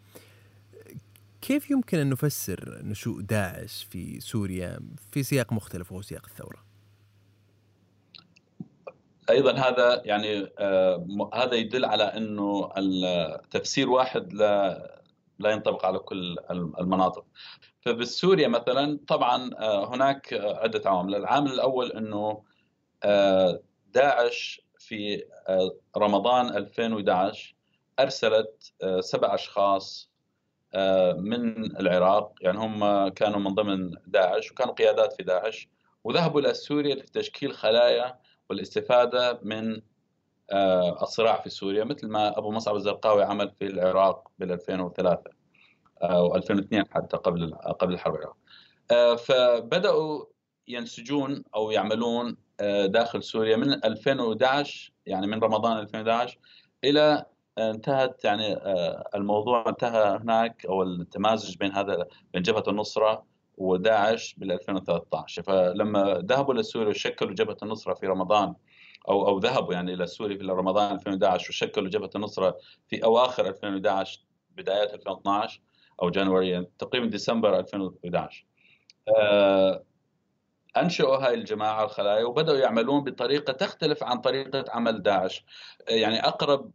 كيف 1.40 1.70
يمكن 1.70 1.98
أن 1.98 2.10
نفسر 2.10 2.80
نشوء 2.82 3.20
داعش 3.20 3.86
في 3.90 4.20
سوريا 4.20 4.80
في 5.12 5.22
سياق 5.22 5.52
مختلف 5.52 5.92
وهو 5.92 6.02
سياق 6.02 6.26
الثورة؟ 6.26 6.64
أيضا 9.30 9.52
هذا 9.52 10.02
يعني 10.04 10.50
آه 10.58 11.30
هذا 11.34 11.54
يدل 11.54 11.84
على 11.84 12.04
أنه 12.04 12.70
التفسير 12.76 13.90
واحد 13.90 14.32
لا 14.32 14.97
لا 15.38 15.50
ينطبق 15.50 15.86
على 15.86 15.98
كل 15.98 16.36
المناطق. 16.50 17.24
فبالسوريا 17.80 18.48
مثلا 18.48 19.00
طبعا 19.08 19.50
آه، 19.58 19.94
هناك 19.94 20.34
عدة 20.34 20.90
عوامل. 20.90 21.14
العامل 21.14 21.52
الأول 21.52 21.92
أنه 21.92 22.44
آه، 23.04 23.60
داعش 23.86 24.62
في 24.78 25.24
آه، 25.48 25.76
رمضان 25.96 26.56
2011 26.56 27.54
أرسلت 28.00 28.72
سبع 29.00 29.34
أشخاص 29.34 30.10
من 31.16 31.64
العراق. 31.80 32.32
يعني 32.40 32.58
هم 32.58 33.08
كانوا 33.08 33.40
من 33.40 33.54
ضمن 33.54 33.94
داعش 34.06 34.50
وكانوا 34.52 34.74
قيادات 34.74 35.12
في 35.12 35.22
داعش 35.22 35.68
وذهبوا 36.04 36.40
إلى 36.40 36.54
سوريا 36.54 36.94
لتشكيل 36.94 37.52
خلايا 37.52 38.18
والاستفادة 38.50 39.40
من 39.42 39.72
آه، 39.74 39.82
الصراع 41.02 41.40
في 41.40 41.50
سوريا 41.50 41.84
مثل 41.84 42.08
ما 42.08 42.38
أبو 42.38 42.50
مصعب 42.50 42.76
الزرقاوي 42.76 43.22
عمل 43.22 43.50
في 43.50 43.66
العراق 43.66 44.30
بال 44.38 44.52
2003 44.52 45.30
أو 46.02 46.36
2002 46.36 46.84
حتى 46.90 47.16
قبل 47.16 47.54
قبل 47.54 47.94
الحرب 47.94 48.14
العراق 48.14 48.36
آه، 48.90 49.14
فبدأوا 49.16 50.24
ينسجون 50.68 51.44
أو 51.54 51.70
يعملون 51.70 52.36
آه، 52.60 52.86
داخل 52.86 53.22
سوريا 53.22 53.56
من 53.56 53.84
2011 53.84 54.92
يعني 55.06 55.26
من 55.26 55.40
رمضان 55.40 55.78
2011 55.78 56.38
إلى 56.84 57.26
انتهت 57.58 58.24
يعني 58.24 58.56
الموضوع 59.14 59.68
انتهى 59.68 60.18
هناك 60.22 60.66
أو 60.66 60.82
التمازج 60.82 61.56
بين 61.56 61.72
هذا 61.72 62.06
بين 62.32 62.42
جبهة 62.42 62.64
النصرة 62.68 63.24
وداعش 63.56 64.34
بال 64.34 64.52
2013 64.52 65.42
فلما 65.42 66.22
ذهبوا 66.26 66.54
لسوريا 66.54 66.88
وشكلوا 66.88 67.34
جبهة 67.34 67.56
النصرة 67.62 67.94
في 67.94 68.06
رمضان 68.06 68.54
أو 69.08 69.28
أو 69.28 69.38
ذهبوا 69.38 69.74
يعني 69.74 69.94
إلى 69.94 70.06
سوريا 70.06 70.38
في 70.38 70.44
رمضان 70.44 70.94
2011 70.94 71.48
وشكلوا 71.50 71.88
جبهه 71.88 72.10
النصرة 72.16 72.56
في 72.88 73.04
أواخر 73.04 73.46
2011 73.48 74.20
بدايات 74.56 74.94
2012 74.94 75.60
أو 76.02 76.10
جانوري 76.10 76.48
يعني 76.48 76.70
تقريبا 76.78 77.06
ديسمبر 77.06 77.58
2011 77.58 78.46
آه 79.16 79.84
انشئوا 80.80 81.16
هاي 81.16 81.34
الجماعة 81.34 81.84
الخلايا 81.84 82.24
وبدأوا 82.24 82.58
يعملون 82.58 83.04
بطريقة 83.04 83.52
تختلف 83.52 84.04
عن 84.04 84.20
طريقة 84.20 84.64
عمل 84.68 85.02
داعش. 85.02 85.44
يعني 85.88 86.26
أقرب 86.26 86.70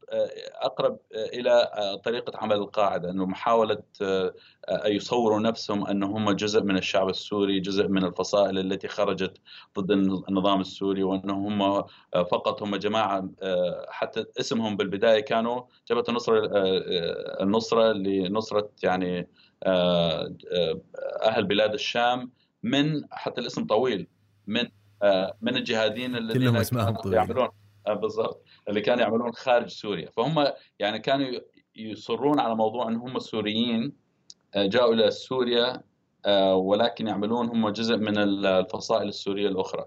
أقرب 0.62 0.98
إلى 1.14 1.72
طريقة 2.06 2.38
عمل 2.38 2.56
القاعدة 2.56 3.10
إنه 3.10 3.26
محاولة 3.26 3.84
يصوروا 4.86 5.40
نفسهم 5.40 5.88
ان 5.88 6.04
هم 6.04 6.32
جزء 6.32 6.64
من 6.64 6.78
الشعب 6.78 7.10
السوري 7.10 7.60
جزء 7.60 7.88
من 7.88 8.04
الفصائل 8.06 8.60
التي 8.60 8.88
خرجت 8.88 9.38
ضد 9.80 9.92
النظام 10.30 10.62
السوري 10.62 11.04
وانهم 11.04 11.62
هم 11.62 11.84
فقط 12.14 12.64
هم 12.64 12.76
جماعة 12.76 13.30
حتى 13.90 14.26
اسمهم 14.40 14.78
بالبداية 14.78 15.20
كانوا 15.20 15.64
جبهة 15.90 16.04
النصره 16.10 16.50
النصرة 17.42 17.92
لنصرة 17.94 18.70
يعني 18.84 19.28
أهل 21.24 21.44
بلاد 21.44 21.74
الشام 21.74 22.32
من 22.64 23.02
حتى 23.12 23.42
الاسم 23.42 23.66
طويل 23.66 24.08
من 24.48 24.68
آه، 25.04 25.38
من 25.42 25.58
الجهاديين 25.58 26.16
الذين 26.16 26.42
كانوا 26.42 27.16
يعملون 27.16 27.50
آه، 27.88 27.94
بالضبط 27.94 28.44
اللي 28.70 28.82
كانوا 28.82 29.04
يعملون 29.04 29.34
خارج 29.34 29.68
سوريا. 29.68 30.10
فهم 30.10 30.48
يعني 30.80 31.00
كانوا 31.00 31.28
يصرون 31.76 32.40
على 32.40 32.56
موضوع 32.56 32.88
إن 32.88 32.96
هم 32.96 33.20
سوريين 33.20 33.94
آه، 34.56 34.66
جاءوا 34.66 34.94
إلى 34.94 35.12
سوريا 35.12 35.82
ولكن 36.54 37.08
يعملون 37.08 37.50
هم 37.50 37.70
جزء 37.70 37.98
من 37.98 38.18
الفصائل 38.18 39.08
السورية 39.08 39.48
الأخرى. 39.48 39.86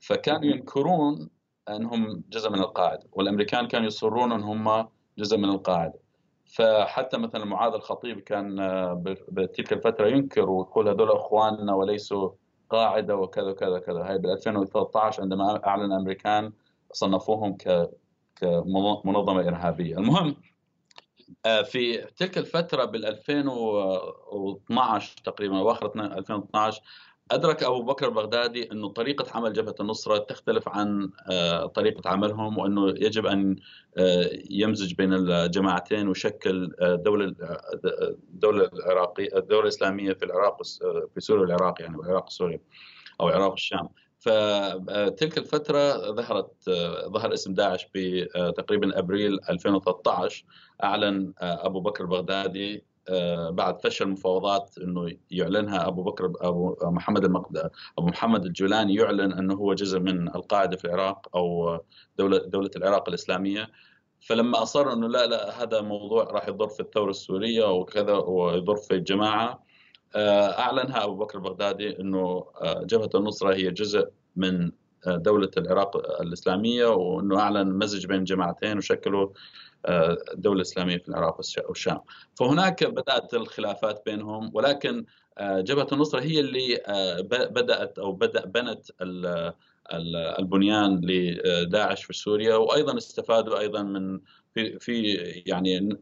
فكانوا 0.00 0.44
ينكرون 0.44 1.30
إنهم 1.68 2.24
جزء 2.28 2.50
من 2.50 2.58
القاعدة 2.58 3.08
والأمريكان 3.12 3.68
كانوا 3.68 3.86
يصرون 3.86 4.32
إن 4.32 4.40
هم 4.40 4.88
جزء 5.18 5.36
من 5.36 5.48
القاعدة. 5.48 5.98
فحتى 6.48 7.18
مثلا 7.18 7.44
معاذ 7.44 7.72
الخطيب 7.72 8.20
كان 8.20 8.60
آه، 8.60 9.02
بتلك 9.28 9.72
الفترة 9.72 10.08
ينكر 10.08 10.50
ويقول 10.50 10.88
هذول 10.88 11.10
إخواننا 11.10 11.74
وليسوا 11.74 12.30
قاعدة 12.70 13.16
وكذا 13.16 13.50
وكذا 13.50 13.78
كذا 13.78 14.10
هاي 14.10 14.18
بال 14.18 14.30
2013 14.30 15.22
عندما 15.22 15.66
أعلن 15.66 15.84
الامريكان 15.84 16.52
صنفوهم 16.92 17.56
كمنظمة 18.36 19.48
إرهابية. 19.48 19.98
المهم 19.98 20.36
آه، 21.46 21.62
في 21.62 21.96
تلك 21.96 22.38
الفترة 22.38 22.84
بال 22.84 23.06
2012 23.06 25.16
تقريبا 25.24 25.58
اواخر 25.58 26.00
2012 26.00 26.82
أدرك 27.30 27.62
أبو 27.62 27.82
بكر 27.82 28.08
البغدادي 28.08 28.72
أنه 28.72 28.88
طريقة 28.88 29.36
عمل 29.36 29.52
جبهة 29.52 29.74
النصرة 29.80 30.18
تختلف 30.18 30.68
عن 30.68 31.10
آه، 31.30 31.66
طريقة 31.66 32.10
عملهم 32.10 32.58
وأنه 32.58 32.88
يجب 32.88 33.26
أن 33.26 33.56
آه، 33.98 34.30
يمزج 34.50 34.94
بين 34.94 35.12
الجماعتين 35.14 36.08
ويشكل 36.08 36.74
آه، 36.80 36.94
دولة 36.94 37.34
الدولة 38.34 38.70
العراقية 38.72 39.28
الدولة 39.36 39.62
الإسلامية 39.62 40.12
في 40.12 40.24
العراق 40.24 40.62
في 41.14 41.20
سوريا 41.20 41.42
والعراق 41.42 41.82
يعني 41.82 41.96
العراق 41.96 42.30
سوريا 42.30 42.60
أو 43.20 43.28
العراق 43.28 43.52
الشام 43.52 43.88
فتلك 44.18 45.38
الفترة 45.38 46.12
ظهرت 46.12 46.70
ظهر 47.08 47.34
اسم 47.34 47.54
داعش 47.54 47.86
بتقريبا 47.94 48.98
أبريل 48.98 49.38
2013 49.50 50.44
أعلن 50.84 51.32
أبو 51.38 51.80
بكر 51.80 52.04
البغدادي 52.04 52.84
بعد 53.50 53.80
فشل 53.80 54.04
المفاوضات 54.04 54.74
إنه 54.78 55.16
يعلنها 55.30 55.88
أبو 55.88 56.02
بكر 56.02 56.32
أبو 56.40 56.76
محمد 56.82 57.24
المقد 57.24 57.70
أبو 57.98 58.08
محمد 58.08 58.44
الجولاني 58.44 58.94
يعلن 58.94 59.32
إنه 59.32 59.54
هو 59.54 59.74
جزء 59.74 60.00
من 60.00 60.28
القاعدة 60.28 60.76
في 60.76 60.84
العراق 60.84 61.36
أو 61.36 61.78
دولة 62.18 62.38
دولة 62.38 62.70
العراق 62.76 63.08
الإسلامية. 63.08 63.70
فلما 64.20 64.62
أصر 64.62 64.92
إنه 64.92 65.08
لا 65.08 65.26
لا 65.26 65.62
هذا 65.62 65.80
موضوع 65.80 66.24
راح 66.24 66.48
يضر 66.48 66.68
في 66.68 66.80
الثورة 66.80 67.10
السورية 67.10 67.72
وكذا 67.72 68.14
ويضر 68.14 68.76
في 68.76 68.94
الجماعة 68.94 69.64
آه، 70.16 70.58
أعلنها 70.58 71.04
أبو 71.04 71.14
بكر 71.14 71.38
البغدادي 71.38 72.00
إنه 72.00 72.46
آه، 72.62 72.82
جبهة 72.84 73.10
النصرة 73.14 73.54
هي 73.54 73.70
جزء 73.70 74.08
من 74.36 74.70
دولة 75.06 75.50
العراق 75.56 76.20
الإسلامية 76.20 76.86
وإنه 76.86 77.40
أعلن 77.40 77.78
مزج 77.78 78.06
بين 78.06 78.18
الجماعتين 78.18 78.78
وشكلوا 78.78 79.28
الدولة 79.86 80.56
الإسلامية 80.56 80.98
في 80.98 81.08
العراق 81.08 81.40
والشام. 81.68 82.00
فهناك 82.34 82.84
بدأت 82.84 83.34
الخلافات 83.34 84.02
بينهم 84.06 84.50
ولكن 84.54 85.04
آه، 85.38 85.60
جبهة 85.60 85.86
النصرة 85.92 86.20
هي 86.20 86.40
اللي 86.40 86.82
آه، 86.86 87.20
بدأت 87.30 87.98
أو 87.98 88.12
بدأ 88.12 88.44
بنت 88.44 88.86
البنيان 90.38 91.00
لداعش 91.04 92.04
في 92.04 92.12
سوريا 92.12 92.56
وأيضا 92.56 92.96
استفادوا 92.96 93.58
أيضا 93.58 93.82
من 93.82 94.20
في 94.54 94.78
في 94.78 95.12
يعني 95.46 95.98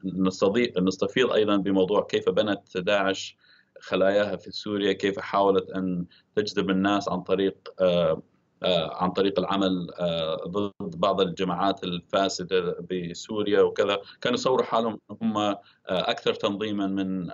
نستفيض 0.78 1.32
أيضا 1.32 1.56
بموضوع 1.56 2.06
كيف 2.06 2.28
بنت 2.28 2.76
داعش 2.76 3.36
خلاياها 3.80 4.36
في 4.36 4.50
سوريا 4.50 4.92
كيف 4.92 5.18
حاولت 5.18 5.70
أن 5.70 6.06
تجذب 6.36 6.70
الناس 6.70 7.08
عن 7.08 7.20
طريق 7.20 7.56
آه، 7.80 8.10
آه، 8.10 8.22
عن 8.62 9.10
طريق 9.10 9.38
العمل 9.38 9.90
آه، 9.98 10.44
ضد 10.46 11.00
بعض 11.00 11.20
الجماعات 11.20 11.84
الفاسدة 11.84 12.86
بسوريا 12.90 13.60
وكذا 13.60 13.98
كانوا 14.20 14.38
يصوروا 14.38 14.64
حالهم 14.64 15.00
هم 15.22 15.36
آه، 15.36 15.60
أكثر 15.88 16.34
تنظيما 16.34 16.86
من 16.86 17.30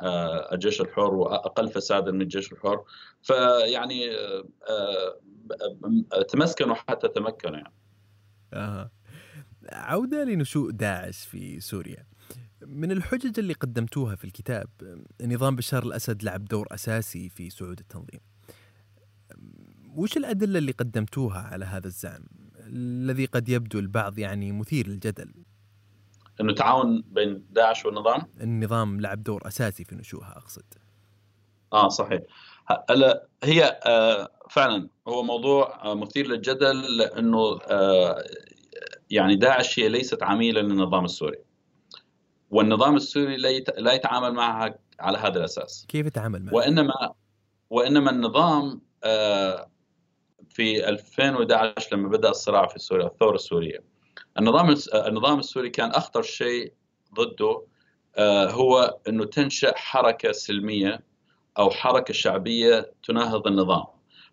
الجيش 0.53 0.81
الحر 0.81 1.15
وأقل 1.15 1.69
فسادا 1.69 2.13
من 2.13 2.23
الجيش 2.23 2.53
الحر 2.53 2.85
فيعني 3.23 4.11
تمسكنوا 6.29 6.75
حتى 6.75 7.09
تمكنوا 7.09 7.57
يعني. 7.57 7.75
آه. 8.53 8.91
عودة 9.73 10.25
لنشوء 10.25 10.71
داعش 10.71 11.25
في 11.25 11.61
سوريا. 11.61 12.07
من 12.67 12.93
الحجج 12.93 13.39
اللي 13.39 13.53
قدمتوها 13.53 14.17
في 14.17 14.25
الكتاب 14.25 14.69
نظام 15.23 15.57
بشار 15.57 15.83
الأسد 15.83 16.23
لعب 16.23 16.45
دور 16.45 16.67
أساسي 16.71 17.29
في 17.29 17.51
صعود 17.51 17.79
التنظيم. 17.79 18.32
وش 19.97 20.17
الأدلة 20.17 20.59
اللي 20.59 20.73
قدمتوها 20.73 21.39
على 21.41 21.65
هذا 21.65 21.87
الزعم؟ 21.87 22.25
الذي 22.67 23.25
قد 23.25 23.49
يبدو 23.49 23.79
البعض 23.79 24.19
يعني 24.19 24.53
مثير 24.53 24.89
للجدل. 24.89 25.35
انه 26.41 26.55
تعاون 26.55 27.05
بين 27.07 27.47
داعش 27.51 27.85
والنظام؟ 27.87 28.23
النظام 28.41 29.01
لعب 29.01 29.23
دور 29.23 29.47
أساسي 29.47 29.85
في 29.85 29.95
نشوئها 29.95 30.35
أقصد. 30.37 30.65
آه 31.73 31.89
صحيح. 31.89 32.23
هلا 32.91 33.27
هي 33.45 33.81
آه 33.87 34.31
فعلا 34.51 34.89
هو 35.09 35.23
موضوع 35.23 35.85
آه 35.85 35.95
مثير 35.95 36.27
للجدل 36.27 36.97
لأنه 36.97 37.59
آه 37.67 38.25
يعني 39.11 39.37
داعش 39.37 39.79
هي 39.79 39.89
ليست 39.89 40.23
عميله 40.23 40.61
للنظام 40.61 41.05
السوري. 41.05 41.39
والنظام 42.51 42.97
السوري 42.97 43.37
لا 43.79 43.93
يتعامل 43.93 44.33
معها 44.33 44.79
على 45.01 45.19
هذا 45.19 45.39
الأساس. 45.39 45.87
كيف 45.89 46.07
يتعامل 46.07 46.45
معها؟ 46.45 46.55
وإنما 46.55 47.15
وإنما 47.71 48.11
النظام 48.11 48.81
آه 49.05 49.71
في 50.55 50.89
2011 50.89 51.97
لما 51.97 52.09
بدأ 52.09 52.31
الصراع 52.31 52.67
في 52.67 52.79
سوريا 52.79 53.07
الثورة 53.07 53.35
السورية. 53.35 53.85
النظام 54.39 54.77
النظام 54.95 55.39
السوري 55.39 55.71
كان 55.71 55.91
أخطر 55.91 56.23
شيء 56.23 56.73
ضده 57.15 57.67
آه، 58.17 58.51
هو 58.51 58.99
إنه 59.09 59.25
تنشأ 59.25 59.73
حركة 59.77 60.33
سلمية 60.33 61.01
أو 61.59 61.71
حركة 61.71 62.15
شعبية 62.15 62.93
تناهض 63.05 63.47
النظام. 63.47 63.85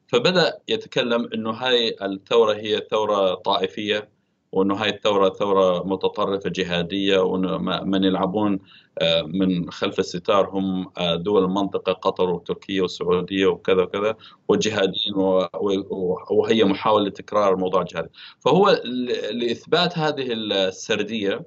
فبدأ 0.08 0.60
يتكلم 0.68 1.30
إنه 1.34 1.52
هاي 1.52 1.96
الثورة 2.02 2.54
هي 2.54 2.88
ثورة 2.92 3.34
طائفية 3.34 4.10
وأنه 4.52 4.76
هاي 4.76 4.90
الثورة 4.90 5.30
ثورة 5.30 5.84
متطرفة 5.88 6.50
جهادية 6.50 7.18
وأنه 7.18 7.58
من 7.84 8.04
يلعبون 8.04 8.60
آه، 9.00 9.22
من 9.22 9.72
خلف 9.72 10.00
الستار 10.00 10.50
هم 10.50 10.92
آه، 10.98 11.16
دول 11.16 11.44
المنطقة 11.44 11.94
قطر 11.94 12.30
وتركيا 12.30 12.82
والسعودية 12.82 13.46
وكذا 13.46 13.84
وكذا 13.84 14.16
والجهاديين 14.48 15.16
وهي 16.32 16.64
محاولة 16.64 17.06
لتكرار 17.06 17.54
الموضوع 17.54 17.82
الجهادي 17.82 18.10
فهو 18.40 18.82
لإثبات 19.32 19.98
هذه 19.98 20.34
السردية 20.34 21.46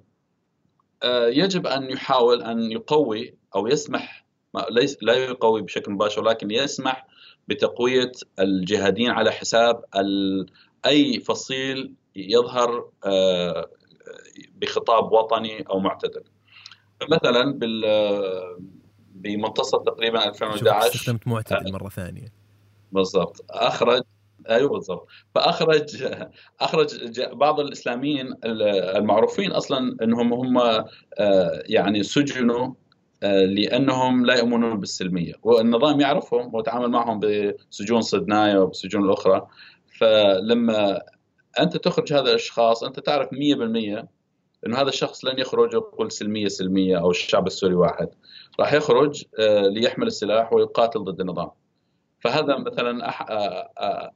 آه، 1.03 1.27
يجب 1.29 1.67
أن 1.67 1.91
يحاول 1.91 2.43
أن 2.43 2.73
يقوي 2.73 3.35
أو 3.55 3.67
يسمح 3.67 4.27
ليس 4.71 4.99
لا 5.03 5.15
يقوي 5.15 5.63
بشكل 5.63 5.93
مباشر 5.93 6.23
ولكن 6.23 6.51
يسمح 6.51 7.07
بتقوية 7.49 8.13
الجهاديين 8.39 9.11
على 9.11 9.31
حساب 9.31 9.85
أي 10.87 11.21
فصيل 11.21 11.95
يظهر 12.17 12.89
آه، 13.07 13.71
بخطاب 14.55 15.13
وطني 15.13 15.63
أو 15.63 15.81
معتدل. 15.81 16.25
مثلا 17.11 17.53
بال 17.53 17.85
بمنتصف 19.15 19.83
تقريبا 19.83 20.29
2011 20.29 20.87
استخدمت 20.87 21.29
معتدل 21.29 21.73
مرة 21.73 21.89
ثانية. 21.89 22.33
بالضبط. 22.93 23.45
أخرج 23.51 24.03
أيوه 24.51 24.71
بالضبط. 24.71 25.09
فأخرج 25.35 26.13
أخرج 26.61 27.21
بعض 27.33 27.61
الإسلاميين 27.61 28.35
المعروفين 28.45 29.53
أصلا 29.53 29.97
إنهم 30.03 30.33
هم 30.33 30.59
آه، 30.59 30.87
يعني 31.67 32.03
سجنوا 32.03 32.75
آه، 33.23 33.45
لأنهم 33.45 34.27
لا 34.27 34.35
يؤمنون 34.35 34.81
بالسلمية. 34.81 35.35
والنظام 35.43 36.01
يعرفهم 36.01 36.55
ويتعامل 36.55 36.89
معهم 36.89 37.21
بسجون 37.21 38.01
صدناية 38.01 38.59
وبسجون 38.59 39.05
الاخرى 39.05 39.47
فلما 39.99 41.01
أنت 41.61 41.77
تخرج 41.77 42.13
هذا 42.13 42.31
الأشخاص 42.31 42.85
أنت 42.85 43.01
تعرف 43.01 43.29
100% 43.29 44.07
إنه 44.67 44.81
هذا 44.81 44.89
الشخص 44.89 45.25
لن 45.25 45.39
يخرج 45.39 45.75
ويقول 45.75 46.13
سلمية 46.13 46.49
سلمية 46.49 46.99
أو 46.99 47.11
الشعب 47.11 47.47
السوري 47.47 47.75
واحد. 47.75 48.09
راح 48.61 48.73
يخرج 48.73 49.25
آه، 49.39 49.61
ليحمل 49.61 50.07
السلاح 50.07 50.53
ويقاتل 50.53 51.05
ضد 51.05 51.21
النظام. 51.21 51.51
فهذا 52.21 52.59
مثلا 52.59 52.93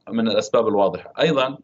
من 0.09 0.27
الأسباب 0.27 0.67
الواضحة. 0.67 1.13
أيضا 1.19 1.57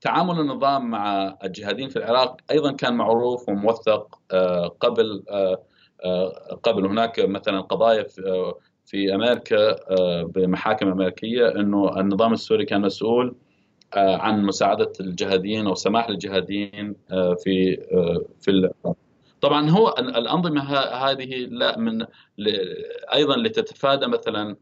تعامل 0.00 0.40
النظام 0.40 0.90
مع 0.90 1.36
الجهاديين 1.44 1.88
في 1.88 1.96
العراق 1.96 2.36
أيضا 2.50 2.72
كان 2.72 2.94
معروف 2.94 3.48
وموثق 3.48 4.20
قبل 4.80 5.24
قبل. 6.62 6.86
هناك 6.86 7.20
مثلا 7.20 7.60
قضايا 7.60 8.06
في 8.84 9.14
أمريكا 9.14 9.76
بمحاكم 10.22 10.88
أمريكية 10.88 11.48
إنه 11.48 12.00
النظام 12.00 12.32
السوري 12.32 12.64
كان 12.64 12.80
مسؤول 12.80 13.36
عن 13.96 14.42
مساعدة 14.42 14.92
الجهاديين 15.00 15.66
أو 15.66 15.74
سماح 15.74 16.10
للجهاديين 16.10 16.96
في 17.44 17.76
في 18.40 18.70
طبعا 19.40 19.70
هو 19.70 19.94
الأنظمة 19.98 20.62
هذه 20.78 21.46
لا 21.50 21.78
من 21.78 22.06
أيضا 23.14 23.36
لتتفادى 23.36 24.06
مثلا 24.06 24.56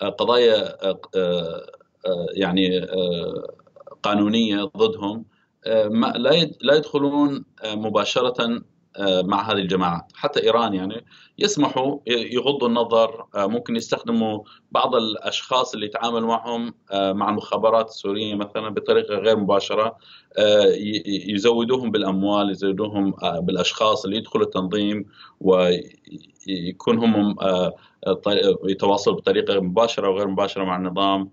قضايا 0.00 0.76
يعني 2.36 2.86
قانونية 4.02 4.64
ضدهم 4.76 5.24
لا 6.60 6.76
يدخلون 6.76 7.44
مباشرة 7.64 8.62
مع 9.00 9.50
هذه 9.50 9.56
الجماعات. 9.58 10.12
حتى 10.14 10.42
إيران 10.42 10.74
يعني 10.74 11.04
يسمحوا 11.38 11.98
يغضوا 12.06 12.68
النظر 12.68 13.26
ممكن 13.36 13.76
يستخدموا 13.76 14.40
بعض 14.70 14.94
الأشخاص 14.94 15.74
اللي 15.74 15.86
يتعاملوا 15.86 16.28
معهم 16.28 16.74
مع 16.92 17.30
المخابرات 17.30 17.88
السورية 17.88 18.34
مثلا 18.34 18.68
بطريقة 18.68 19.14
غير 19.14 19.36
مباشرة 19.36 19.96
يزودوهم 21.06 21.90
بالأموال 21.90 22.50
يزودوهم 22.50 23.14
بالأشخاص 23.40 24.04
اللي 24.04 24.16
يدخلوا 24.16 24.44
التنظيم 24.44 25.04
ويكون 25.40 26.98
هم 26.98 27.36
يتواصلوا 28.64 29.16
بطريقة 29.16 29.60
مباشرة 29.60 30.08
وغير 30.08 30.28
مباشرة 30.28 30.64
مع 30.64 30.76
النظام. 30.76 31.30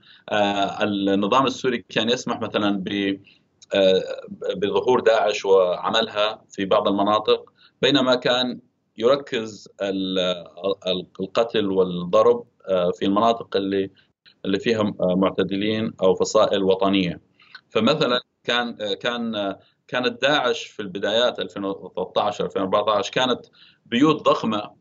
النظام 0.82 1.46
السوري 1.46 1.86
كان 1.90 2.10
يسمح 2.10 2.42
مثلا 2.42 2.84
ب 2.84 3.18
بظهور 4.56 5.00
داعش 5.00 5.46
وعملها 5.46 6.42
في 6.50 6.66
بعض 6.66 6.88
المناطق. 6.88 7.51
بينما 7.82 8.16
كان 8.16 8.60
يركز 8.98 9.70
القتل 11.20 11.72
والضرب 11.72 12.46
في 12.94 13.06
المناطق 13.06 13.56
اللي 13.58 13.92
اللي 14.46 14.60
فيها 14.60 14.94
معتدلين 15.00 15.94
أو 16.02 16.16
فصائل 16.16 16.64
وطنية. 16.64 17.22
فمثلا 17.70 18.22
كان 18.44 18.94
كان 18.94 19.56
كانت 19.88 20.22
داعش 20.22 20.64
في 20.64 20.82
البدايات 20.82 21.40
2013 21.40 22.46
2014 22.46 23.12
كانت 23.12 23.46
بيوت 23.86 24.22
ضخمة 24.22 24.72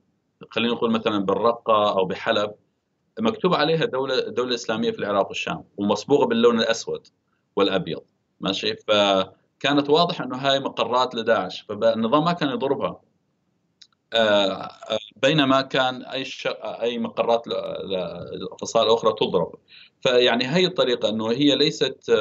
خلينا 0.50 0.74
نقول 0.74 0.90
مثلا 0.90 1.18
بالرقة 1.18 1.98
أو 1.98 2.04
بحلب 2.04 2.54
مكتوب 3.20 3.54
عليها 3.54 3.84
دولة 3.84 4.20
دولة 4.20 4.54
إسلامية 4.54 4.90
في 4.90 4.98
العراق 4.98 5.28
والشام 5.28 5.64
ومصبوغة 5.76 6.26
باللون 6.26 6.58
الأسود 6.60 7.06
والأبيض. 7.56 8.02
ماشي؟ 8.40 8.74
فكانت 9.60 9.90
واضح 9.90 10.20
إنه 10.20 10.36
هاي 10.36 10.60
مقرات 10.60 11.14
لداعش 11.14 11.60
فالنظام 11.60 12.24
ما 12.24 12.32
كان 12.32 12.48
يضربها. 12.48 13.00
بينما 15.16 15.60
كان 15.60 16.02
أي 16.02 16.24
أي 16.62 16.98
مقرات 16.98 17.42
لفصائل 18.52 18.88
أخرى 18.88 19.12
تضرب. 19.12 19.54
فيعني 20.00 20.46
هي 20.46 20.66
الطريقة 20.66 21.08
إنه 21.08 21.30
هي 21.30 21.56
ليست 21.56 22.12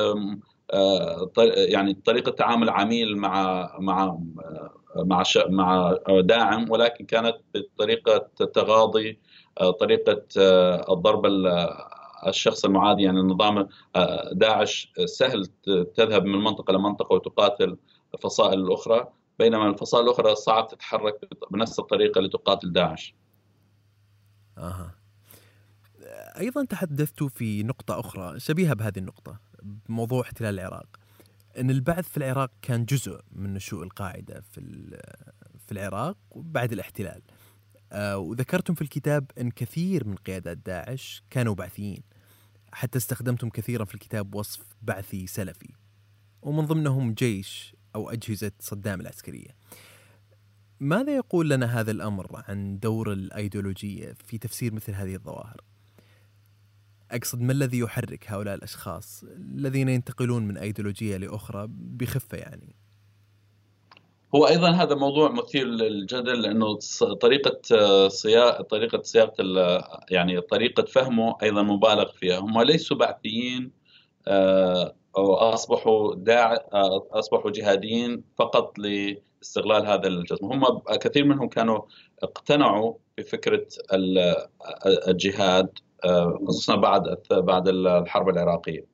يعني 1.57 1.93
طريقة 1.93 2.31
تعامل 2.31 2.69
عميل 2.69 3.17
مع 3.17 3.69
مع 3.79 4.17
مع 4.95 5.23
مع 5.49 5.97
داعم 6.09 6.71
ولكن 6.71 7.05
كانت 7.05 7.37
بطريقة 7.55 8.17
تغاضي 8.53 9.19
طريقة 9.79 10.23
الضرب 10.93 11.25
الشخص 12.27 12.65
المعادي 12.65 13.03
يعني 13.03 13.19
النظام 13.19 13.67
داعش 14.31 14.93
سهل 15.05 15.45
تذهب 15.95 16.25
من 16.25 16.43
منطقة 16.43 16.73
لمنطقه 16.73 17.13
وتقاتل 17.13 17.77
الفصائل 18.13 18.59
الاخرى 18.59 19.07
بينما 19.39 19.69
الفصائل 19.69 20.05
الأخرى 20.05 20.35
صعب 20.35 20.67
تتحرك 20.67 21.29
بنفس 21.51 21.79
الطريقة 21.79 22.21
لتقاتل 22.21 22.71
داعش. 22.71 23.15
أها. 24.57 24.95
أيضا 26.39 26.65
تحدثت 26.65 27.23
في 27.23 27.63
نقطة 27.63 27.99
أخرى 27.99 28.39
شبيهة 28.39 28.73
بهذه 28.73 28.97
النقطة 28.97 29.39
بموضوع 29.63 30.21
احتلال 30.21 30.59
العراق. 30.59 30.87
إن 31.59 31.69
البعث 31.69 32.09
في 32.09 32.17
العراق 32.17 32.51
كان 32.61 32.85
جزء 32.85 33.21
من 33.31 33.53
نشوء 33.53 33.83
القاعدة 33.83 34.41
في 34.41 34.61
في 35.65 35.71
العراق 35.71 36.17
بعد 36.35 36.71
الاحتلال. 36.71 37.21
آه 37.91 38.17
وذكرتم 38.17 38.73
في 38.73 38.81
الكتاب 38.81 39.31
أن 39.37 39.51
كثير 39.51 40.07
من 40.07 40.15
قيادات 40.15 40.57
داعش 40.57 41.23
كانوا 41.29 41.55
بعثيين. 41.55 42.03
حتى 42.71 42.97
استخدمتم 42.97 43.49
كثيرا 43.49 43.85
في 43.85 43.95
الكتاب 43.95 44.35
وصف 44.35 44.65
بعثي 44.81 45.27
سلفي. 45.27 45.73
ومن 46.41 46.65
ضمنهم 46.65 47.13
جيش 47.13 47.75
أو 47.95 48.09
أجهزة 48.09 48.51
صدام 48.59 49.01
العسكرية. 49.01 49.55
ماذا 50.79 51.15
يقول 51.15 51.49
لنا 51.49 51.79
هذا 51.79 51.91
الأمر 51.91 52.43
عن 52.47 52.79
دور 52.79 53.13
الأيديولوجية 53.13 54.15
في 54.25 54.37
تفسير 54.37 54.73
مثل 54.73 54.93
هذه 54.93 55.15
الظواهر؟ 55.15 55.61
أقصد 57.11 57.41
ما 57.41 57.51
الذي 57.51 57.79
يحرك 57.79 58.31
هؤلاء 58.31 58.55
الأشخاص 58.55 59.23
الذين 59.23 59.89
ينتقلون 59.89 60.47
من 60.47 60.57
أيديولوجية 60.57 61.17
لأخرى 61.17 61.67
بخفة 61.69 62.37
يعني؟ 62.37 62.75
هو 64.35 64.47
أيضا 64.47 64.69
هذا 64.71 64.95
موضوع 64.95 65.31
مثير 65.31 65.65
للجدل 65.67 66.41
لأنه 66.41 66.77
طريقة 67.21 67.59
صياغه 68.07 68.61
طريقة 68.61 69.01
صياغة 69.01 69.33
يعني 70.09 70.41
طريقة 70.41 70.83
فهمه 70.83 71.35
أيضا 71.43 71.61
مبالغ 71.61 72.11
فيها، 72.11 72.39
هم 72.39 72.61
ليسوا 72.61 72.97
بعثيين 72.97 73.71
أو 75.17 75.33
أصبحوا 75.35 76.15
داع 76.15 76.65
أصبحوا 77.11 77.51
جهاديين 77.51 78.23
فقط 78.37 78.79
لاستغلال 78.79 79.85
هذا 79.87 80.07
الجسم، 80.07 80.45
هم 80.45 80.79
كثير 81.01 81.25
منهم 81.25 81.49
كانوا 81.49 81.81
اقتنعوا 82.23 82.93
بفكرة 83.17 83.67
الجهاد 85.07 85.69
خصوصا 86.47 86.75
بعد 86.75 87.17
بعد 87.31 87.67
الحرب 87.67 88.29
العراقية. 88.29 88.88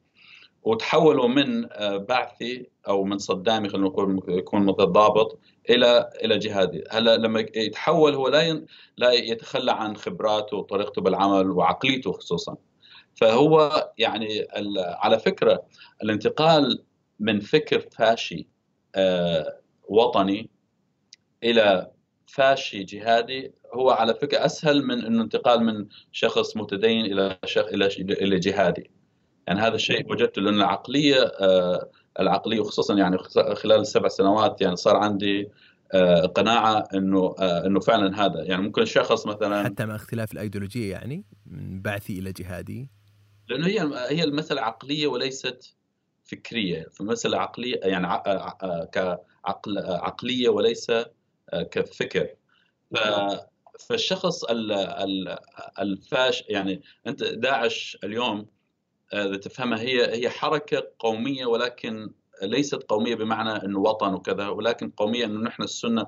وتحولوا 0.66 1.28
من 1.28 1.68
بعثي 1.98 2.70
أو 2.88 3.04
من 3.04 3.18
صدامي 3.18 3.70
خلينا 3.70 3.88
نقول 3.88 4.22
يكون 4.28 4.66
متضابط 4.66 5.40
إلى 5.70 6.10
إلى 6.24 6.38
جهادي، 6.38 6.84
هلا 6.92 7.18
لما 7.18 7.40
يتحول 7.40 8.16
هو 8.16 8.28
لا 8.28 8.66
لا 8.98 9.12
يتخلى 9.12 9.72
عن 9.72 9.98
خبراته 9.98 10.58
وطريقته 10.58 11.02
بالعمل 11.02 11.52
وعقليته 11.52 12.12
خصوصا. 12.12 12.58
فهو 13.16 13.72
يعني 13.98 14.48
على 14.78 15.20
فكرة 15.20 15.64
الانتقال 16.04 16.84
من 17.20 17.40
فكر 17.40 17.80
فاشي 17.80 18.48
وطني 19.90 20.50
إلى 21.44 21.92
فاشي 22.28 22.84
جهادي 22.84 23.54
هو 23.74 23.90
على 23.90 24.14
فكرة 24.14 24.46
أسهل 24.46 24.84
من 24.84 25.06
إنه 25.06 25.24
انتقال 25.24 25.64
من 25.64 25.88
شخص 26.12 26.58
متدين 26.58 27.06
إلى 27.06 27.38
شخص 27.46 27.68
إلى 27.68 27.86
إلى 27.98 28.40
جهادي 28.40 28.92
يعني 29.48 29.60
هذا 29.60 29.76
الشيء 29.76 30.12
وجدته 30.12 30.42
لأن 30.42 30.54
العقلية 30.54 31.32
العقلية 32.20 32.60
وخصوصا 32.60 32.94
يعني 32.94 33.18
خلال 33.54 33.80
السبع 33.80 34.08
سنوات 34.08 34.62
يعني 34.62 34.76
صار 34.76 34.96
عندي 34.96 35.50
قناعة 36.36 36.88
إنه 36.94 37.36
إنه 37.40 37.80
فعلا 37.80 38.26
هذا. 38.26 38.44
يعني 38.44 38.62
ممكن 38.62 38.82
الشخص 38.82 39.28
مثلا 39.28 39.64
حتى 39.64 39.86
مع 39.86 39.96
اختلاف 39.96 40.34
الأيديولوجية 40.34 40.92
يعني 40.92 41.26
من 41.46 41.82
بعثي 41.82 42.20
إلى 42.20 42.32
جهادي؟ 42.32 42.90
لأنه 43.50 43.68
هي 43.68 43.80
هي 44.10 44.24
المساله 44.24 44.62
عقلية 44.62 45.08
وليست 45.08 45.76
فكرية. 46.24 46.86
فمساله 46.94 47.38
عقلية 47.38 47.80
يعني 47.84 48.08
كعقل 48.92 49.78
عقلية 49.78 50.50
وليس 50.50 50.92
كفكر. 51.72 52.28
ف 52.96 52.98
فالشخص 53.90 54.44
الفاش 55.80 56.44
يعني 56.50 56.82
أنت 57.08 57.24
داعش 57.24 57.98
اليوم 58.04 58.46
إذا 59.16 59.38
تفهمها 59.38 59.80
هي 59.80 60.12
هي 60.16 60.30
حركة 60.30 60.92
قومية 61.00 61.46
ولكن 61.46 62.10
ليست 62.44 62.84
قومية 62.84 63.16
بمعنى 63.16 63.66
إنه 63.66 63.80
وطن 63.80 64.14
وكذا 64.14 64.48
ولكن 64.48 64.90
قومية 64.90 65.26
إنه 65.26 65.40
نحن 65.40 65.64
السنة 65.64 66.08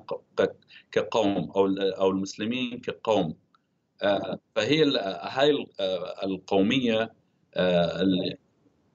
كقوم 0.92 1.52
أو 1.56 1.68
أو 1.78 2.10
المسلمين 2.10 2.80
كقوم. 2.80 3.36
فهي 4.56 4.84
هاي 5.22 5.66
القومية 6.24 7.14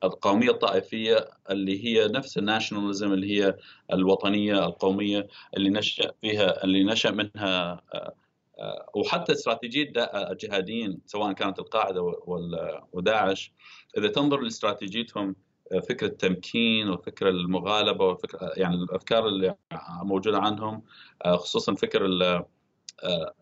القومية 0.05 0.51
الطائفية 0.51 1.29
اللي 1.51 1.85
هي 1.85 2.09
نفس 2.09 2.39
الناشوناليزم 2.39 3.13
اللي 3.13 3.41
هي 3.41 3.57
الوطنية 3.93 4.67
القومية 4.67 5.29
اللي 5.57 5.71
نشأ 5.71 6.13
فيها 6.21 6.65
اللي 6.65 6.85
نشأ 6.85 7.11
منها 7.11 7.83
وحتى 8.95 9.33
استراتيجية 9.33 9.93
الجهاديين 10.15 11.01
سواء 11.07 11.33
كانت 11.33 11.59
القاعدة 11.59 12.03
وداعش 12.93 13.53
إذا 13.99 14.09
تنظر 14.09 14.41
لاستراتيجيتهم 14.41 15.37
فكرة 15.89 16.07
التمكين 16.07 16.91
وفكر 16.91 17.29
المغالبة 17.29 18.07
وفكر 18.07 18.39
يعني 18.57 18.75
الأفكار 18.75 19.27
اللي 19.29 19.57
موجودة 20.03 20.39
عنهم 20.39 20.83
خصوصا 21.27 21.75
فكر 21.75 22.07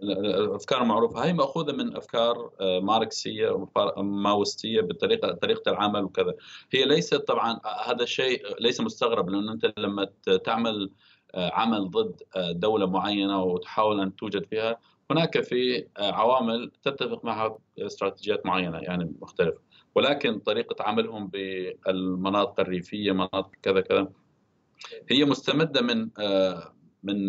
الأفكار 0.03 0.83
المعروفة. 0.83 1.25
هي 1.25 1.33
مأخوذة 1.33 1.73
من 1.73 1.97
أفكار 1.97 2.51
ماركسية 2.83 3.67
ماوستية 3.97 4.81
بطريقه 4.81 5.33
طريقة 5.33 5.71
العمل 5.71 6.05
وكذا. 6.05 6.35
هي 6.73 6.85
ليست 6.85 7.15
طبعا 7.15 7.61
هذا 7.87 8.03
الشيء 8.03 8.61
ليس 8.61 8.81
مستغرب 8.81 9.31
لأنه 9.31 9.53
أنت 9.53 9.73
لما 9.79 10.09
تعمل 10.45 10.91
عمل 11.35 11.91
ضد 11.91 12.23
دولة 12.37 12.87
معينة 12.87 13.43
وتحاول 13.43 14.01
أن 14.01 14.17
توجد 14.17 14.47
فيها 14.47 14.79
هناك 15.11 15.41
في 15.41 15.87
عوامل 15.99 16.73
تتفق 16.83 17.25
معها 17.25 17.59
استراتيجيات 17.79 18.47
معينة 18.47 18.79
يعني 18.79 19.13
مختلفة. 19.21 19.59
ولكن 19.95 20.39
طريقة 20.39 20.85
عملهم 20.85 21.27
بالمناطق 21.27 22.61
الريفية 22.61 23.13
مناطق 23.13 23.51
كذا 23.63 23.81
كذا 23.81 24.09
هي 25.11 25.25
مستمدة 25.25 25.81
من 25.83 26.09
من 27.03 27.27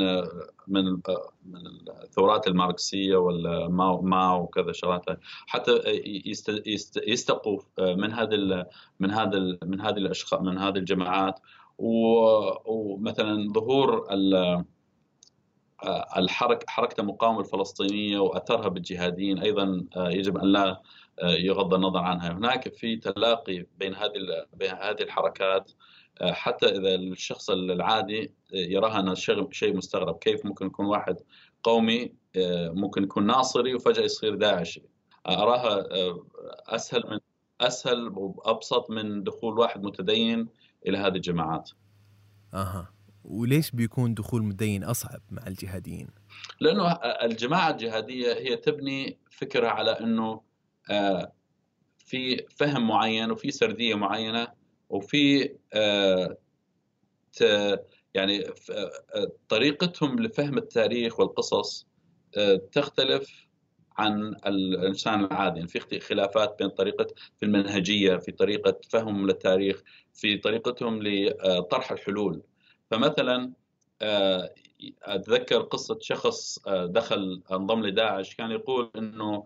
من 0.68 0.86
من 1.46 1.62
الثورات 2.04 2.48
الماركسية 2.48 3.16
ولا 3.16 3.68
ما 4.02 4.36
وكذا 4.36 4.72
شغلات. 4.72 5.06
حتى 5.48 5.80
يستقوا 7.08 7.60
من 7.80 8.14
هذا 8.14 8.66
من 9.00 9.12
هذا 9.12 9.58
من 9.64 9.82
هذه 9.82 9.98
الأشخاص 9.98 10.42
من 10.42 10.58
هذه 10.58 10.78
الجماعات. 10.78 11.40
ومثلا 11.78 13.54
ظهور 13.54 14.06
الحركه 16.18 16.66
حركة 16.68 17.02
المقاومه 17.02 17.40
الفلسطينية 17.40 18.20
وأثرها 18.20 18.68
بالجهاديين 18.68 19.40
أيضا 19.40 19.86
يجب 19.98 20.38
أن 20.38 20.48
لا 20.48 20.82
يغض 21.24 21.74
النظر 21.74 22.00
عنها. 22.00 22.32
هناك 22.32 22.74
في 22.74 22.96
تلاقي 22.96 23.66
بين 23.78 23.96
هذه 23.96 24.12
بين 24.54 24.72
هذه 24.72 25.02
الحركات 25.02 25.72
حتى 26.22 26.66
إذا 26.66 26.96
الشخص 26.96 27.50
العادي 27.50 28.34
يراها 28.54 29.00
أنها 29.00 29.16
شيء 29.52 29.78
مستغرب. 29.78 30.18
كيف 30.18 30.46
ممكن 30.46 30.66
يكون 30.66 30.86
واحد 30.86 31.18
قومي 31.64 32.14
ممكن 32.74 33.04
يكون 33.04 33.26
ناصري 33.26 33.76
وفجأة 33.76 34.04
يصير 34.04 34.36
داعشي؟ 34.36 34.84
أراها 35.28 35.86
أسهل 36.68 37.04
من 37.12 37.20
أسهل 37.62 38.08
وأبسط 38.08 38.90
من 38.90 39.24
دخول 39.24 39.60
واحد 39.60 39.84
متدين 39.84 40.50
إلى 40.88 40.98
هذه 40.98 41.16
الجماعات. 41.16 41.72
أها. 42.54 42.94
وليش 43.24 43.72
بيكون 43.72 44.14
دخول 44.14 44.44
متدين 44.44 44.84
أصعب 44.84 45.22
مع 45.32 45.48
الجهاديين؟ 45.48 46.08
لأنه 46.60 46.92
الجماعة 47.02 47.70
الجهادية 47.70 48.34
هي 48.34 48.56
تبني 48.56 49.18
فكرة 49.32 49.68
على 49.68 49.92
إنه 49.92 50.42
في 51.98 52.46
فهم 52.56 52.88
معين 52.88 53.32
وفي 53.32 53.52
سردية 53.52 53.96
معينة 53.96 54.48
وفي 54.90 55.56
يعني 58.14 58.44
طريقتهم 59.50 60.20
لفهم 60.20 60.58
التاريخ 60.58 61.20
والقصص 61.20 61.88
تختلف 62.72 63.48
عن 63.98 64.36
الإنسان 64.46 65.26
العادي. 65.26 65.56
يعني 65.60 65.68
في 65.68 66.00
خلافات 66.00 66.56
بين 66.60 66.70
طريقة 66.70 67.08
في 67.38 67.46
المنهجية 67.46 68.16
في 68.18 68.32
طريقة 68.32 68.80
فهمهم 68.90 69.28
للتاريخ 69.28 69.82
في 70.14 70.38
طريقتهم 70.38 71.00
لطرح 71.04 71.92
الحلول. 71.92 72.42
فمثلا 72.92 73.52
أتذكر 75.04 75.62
قصة 75.62 75.98
شخص 76.02 76.60
دخل 76.70 77.42
أنضم 77.52 77.86
لداعش 77.86 78.36
كان 78.36 78.52
يقول 78.52 78.92
إنه 78.96 79.44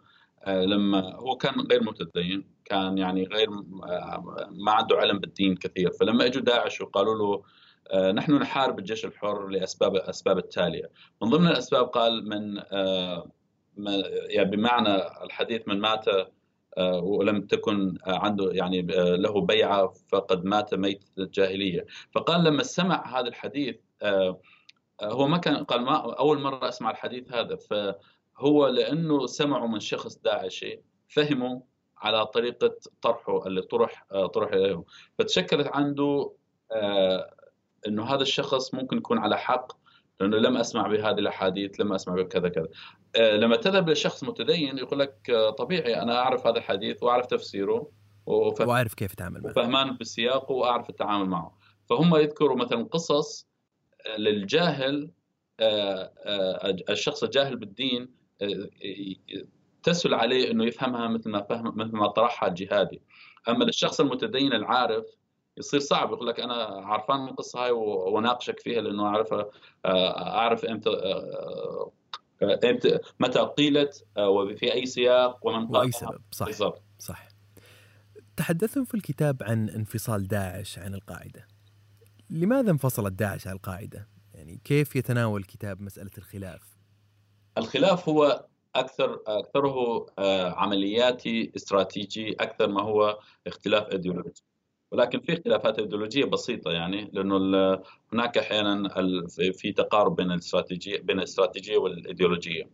لما 0.48 1.16
هو 1.16 1.38
كان 1.38 1.54
غير 1.72 1.84
متدين 1.84 2.48
كان 2.66 2.98
يعني 2.98 3.24
غير 3.24 3.50
ما 4.50 4.72
عنده 4.72 4.98
علم 4.98 5.20
بالدين 5.20 5.56
كثير. 5.56 5.92
فلما 5.92 6.26
إجوا 6.26 6.42
داعش 6.42 6.82
وقالوا 6.82 7.16
له 7.16 7.44
نحن 8.12 8.34
نحارب 8.34 8.80
الجيش 8.80 9.06
الحر 9.06 9.48
لأسباب 9.48 9.96
الاسباب 9.96 10.38
التالية. 10.38 10.90
من 11.22 11.30
ضمن 11.30 11.48
الأسباب 11.48 11.86
قال 11.86 12.30
من 12.30 12.62
يعني 14.30 14.52
بمعنى 14.52 15.24
الحديث 15.24 15.68
من 15.68 15.80
مات 15.80 16.06
ولم 16.80 17.42
تكن 17.42 17.98
عنده 18.08 18.52
يعني 18.52 18.82
له 19.18 19.42
بيعة 19.42 19.94
فقد 20.12 20.46
مات 20.46 20.74
ميت 20.74 21.04
الجاهليه 21.18 21.86
فقال 22.12 22.44
لما 22.44 22.64
سمع 22.64 23.20
هذا 23.20 23.28
الحديث 23.28 23.76
هو 25.04 25.28
ما 25.28 25.38
كان 25.38 25.64
قال 25.64 25.82
ما 25.82 25.96
أول 26.20 26.42
مرة 26.42 26.70
أسمع 26.70 26.92
الحديث 26.92 27.32
هذا. 27.34 27.56
فهو 27.56 28.68
لأنه 28.68 29.26
سمعوا 29.26 29.68
من 29.68 29.80
شخص 29.80 30.18
داعشي 30.18 30.80
فهموا 31.08 31.60
على 31.98 32.26
طريقة 32.26 32.76
طرحه 33.02 33.48
اللي 33.48 33.62
طرح 33.62 34.06
طرح 34.34 34.52
اليهم 34.54 34.86
فتشكلت 35.20 35.68
عنده 35.68 36.32
إنه 37.88 38.06
هذا 38.06 38.22
الشخص 38.22 38.74
ممكن 38.74 38.98
يكون 38.98 39.18
على 39.18 39.38
حق 39.38 39.85
لأنه 40.20 40.38
لم 40.38 40.58
أسمع 40.58 40.88
بهذه 40.88 41.20
الأحاديث 41.20 41.80
لم 41.80 41.94
أسمع 41.94 42.16
بكذا 42.16 42.50
كذا. 42.50 42.68
لما 43.38 43.56
تذهب 43.56 43.90
لشخص 43.90 44.24
متدين 44.24 44.78
يقول 44.78 45.00
لك 45.00 45.32
طبيعي 45.58 46.02
أنا 46.02 46.20
أعرف 46.20 46.48
هذا 46.48 46.58
الحديث 46.58 47.04
وأعرف 47.04 47.26
تفسيره 47.26 47.92
وفهم 48.26 48.68
وأعرف 48.68 48.94
كيف 48.94 49.14
اتعامل 49.14 49.42
معه. 49.42 49.52
وفهمان 49.52 49.98
بسياقه 49.98 50.52
وأعرف 50.52 50.90
التعامل 50.90 51.30
معه. 51.30 51.58
فهم 51.90 52.16
يذكروا 52.16 52.58
مثلا 52.58 52.84
قصص 52.84 53.48
للجاهل 54.18 55.12
الشخص 56.90 57.24
الجاهل 57.24 57.56
بالدين 57.56 58.10
تسهل 59.84 60.14
عليه 60.14 60.52
إنه 60.52 60.66
يفهمها 60.66 61.08
مثل 61.08 61.30
ما 61.30 61.42
فهم 61.42 61.78
مثل 61.78 61.92
ما 61.92 62.08
طرحها 62.08 62.50
الجهادي. 62.50 63.02
أما 63.50 63.64
للشخص 63.64 64.00
المتدين 64.00 64.54
العارف 64.54 65.06
يصير 65.58 65.80
صعب 65.80 66.12
يقول 66.12 66.28
لك 66.28 66.40
أنا 66.40 66.64
عارفان 66.64 67.20
من 67.20 67.28
القصة 67.28 67.66
هاي 67.66 67.72
وأناقشك 67.72 68.60
فيها 68.60 68.82
لأنه 68.82 69.06
أعرفها 69.06 69.50
أعرف 69.86 70.66
إمتى 70.66 70.90
إمتى 72.44 73.00
متى 73.20 73.40
قيلت 73.40 74.06
وفي 74.18 74.74
أي 74.74 74.86
سياق 74.86 75.48
ومن 75.48 75.76
وأي 75.76 75.92
سبب 75.92 76.22
صح 76.32 76.46
بالضبط. 76.46 76.82
صح. 77.00 77.28
تحدثتم 78.38 78.84
في 78.84 78.94
الكتاب 78.96 79.44
عن 79.44 79.70
انفصال 79.70 80.28
داعش 80.28 80.80
عن 80.80 80.94
القاعدة. 80.94 81.48
لماذا 82.30 82.72
انفصلت 82.72 83.14
داعش 83.14 83.48
عن 83.48 83.54
القاعدة؟ 83.54 84.08
يعني 84.34 84.62
كيف 84.64 84.96
يتناول 84.96 85.42
الكتاب 85.42 85.82
مسألة 85.82 86.12
الخلاف؟ 86.18 86.62
الخلاف 87.58 88.10
هو 88.10 88.46
أكثر 88.76 89.22
أكثره 89.28 90.06
عملياتي 90.58 91.52
استراتيجي 91.56 92.34
أكثر 92.34 92.68
ما 92.68 92.82
هو 92.82 93.20
اختلاف 93.48 93.88
ايديولوجي 93.88 94.44
ولكن 94.92 95.20
في 95.20 95.34
اختلافات 95.34 95.80
ايديولوجية 95.80 96.26
بسيطة 96.26 96.72
يعني 96.72 97.10
لأنه 97.14 97.38
هناك 98.14 98.38
أحيانا 98.38 98.90
في 99.54 99.72
تقارب 99.72 100.16
بين 100.16 100.32
الاستراتيجيه 100.32 101.00
بين 101.00 101.20
الاستراتيجية 101.20 101.78
والإيديولوجية. 101.78 102.70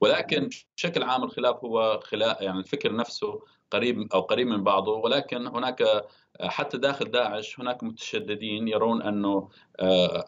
ولكن 0.00 0.48
بشكل 0.76 1.02
عام 1.02 1.24
الخلاف 1.24 1.64
هو 1.64 2.00
خلاف 2.02 2.40
يعني 2.40 2.58
الفكر 2.58 2.96
نفسه 2.96 3.40
قريب 3.70 4.12
أو 4.14 4.20
قريب 4.20 4.46
من 4.46 4.64
بعضه. 4.64 4.92
ولكن 4.92 5.46
هناك 5.46 6.04
حتى 6.40 6.78
داخل 6.78 7.10
داعش 7.10 7.60
هناك 7.60 7.82
متشددين 7.82 8.68
يرون 8.68 9.02
أنه 9.02 9.48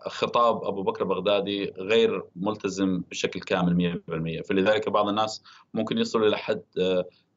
خطاب 0.07 0.65
أبو 0.65 0.83
بكر 0.83 1.05
بغدادي 1.05 1.73
غير 1.79 2.25
ملتزم 2.37 3.03
بشكل 3.11 3.41
كامل 3.41 4.03
100% 4.09 4.43
فلذلك 4.43 4.89
بعض 4.89 5.09
الناس 5.09 5.43
ممكن 5.75 5.99
يصلوا 5.99 6.29
إلى 6.29 6.39
حد 6.39 6.63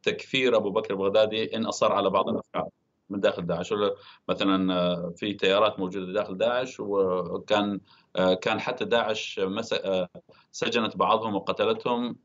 تكفير 0.04 0.56
أبو 0.58 0.70
بكر 0.70 0.95
بغدادي 0.95 1.56
إن 1.56 1.66
أصر 1.66 1.91
على 1.91 2.10
بعض 2.10 2.30
الأفعال. 2.30 2.70
من 3.12 3.20
داخل 3.20 3.45
داعش. 3.45 3.74
مثلا 4.30 5.14
في 5.18 5.34
تيارات 5.34 5.80
موجودة 5.80 6.14
داخل 6.14 6.38
داعش 6.38 6.80
وكان 6.80 7.80
كان 8.41 8.59
حتى 8.59 8.86
داعش 8.86 9.41
سجنت 10.51 10.97
بعضهم 10.97 11.36
وقتلتهم 11.36 12.16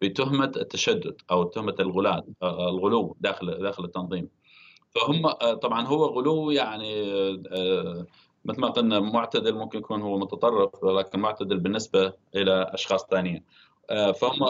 بتهمة 0.00 0.52
التشدد 0.56 1.16
أو 1.30 1.44
تهمة 1.44 1.74
الغلاة 1.80 2.24
الغلو 2.42 3.16
داخل 3.20 3.58
داخل 3.62 3.84
التنظيم. 3.84 4.28
فهم 4.90 5.30
طبعا 5.54 5.86
هو 5.86 6.04
غلو 6.04 6.50
يعني 6.50 7.02
مثل 8.44 8.60
ما 8.60 8.68
قلنا 8.68 9.00
معتدل 9.00 9.54
ممكن 9.54 9.78
يكون 9.78 10.02
هو 10.02 10.18
متطرف 10.18 10.84
ولكن 10.84 11.20
معتدل 11.20 11.58
بالنسبة 11.58 12.12
إلى 12.34 12.70
أشخاص 12.74 13.06
ثانيين 13.06 13.44
فهم 14.20 14.44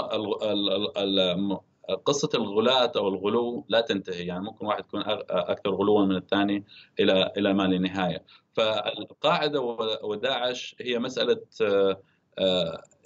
قصة 2.05 2.29
الغلاة 2.35 2.93
أو 2.97 3.09
الغلو 3.09 3.65
لا 3.69 3.81
تنتهي 3.81 4.27
يعني 4.27 4.45
ممكن 4.45 4.67
واحد 4.67 4.85
يكون 4.85 5.03
أكثر 5.31 5.71
غلوا 5.71 6.07
من 6.07 6.17
الثاني 6.17 6.65
إلى 7.01 7.33
إلى 7.37 7.55
ما 7.55 7.63
لا 7.63 7.79
نهاية 7.79 8.25
فالقاعدة 8.53 9.61
وداعش 10.03 10.77
هي 10.81 10.99
مسألة 10.99 11.41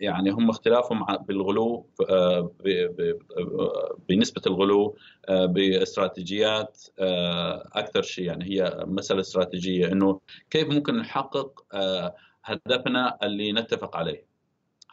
يعني 0.00 0.30
هم 0.30 0.50
اختلافهم 0.50 1.04
بالغلو 1.16 1.86
بنسبة 4.08 4.42
الغلو 4.46 4.96
باستراتيجيات 5.28 6.82
أكثر 7.72 8.02
شيء. 8.02 8.24
يعني 8.24 8.44
هي 8.44 8.84
مسألة 8.86 9.20
استراتيجية 9.20 9.86
إنه 9.92 10.20
كيف 10.50 10.68
ممكن 10.68 10.96
نحقق 10.96 11.64
هدفنا 12.44 13.18
اللي 13.22 13.52
نتفق 13.52 13.96
عليه. 13.96 14.25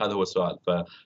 هذا 0.04 0.14
هو 0.14 0.22
السؤال. 0.22 0.58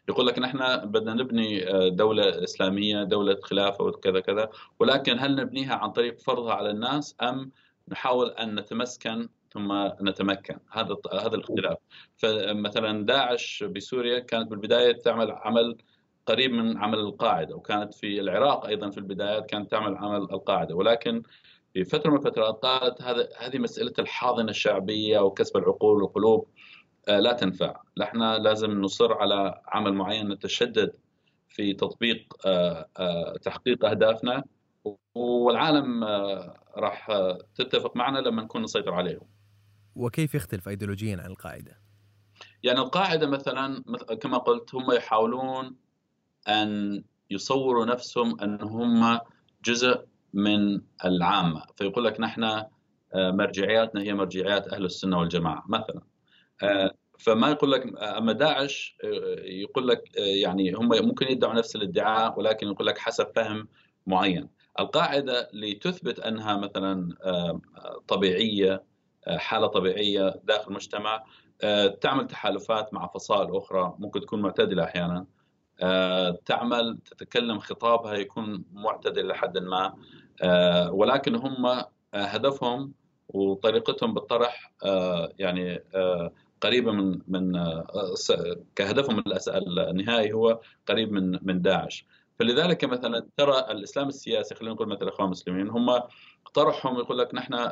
فيقول 0.08 0.28
لك 0.28 0.40
نحن 0.40 0.58
بدنا 0.86 1.14
نبني 1.14 1.66
دولة 1.90 2.44
إسلامية 2.44 3.04
دولة 3.04 3.38
خلافة 3.44 3.84
وكذا 3.84 4.20
كذا 4.20 4.50
ولكن 4.80 5.20
هل 5.20 5.36
نبنيها 5.36 5.76
عن 5.76 5.92
طريق 5.92 6.20
فرضها 6.20 6.54
على 6.54 6.70
الناس 6.70 7.16
أم 7.22 7.52
نحاول 7.90 8.30
أن 8.30 8.60
نتمسكن 8.60 9.30
ثم 9.54 9.74
نتمكن؟ 10.02 10.60
هذا 10.72 10.96
هذا 11.14 11.36
الاختلاف. 11.36 11.78
فمثلا 12.18 13.06
داعش 13.06 13.64
بسوريا 13.64 14.20
كانت 14.20 14.48
بالبداية 14.48 14.92
تعمل 14.92 15.32
عمل 15.32 15.78
قريب 16.26 16.52
من 16.52 16.78
عمل 16.78 17.00
القاعدة 17.00 17.56
وكانت 17.56 17.94
في 17.94 18.20
العراق 18.20 18.66
أيضا 18.66 18.90
في 18.90 18.98
البدايات 18.98 19.50
كانت 19.50 19.72
تعمل 19.72 19.98
عمل 19.98 20.22
القاعدة. 20.22 20.76
ولكن 20.76 21.24
في 21.74 21.84
فترة 21.84 22.10
من 22.10 22.18
الفترات 22.18 22.56
قالت 22.56 23.02
هذا 23.02 23.30
هذه 23.38 23.58
مسألة 23.58 23.94
الحاضنة 24.00 24.50
الشعبية 24.50 25.20
وكسب 25.20 25.58
العقول 25.58 26.04
والقلوب. 26.04 26.46
آه، 26.46 26.52
لا 27.08 27.34
تنفع. 27.34 27.82
نحن 27.98 28.22
لازم 28.22 28.82
نصر 28.82 29.14
على 29.14 29.62
عمل 29.68 29.94
معين 29.94 30.30
نتشدد 30.30 30.96
في 31.50 31.74
تطبيق 31.74 32.34
آه، 32.46 32.90
آه، 32.98 33.38
تحقيق 33.42 33.86
أهدافنا 33.86 34.44
والعالم 35.16 36.04
راح 36.76 37.08
تتفق 37.56 37.96
معنا 37.96 38.20
لما 38.20 38.44
نكون 38.44 38.62
نسيطر 38.62 38.94
عليهم. 38.94 39.28
وكيف 39.96 40.36
يختلف 40.36 40.70
ايديولوجيا 40.70 41.18
عن 41.18 41.32
القاعدة؟ 41.32 41.78
يعني 42.64 42.80
القاعدة 42.80 43.28
مثلا 43.28 43.84
كما 44.22 44.38
قلت 44.38 44.76
هم 44.76 44.92
يحاولون 44.92 45.76
أن 46.48 47.04
يصوروا 47.30 47.86
نفسهم 47.86 48.42
أن 48.42 48.62
هم 48.62 49.20
جزء 49.66 50.06
من 50.34 50.82
العامة. 51.06 51.64
فيقول 51.76 52.06
لك 52.06 52.20
نحن 52.20 52.44
آه، 52.44 53.32
مرجعياتنا 53.32 54.02
هي 54.02 54.14
مرجعيات 54.14 54.68
أهل 54.68 54.86
السنة 54.86 55.20
والجماعة 55.20 55.64
مثلا. 55.70 55.98
آه، 55.98 56.17
فما 57.20 57.50
يقول 57.50 57.72
لك 57.72 58.02
أما 58.02 58.34
داعش 58.34 58.98
آه، 59.04 59.40
يقول 59.40 59.88
لك 59.88 60.04
يعني 60.18 60.74
هم 60.74 60.90
ممكن 60.90 61.28
يدعوا 61.28 61.54
نفس 61.54 61.76
الادعاء 61.76 62.40
ولكن 62.40 62.68
يقول 62.68 62.88
لك 62.88 62.98
حسب 62.98 63.28
فهم 63.36 63.68
معين. 64.08 64.50
القاعدة 64.80 65.50
لتثبت 65.54 66.20
أنها 66.20 66.58
مثلا 66.58 67.16
طبيعية 68.08 68.84
حالة 69.28 69.68
طبيعية 69.68 70.36
داخل 70.44 70.68
المجتمع 70.68 71.24
تعمل 72.02 72.28
تحالفات 72.28 72.94
مع 72.94 73.08
فصائل 73.08 73.58
أخرى 73.58 73.96
ممكن 74.00 74.22
تكون 74.22 74.42
معتدلة 74.42 74.84
أحيانا 74.84 75.26
آه، 75.82 76.40
تعمل 76.46 76.98
تتكلم 77.06 77.60
خطابها 77.60 78.14
يكون 78.14 78.64
معتدل 78.74 79.28
لحد 79.28 79.58
ما 79.58 79.94
آه، 80.42 80.92
ولكن 80.92 81.36
هم 81.36 81.66
آه، 81.66 81.86
هدفهم 82.14 82.94
وطريقتهم 83.30 84.14
بالطرح 84.14 84.72
يعني 85.40 85.84
قريبة 86.62 86.92
من 86.92 87.20
من 87.28 87.52
كهدفهم 88.76 89.24
النهائي 89.78 90.34
هو 90.34 90.60
قريب 90.88 91.12
من 91.12 91.40
من 91.42 91.62
داعش. 91.62 92.06
فلذلك 92.40 92.86
مثلا 92.86 93.28
ترى 93.38 93.60
الإسلام 93.60 94.08
السياسي 94.08 94.56
خلينا 94.56 94.74
نقول 94.74 94.88
مثلا 94.88 95.04
الاخوان 95.04 95.26
المسلمين 95.26 95.70
هم 95.70 96.02
طرحهم 96.54 97.00
يقول 97.00 97.18
لك 97.18 97.36
نحن 97.36 97.70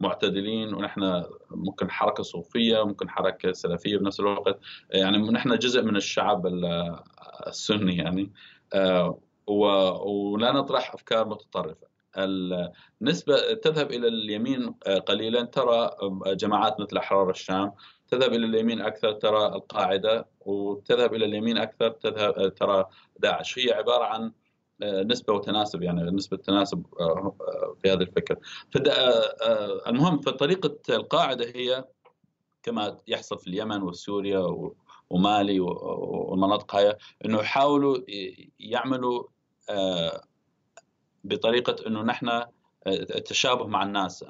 معتدلين 0.00 0.74
ونحن 0.74 1.24
ممكن 1.50 1.90
حركة 1.90 2.22
صوفية 2.22 2.84
ممكن 2.86 3.10
حركة 3.10 3.52
سلفية 3.52 3.96
بنفس 3.96 4.20
الوقت. 4.20 4.58
يعني 4.90 5.18
نحن 5.18 5.58
جزء 5.58 5.82
من 5.82 5.96
الشعب 5.96 6.46
السني 7.46 7.96
يعني. 7.96 8.32
آه، 8.74 9.20
ولا 9.46 10.52
نطرح 10.52 10.94
أفكار 10.94 11.28
متطرفة. 11.28 11.88
النسبة 12.16 13.52
تذهب 13.52 13.90
إلى 13.90 14.08
اليمين 14.08 14.74
آه، 14.86 14.98
قليلا 14.98 15.42
ترى 15.42 15.90
جماعات 16.26 16.80
مثل 16.80 16.96
أحرار 16.96 17.30
الشام 17.30 17.72
تذهب 18.08 18.32
إلى 18.32 18.46
اليمين 18.46 18.80
أكثر 18.80 19.12
ترى 19.12 19.46
القاعدة 19.46 20.26
وتذهب 20.40 21.14
إلى 21.14 21.24
اليمين 21.24 21.58
أكثر 21.58 21.90
تذهب 21.90 22.54
ترى 22.54 22.84
داعش. 23.18 23.58
هي 23.58 23.72
عبارة 23.72 24.04
عن 24.04 24.32
آه، 24.82 25.02
نسبة 25.02 25.32
وتناسب 25.34 25.82
يعني 25.82 26.02
نسبة 26.02 26.36
تناسب 26.36 26.86
آه، 27.00 27.36
آه، 27.40 27.76
في 27.82 27.90
هذا 27.92 28.02
الفكر. 28.02 28.36
المهم 29.86 30.20
فطريقة 30.20 30.78
القاعدة 30.90 31.46
هي 31.54 31.84
كما 32.62 32.98
يحصل 33.06 33.38
في 33.38 33.46
اليمن 33.46 33.82
وسوريا 33.82 34.72
ومالي 35.10 35.60
والمناطق 35.60 36.74
هاي 36.74 36.96
إنه 37.24 37.38
يحاولوا 37.38 37.98
يعملوا 38.60 39.24
بطريقة 41.24 41.86
إنه 41.86 42.02
نحن 42.02 42.42
التشابه 42.86 43.66
مع 43.66 43.82
الناس 43.82 44.24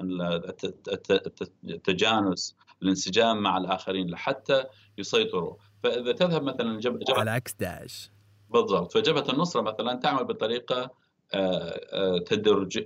التجانس 1.63 2.55
الانسجام 2.81 3.37
مع 3.37 3.57
الآخرين 3.57 4.09
لحتى 4.09 4.63
يسيطروا. 4.97 5.55
فإذا 5.83 6.11
تذهب 6.11 6.43
مثلا 6.43 6.79
جبهه 6.79 7.19
على 7.19 7.31
عكس 7.31 7.53
داعش. 7.53 8.11
بالضبط. 8.49 8.93
فجبهة 8.93 9.33
النصرة 9.33 9.61
مثلا 9.61 9.93
تعمل 9.93 10.23
بطريقة 10.23 10.91
آه، 11.33 11.79
آه، 11.93 12.17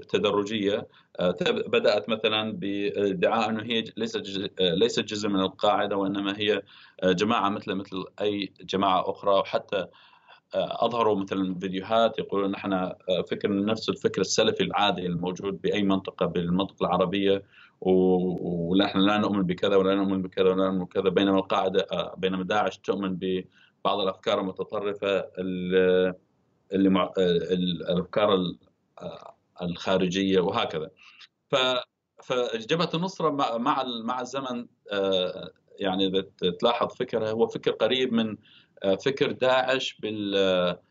تدرجية. 0.10 0.88
آه، 1.20 1.36
بدأت 1.68 2.10
مثلا 2.10 2.52
بادعاء 2.52 3.50
إنه 3.50 3.64
هي 3.64 3.84
ليست 3.98 4.24
ليست 4.60 5.00
جزء 5.00 5.30
من 5.30 5.40
القاعدة 5.40 5.96
وإنما 5.98 6.38
هي 6.38 6.62
جماعة 7.04 7.50
مثل 7.50 7.74
مثل 7.74 8.06
أي 8.22 8.54
جماعة 8.62 9.10
أخرى. 9.12 9.32
وحتى 9.32 9.88
أظهروا 10.56 11.16
مثلا 11.16 11.60
فيديوهات 11.60 12.20
يقولون 12.20 12.52
نحن 12.52 12.92
فكر 13.32 13.66
نفس 13.66 13.90
الفكر 13.90 14.22
السلفي 14.22 14.64
العادي 14.64 15.06
الموجود 15.06 15.62
بأي 15.62 15.84
منطقة 15.84 16.26
بالمنطقة 16.26 16.86
العربية. 16.86 17.44
ونحن 17.82 19.00
لا 19.00 19.18
نؤمن 19.18 19.44
بكذا 19.44 19.76
ولا 19.76 19.96
نؤمن 19.96 20.22
بكذا 20.22 20.50
ولا 20.50 20.66
نؤمن 20.66 20.86
بكذا 20.86 21.10
بينما 21.10 21.38
القاعدة 21.40 22.14
بينما 22.18 22.44
داعش 22.44 22.78
تؤمن 22.78 23.16
ب 23.16 23.46
بعض 23.86 24.00
الأفكار 24.00 24.40
المتطرفة 24.40 25.30
اللي 26.72 26.90
مع 26.90 27.14
الأفكار 27.18 28.54
الخارجية 29.62 30.40
وهكذا. 30.40 30.90
ف 31.50 31.56
فجبهه 32.24 32.90
النصرة 32.94 33.30
مع 33.30 33.84
مع 33.84 34.22
الزمن 34.22 34.68
آه، 34.92 35.52
يعني 35.80 36.08
إذا 36.08 36.22
تلاحظ 36.60 36.96
فكرها 36.96 37.32
هو 37.32 37.48
فكر 37.48 37.72
قريب 37.72 38.14
من 38.14 38.38
آه، 38.84 38.96
فكر 38.96 39.32
داعش 39.32 40.00
بال 40.00 40.36
آه، 40.36 40.82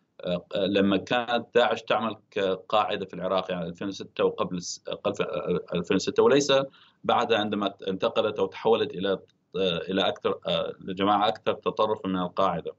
لما 0.57 0.97
كانت 0.97 1.47
داعش 1.55 1.83
تعمل 1.83 2.17
كقاعده 2.31 3.07
في 3.07 3.15
العراق 3.15 3.51
يعني 3.51 3.67
2006 3.67 4.25
وقبل 4.25 4.61
2006 5.75 6.23
وليس 6.23 6.53
بعد 7.05 7.33
عندما 7.33 7.75
انتقلت 7.89 8.39
أو 8.39 8.47
تحولت 8.47 8.91
إلى 8.95 9.19
إلى 9.57 10.09
أكثر 10.09 10.39
لجماعة 10.81 11.29
أكثر 11.29 11.53
تطرفا 11.53 12.09
من 12.09 12.19
القاعدة. 12.19 12.73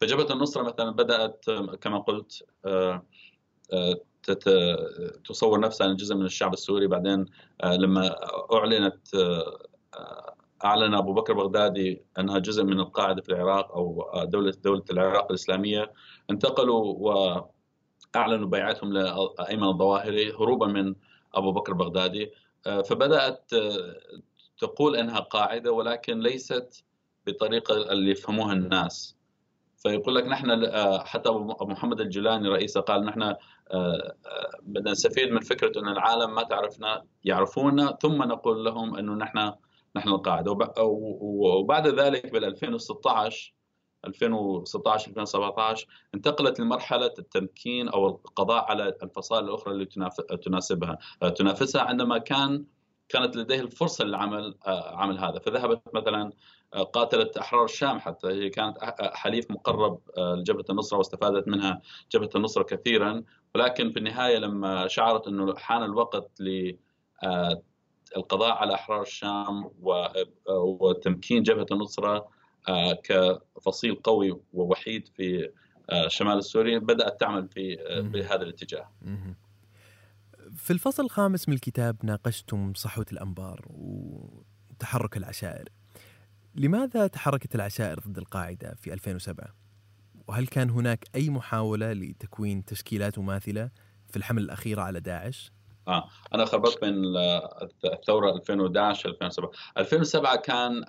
فجبهة 0.00 0.32
النصرة 0.32 0.62
مثلا 0.62 0.90
بدأت 0.90 1.44
كما 1.80 1.98
قلت 1.98 2.44
تصور 5.24 5.60
نفسها 5.60 5.92
جزء 5.92 6.14
من 6.14 6.24
الشعب 6.24 6.52
السوري 6.52 6.86
بعدين 6.86 7.26
لما 7.64 8.16
أعلنت 8.52 8.98
أعلن 10.64 10.94
أبو 10.94 11.12
بكر 11.12 11.32
بغدادي 11.32 12.02
إنها 12.18 12.38
جزء 12.38 12.64
من 12.64 12.80
القاعدة 12.80 13.22
في 13.22 13.28
العراق 13.28 13.72
أو 13.72 14.10
دولة 14.24 14.54
دولة 14.64 14.84
العراق 14.90 15.26
الإسلامية 15.30 15.92
انتقلوا 16.30 16.94
وأعلنوا 18.14 18.48
بيعتهم 18.48 18.92
لأيمن 18.92 19.64
الظواهري 19.64 20.32
هروبا 20.32 20.66
من 20.66 20.94
أبو 21.34 21.52
بكر 21.52 21.72
بغدادي 21.72 22.30
فبدأت 22.64 23.50
تقول 24.58 24.96
إنها 24.96 25.20
قاعدة 25.20 25.72
ولكن 25.72 26.20
ليست 26.20 26.84
بالطريقة 27.26 27.92
اللي 27.92 28.10
يفهموها 28.10 28.52
الناس. 28.52 29.16
فيقول 29.76 30.14
لك 30.14 30.26
نحن 30.26 30.50
آه، 30.50 31.04
حتى 31.04 31.28
أبو 31.28 31.64
محمد 31.64 32.00
الجيلاني 32.00 32.48
رئيسه 32.48 32.80
قال 32.80 33.04
نحن 33.04 33.22
آه، 33.22 33.36
آه، 33.70 34.14
بدنا 34.62 34.90
نستفيد 34.90 35.30
من 35.30 35.40
فكرة 35.40 35.80
إن 35.80 35.88
العالم 35.88 36.34
ما 36.34 36.42
تعرفنا 36.42 37.04
يعرفونا 37.24 37.98
ثم 38.02 38.22
نقول 38.22 38.64
لهم 38.64 38.96
إنه 38.96 39.14
نحن 39.14 39.52
نحن 39.96 40.08
القاعدة. 40.08 40.56
وبعد 40.78 41.86
ذلك 41.86 42.32
بال 42.32 42.44
2016 42.44 43.53
2016 44.06 45.08
2017 45.08 45.86
انتقلت 46.14 46.60
لمرحلة 46.60 47.14
التمكين 47.18 47.88
أو 47.88 48.08
القضاء 48.08 48.64
على 48.64 48.94
الفصائل 49.02 49.44
الأخرى 49.44 49.72
اللي 49.72 49.86
تناسبها. 50.42 50.98
تنافسها 51.36 51.82
عندما 51.82 52.18
كان 52.18 52.64
كانت 53.08 53.36
لديه 53.36 53.60
الفرصة 53.60 54.04
للعمل 54.04 54.54
آه، 54.66 54.96
عمل 54.96 55.18
هذا. 55.18 55.38
فذهبت 55.38 55.82
مثلا 55.94 56.32
آه، 56.74 56.82
قاتلت 56.82 57.36
أحرار 57.36 57.64
الشام 57.64 58.00
حتى 58.00 58.26
هي 58.28 58.50
كانت 58.50 58.78
حليف 59.00 59.50
مقرب 59.50 60.00
آه، 60.18 60.34
لجبهة 60.34 60.64
النصرة 60.70 60.98
واستفادت 60.98 61.48
منها 61.48 61.82
جبهة 62.12 62.30
النصرة 62.36 62.62
كثيرا. 62.62 63.24
ولكن 63.54 63.90
في 63.90 63.98
النهاية 63.98 64.38
لما 64.38 64.88
شعرت 64.88 65.28
إنه 65.28 65.54
حان 65.56 65.82
الوقت 65.82 66.40
ل 66.40 66.72
القضاء 68.16 68.52
على 68.52 68.74
أحرار 68.74 69.02
الشام 69.02 69.70
وتمكين 70.56 71.42
جبهة 71.42 71.66
النصرة 71.72 72.28
كفصيل 73.04 73.94
قوي 73.94 74.40
ووحيد 74.52 75.08
في 75.08 75.50
شمال 76.08 76.38
السوري 76.38 76.78
بدأت 76.78 77.20
تعمل 77.20 77.48
في 77.48 77.76
بهذا 78.12 78.42
الاتجاه. 78.42 78.90
في 80.56 80.72
الفصل 80.72 81.04
الخامس 81.04 81.48
من 81.48 81.54
الكتاب 81.54 81.96
ناقشتم 82.02 82.74
صحوة 82.74 83.06
الأنبار 83.12 83.64
وتحرك 83.70 85.16
العشائر 85.16 85.68
لماذا 86.54 87.06
تحركت 87.06 87.54
العشائر 87.54 88.00
ضد 88.00 88.18
القاعدة 88.18 88.74
في 88.74 88.90
2007؟ 88.96 89.50
وهل 90.28 90.46
كان 90.46 90.70
هناك 90.70 91.04
أي 91.14 91.30
محاولة 91.30 91.92
لتكوين 91.92 92.64
تشكيلات 92.64 93.18
مماثلة 93.18 93.70
في 94.10 94.16
الحملة 94.16 94.44
الأخيرة 94.44 94.82
على 94.82 95.00
داعش؟ 95.00 95.52
آه. 95.88 96.08
أنا 96.34 96.44
خربت 96.44 96.80
بين 96.80 96.94
الثورة 97.84 98.30
2011 98.36 99.08
2007 99.08 99.50
2007 99.78 100.36
كان 100.36 100.84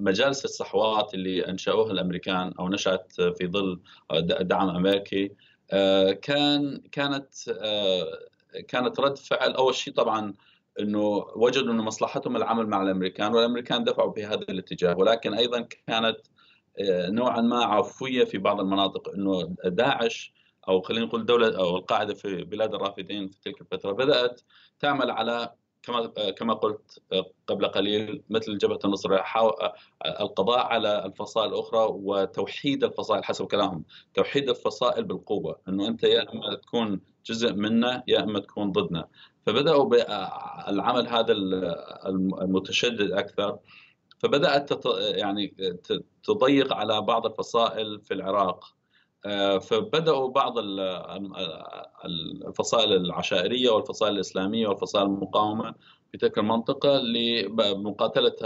مجالس 0.00 0.44
الصحوات 0.44 1.14
اللي 1.14 1.48
أنشأوها 1.48 1.92
الأمريكان 1.92 2.52
أو 2.58 2.68
نشأت 2.68 3.12
في 3.12 3.46
ظل 3.46 3.80
دعم 4.40 4.68
امريكي 4.68 5.32
آه، 5.72 6.12
كان 6.12 6.82
كانت 6.92 7.34
آه، 7.48 8.18
كانت 8.68 9.00
رد 9.00 9.18
فعل 9.18 9.52
أول 9.52 9.74
شيء 9.74 9.94
طبعا 9.94 10.34
إنه 10.80 11.00
وجدوا 11.36 11.72
إنه 11.72 11.82
مصلحتهم 11.82 12.36
العمل 12.36 12.66
مع 12.66 12.82
الأمريكان 12.82 13.34
والأمريكان 13.34 13.84
دفعوا 13.84 14.12
في 14.12 14.26
هذا 14.26 14.34
الاتجاه. 14.34 14.96
ولكن 14.96 15.34
أيضا 15.34 15.60
كانت 15.60 16.18
آه، 16.80 17.10
نوعا 17.10 17.40
ما 17.40 17.64
عفوية 17.64 18.24
في 18.24 18.38
بعض 18.38 18.60
المناطق 18.60 19.08
إنه 19.08 19.56
داعش 19.64 20.32
أو 20.68 20.82
خلينا 20.82 21.06
نقول 21.06 21.26
دولة 21.26 21.58
أو 21.58 21.76
القاعدة 21.76 22.14
في 22.14 22.44
بلاد 22.44 22.74
الرافدين 22.74 23.28
في 23.28 23.40
تلك 23.40 23.60
الفترة 23.60 23.92
بدأت 23.92 24.40
تعمل 24.80 25.10
على 25.10 25.54
كما 25.82 26.06
كما 26.30 26.54
قلت 26.54 27.02
قبل 27.46 27.66
قليل 27.66 28.22
مثل 28.30 28.58
جبهة 28.58 28.78
النصر 28.84 29.18
القضاء 30.20 30.58
على 30.58 31.04
الفصائل 31.06 31.48
الأخرى 31.52 31.86
وتوحيد 31.90 32.84
الفصائل 32.84 33.24
حسب 33.24 33.46
كلامهم 33.46 33.84
توحيد 34.14 34.48
الفصائل 34.48 35.04
بالقوة 35.04 35.60
إنه 35.68 35.88
أنت 35.88 36.02
يا 36.02 36.32
إما 36.32 36.54
تكون 36.54 37.00
جزء 37.26 37.52
منا 37.54 38.02
يا 38.08 38.22
إما 38.22 38.38
تكون 38.40 38.72
ضدنا. 38.72 39.08
فبدأوا 39.46 39.84
بالعمل 39.84 41.08
هذا 41.08 41.32
المتشدد 42.42 43.10
أكثر. 43.12 43.58
فبدأت 44.18 44.86
يعني 45.00 45.54
تضيق 46.22 46.74
على 46.74 47.00
بعض 47.00 47.26
الفصائل 47.26 48.00
في 48.00 48.14
العراق. 48.14 48.64
آه، 48.64 48.79
فبدأوا 49.60 50.28
بعض 50.28 50.54
الفصائل 52.04 52.92
العشائرية 52.92 53.70
والفصائل 53.70 54.14
الإسلامية 54.14 54.68
والفصائل 54.68 55.06
المقاومة 55.06 55.74
في 56.12 56.18
تلك 56.18 56.38
المنطقة 56.38 56.98
لمقاتلة 56.98 58.36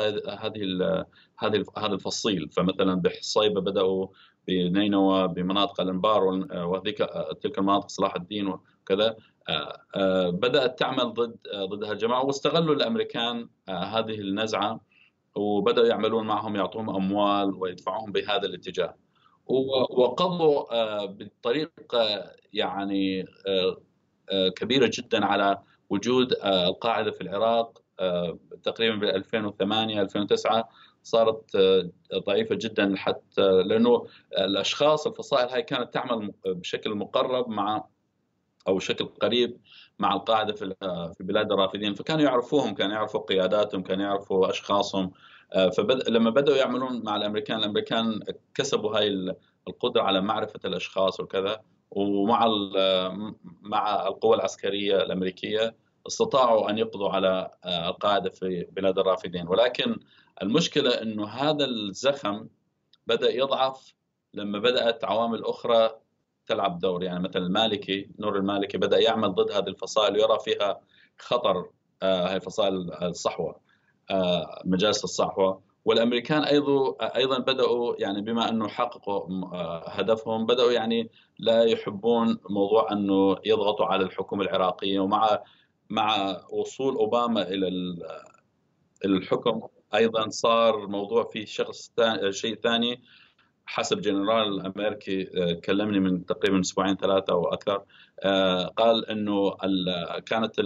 هذه 0.41 1.05
هذه 1.39 1.65
هذا 1.77 1.95
الفصيل. 1.95 2.51
فمثلا 2.51 2.95
بحصيبه 2.95 3.61
بدأوا 3.61 4.07
بنينوى 4.49 5.29
بمناطق 5.29 5.81
الأنبار 5.81 6.25
وهذيك 6.55 6.99
تلك 7.43 7.59
المناطق 7.59 7.89
صلاح 7.89 8.15
الدين 8.17 8.47
وكذا. 8.47 9.17
آه، 9.49 9.81
آه، 9.97 10.31
بدأت 10.31 10.79
تعمل 10.79 11.15
ضد 11.15 11.37
ضد 11.57 11.85
هالجماعه 11.85 12.25
واستغلوا 12.25 12.75
الأمريكان 12.75 13.49
هذه 13.69 14.21
النزعة 14.21 14.81
وبدأوا 15.37 15.87
يعملون 15.87 16.27
معهم 16.27 16.57
يعطوهم 16.57 16.91
أموال 16.91 17.55
ويدفعوهم 17.55 18.13
بهذا 18.13 18.47
الاتجاه. 18.47 18.95
وقضوا 19.47 20.75
آه، 20.75 21.07
بطريقة 21.07 22.33
يعني 22.53 23.23
آه، 23.47 23.81
آه، 24.31 24.49
كبيرة 24.49 24.91
جدا 24.95 25.25
على 25.25 25.62
وجود 25.91 26.33
القاعدة 26.45 27.11
في 27.11 27.21
العراق 27.21 27.83
تقريبا 28.62 28.97
ب 28.97 29.05
2008 29.05 30.01
2009 30.01 30.69
صارت 31.03 31.57
ضعيفة 32.27 32.55
جدا 32.55 32.97
حتى 32.97 33.43
لأنه 33.43 34.07
الأشخاص 34.39 35.07
الفصائل 35.07 35.49
هاي 35.49 35.62
كانت 35.62 35.95
تعمل 35.95 36.33
بشكل 36.47 36.95
مقرب 36.95 37.49
مع 37.49 37.85
أو 38.69 38.77
بشكل 38.77 39.05
قريب 39.05 39.61
مع 39.99 40.15
القاعدة 40.15 40.53
في 40.53 40.75
في 41.19 41.25
بلاد 41.25 41.53
الرافدين 41.53 41.95
فكانوا 41.95 42.25
يعرفوهم 42.25 42.75
كانوا 42.75 42.95
يعرفوا 42.95 43.21
قياداتهم 43.21 43.83
كانوا 43.83 44.05
يعرفوا 44.05 44.51
أشخاصهم. 44.51 45.11
آه، 45.53 45.69
فلما 45.69 46.31
بدأوا 46.31 46.57
يعملون 46.57 47.03
مع 47.05 47.16
الأمريكان 47.16 47.59
الأمريكان 47.59 48.21
كسبوا 48.55 48.99
هاي 48.99 49.35
القدرة 49.69 50.03
على 50.03 50.21
معرفة 50.21 50.61
الأشخاص 50.65 51.21
وكذا. 51.21 51.61
ومع 51.91 52.47
مع 53.62 54.07
القوى 54.07 54.37
العسكرية 54.37 55.03
الأمريكية 55.03 55.75
استطاعوا 56.07 56.71
أن 56.71 56.79
يقضوا 56.79 57.11
على 57.11 57.51
آه، 57.65 57.89
القاعدة 57.89 58.31
في 58.31 58.66
بلاد 58.73 58.99
الرافدين. 58.99 59.49
ولكن 59.49 59.97
المشكلة 60.43 60.91
إنه 60.91 61.27
هذا 61.29 61.65
الزخم 61.65 62.49
بدأ 63.07 63.31
يضعف 63.31 63.95
لما 64.35 64.59
بدأت 64.59 65.05
عوامل 65.05 65.45
أخرى 65.45 65.91
تلعب 66.47 66.79
دور. 66.79 67.03
يعني 67.03 67.21
مثلا 67.21 67.47
المالكي 67.47 68.11
نور 68.19 68.37
المالكي 68.37 68.79
بدأ 68.79 68.99
يعمل 68.99 69.35
ضد 69.35 69.51
هذه 69.51 69.69
الفصائل 69.69 70.15
ويرى 70.15 70.39
فيها 70.45 70.81
خطر 71.19 71.71
آه، 72.03 72.33
هاي 72.33 72.41
فصائل 72.41 72.93
الصحوة 73.03 73.61
آه، 74.11 74.62
مجالس 74.65 75.05
الصحوة. 75.05 75.62
والأمريكان 75.85 76.43
أيضا 76.43 76.97
أيضا 77.16 77.39
بدأوا 77.39 77.95
يعني 77.99 78.23
بما 78.23 78.49
أنه 78.49 78.69
حققوا 78.69 79.45
آه، 79.55 79.89
هدفهم 79.89 80.47
بدأوا 80.47 80.73
يعني 80.73 81.11
لا 81.39 81.65
يحبون 81.65 82.39
موضوع 82.51 82.93
أنه 82.93 83.37
يضغطوا 83.45 83.87
على 83.87 84.05
الحكومة 84.05 84.45
العراقية. 84.45 85.01
ومع 85.01 85.43
مع 85.91 86.37
وصول 86.51 86.97
أوباما 86.97 87.43
إلى 87.43 87.69
الحكم 89.05 89.62
أيضا 89.95 90.29
صار 90.29 90.87
موضوع 90.87 91.25
في 91.25 91.47
شخص 91.47 91.93
شيء 92.31 92.55
ثاني. 92.55 93.03
حسب 93.66 94.01
جنرال 94.01 94.66
أمريكي 94.66 95.28
آه، 95.43 95.53
كلمني 95.53 96.01
من 96.01 96.27
تقريبا 96.27 96.61
أسبوعين 96.61 96.97
ثلاثة 96.97 97.32
أو 97.32 97.45
أكثر 97.45 97.82
قال 98.77 99.11
إنه 99.11 99.57
كانت 100.27 100.61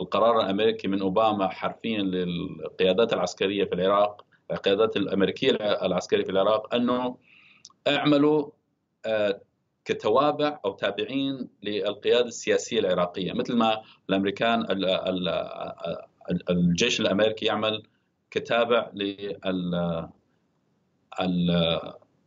القرار 0.00 0.40
الأمريكي 0.40 0.88
من 0.88 1.00
أوباما 1.00 1.48
حرفيا 1.48 2.02
للقيادات 2.02 3.12
العسكرية 3.12 3.64
في 3.64 3.74
العراق 3.74 4.24
القيادات 4.50 4.96
الأمريكية 4.96 5.50
العسكرية 5.60 6.24
في 6.24 6.30
العراق 6.30 6.74
إنه 6.74 7.16
اعملوا 7.88 8.50
آه، 9.06 9.40
كتوابع 9.84 10.60
أو 10.64 10.72
تابعين 10.72 11.48
للقيادة 11.62 12.26
السياسية 12.26 12.80
العراقية 12.80 13.32
مثل 13.32 13.56
ما 13.56 13.82
الأمريكان 14.08 14.66
الجيش 16.50 17.00
الأمريكي 17.00 17.46
يعمل 17.46 17.82
كتابع 18.30 18.90
لل 18.94 20.08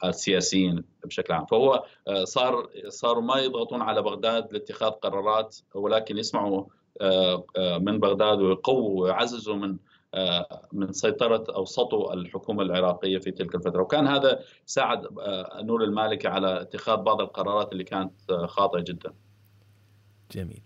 السياسيين 0.10 0.84
بشكل 1.06 1.34
عام. 1.34 1.46
فهو 1.46 1.86
آه، 2.08 2.24
صار 2.24 2.70
صاروا 2.88 3.24
ما 3.24 3.38
يضغطون 3.40 3.82
على 3.82 4.02
بغداد 4.02 4.54
لاتخاذ 4.54 4.90
قرارات 4.90 5.58
ولكن 5.76 6.18
يسمعوا 6.18 6.66
آه، 7.02 7.46
آه، 7.58 7.78
من 7.78 8.00
بغداد 8.00 8.42
ويقووا 8.42 9.02
ويعززوا 9.02 9.56
من 9.56 9.78
من 10.74 10.92
سيطرة 10.92 11.44
أو 11.56 11.66
سطو 11.66 12.14
الحكومة 12.14 12.64
العراقية 12.64 13.18
في 13.18 13.32
تلك 13.32 13.56
الفترة. 13.56 13.82
وكان 13.82 14.08
هذا 14.08 14.40
ساعد 14.66 15.08
نور 15.62 15.84
المالكي 15.84 16.28
على 16.28 16.62
اتخاذ 16.62 16.98
بعض 16.98 17.22
القرارات 17.22 17.72
اللي 17.72 17.84
كانت 17.84 18.32
خاطئة 18.32 18.82
جدا. 18.82 19.14
جميل. 20.32 20.62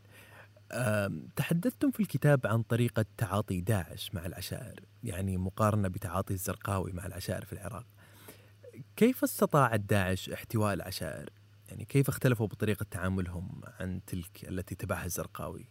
تحدثتم 1.35 1.91
في 1.91 1.99
الكتاب 1.99 2.47
عن 2.47 2.61
طريقة 2.61 3.05
تعاطي 3.18 3.61
داعش 3.61 4.11
مع 4.14 4.26
العشائر 4.26 4.80
يعني 5.03 5.38
مقارنة 5.38 5.88
بتعاطي 5.88 6.34
الزرقاوي 6.34 6.91
مع 6.91 7.05
العشائر 7.05 7.45
في 7.45 7.53
العراق. 7.53 7.85
كيف 8.95 9.24
استطاعت 9.24 9.80
داعش 9.80 10.30
احتواء 10.30 10.74
العشائر؟ 10.74 11.30
يعني 11.70 11.86
كيف 11.86 12.10
اختلفوا 12.10 12.48
بطريقة 12.48 12.86
تعاملهم 12.91 13.62
عن 13.80 14.02
تلك 14.06 14.49
التي 14.49 14.76
تبعها 14.76 15.06
الزرقاوي؟ 15.06 15.70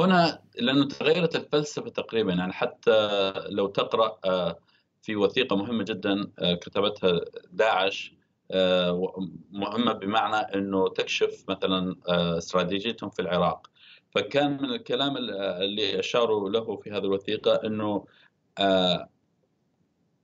هنا 0.00 0.42
لأنه 0.58 0.88
تغيرت 0.88 1.36
الفلسفة 1.36 1.90
تقريبا 1.90 2.32
يعني 2.32 2.52
حتى 2.52 3.32
لو 3.48 3.66
تقرأ 3.66 4.18
آه، 4.24 4.58
في 5.02 5.16
وثيقة 5.16 5.56
مهمة 5.56 5.84
جدا 5.84 6.30
آه، 6.38 6.54
كتبتها 6.54 7.20
داعش 7.52 8.14
آه، 8.50 9.12
مهمة 9.52 9.92
بمعنى 9.92 10.36
إنه 10.36 10.88
تكشف 10.88 11.44
مثلا 11.48 11.96
استراتيجيتهم 12.08 13.10
في 13.10 13.22
العراق 13.22 13.70
فكان 14.10 14.62
من 14.62 14.70
الكلام 14.70 15.16
اللي 15.16 15.98
أشاروا 16.00 16.50
له 16.50 16.76
في 16.76 16.90
هذه 16.90 17.04
الوثيقة 17.04 17.66
إنه 17.66 18.04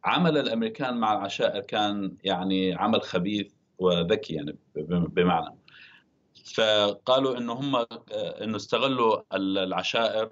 عمل 0.04 0.38
الأمريكان 0.38 0.96
مع 0.96 1.12
العشائر 1.12 1.60
كان 1.60 2.16
يعني 2.24 2.74
عمل 2.74 3.02
خبيث 3.02 3.52
وذكي 3.78 4.34
يعني 4.34 4.58
بمعنى. 4.86 5.56
فقالوا 6.54 7.38
إنه 7.38 7.52
هم 7.52 7.86
إنه 8.42 8.56
استغلوا 8.56 9.22
العشائر 9.34 10.30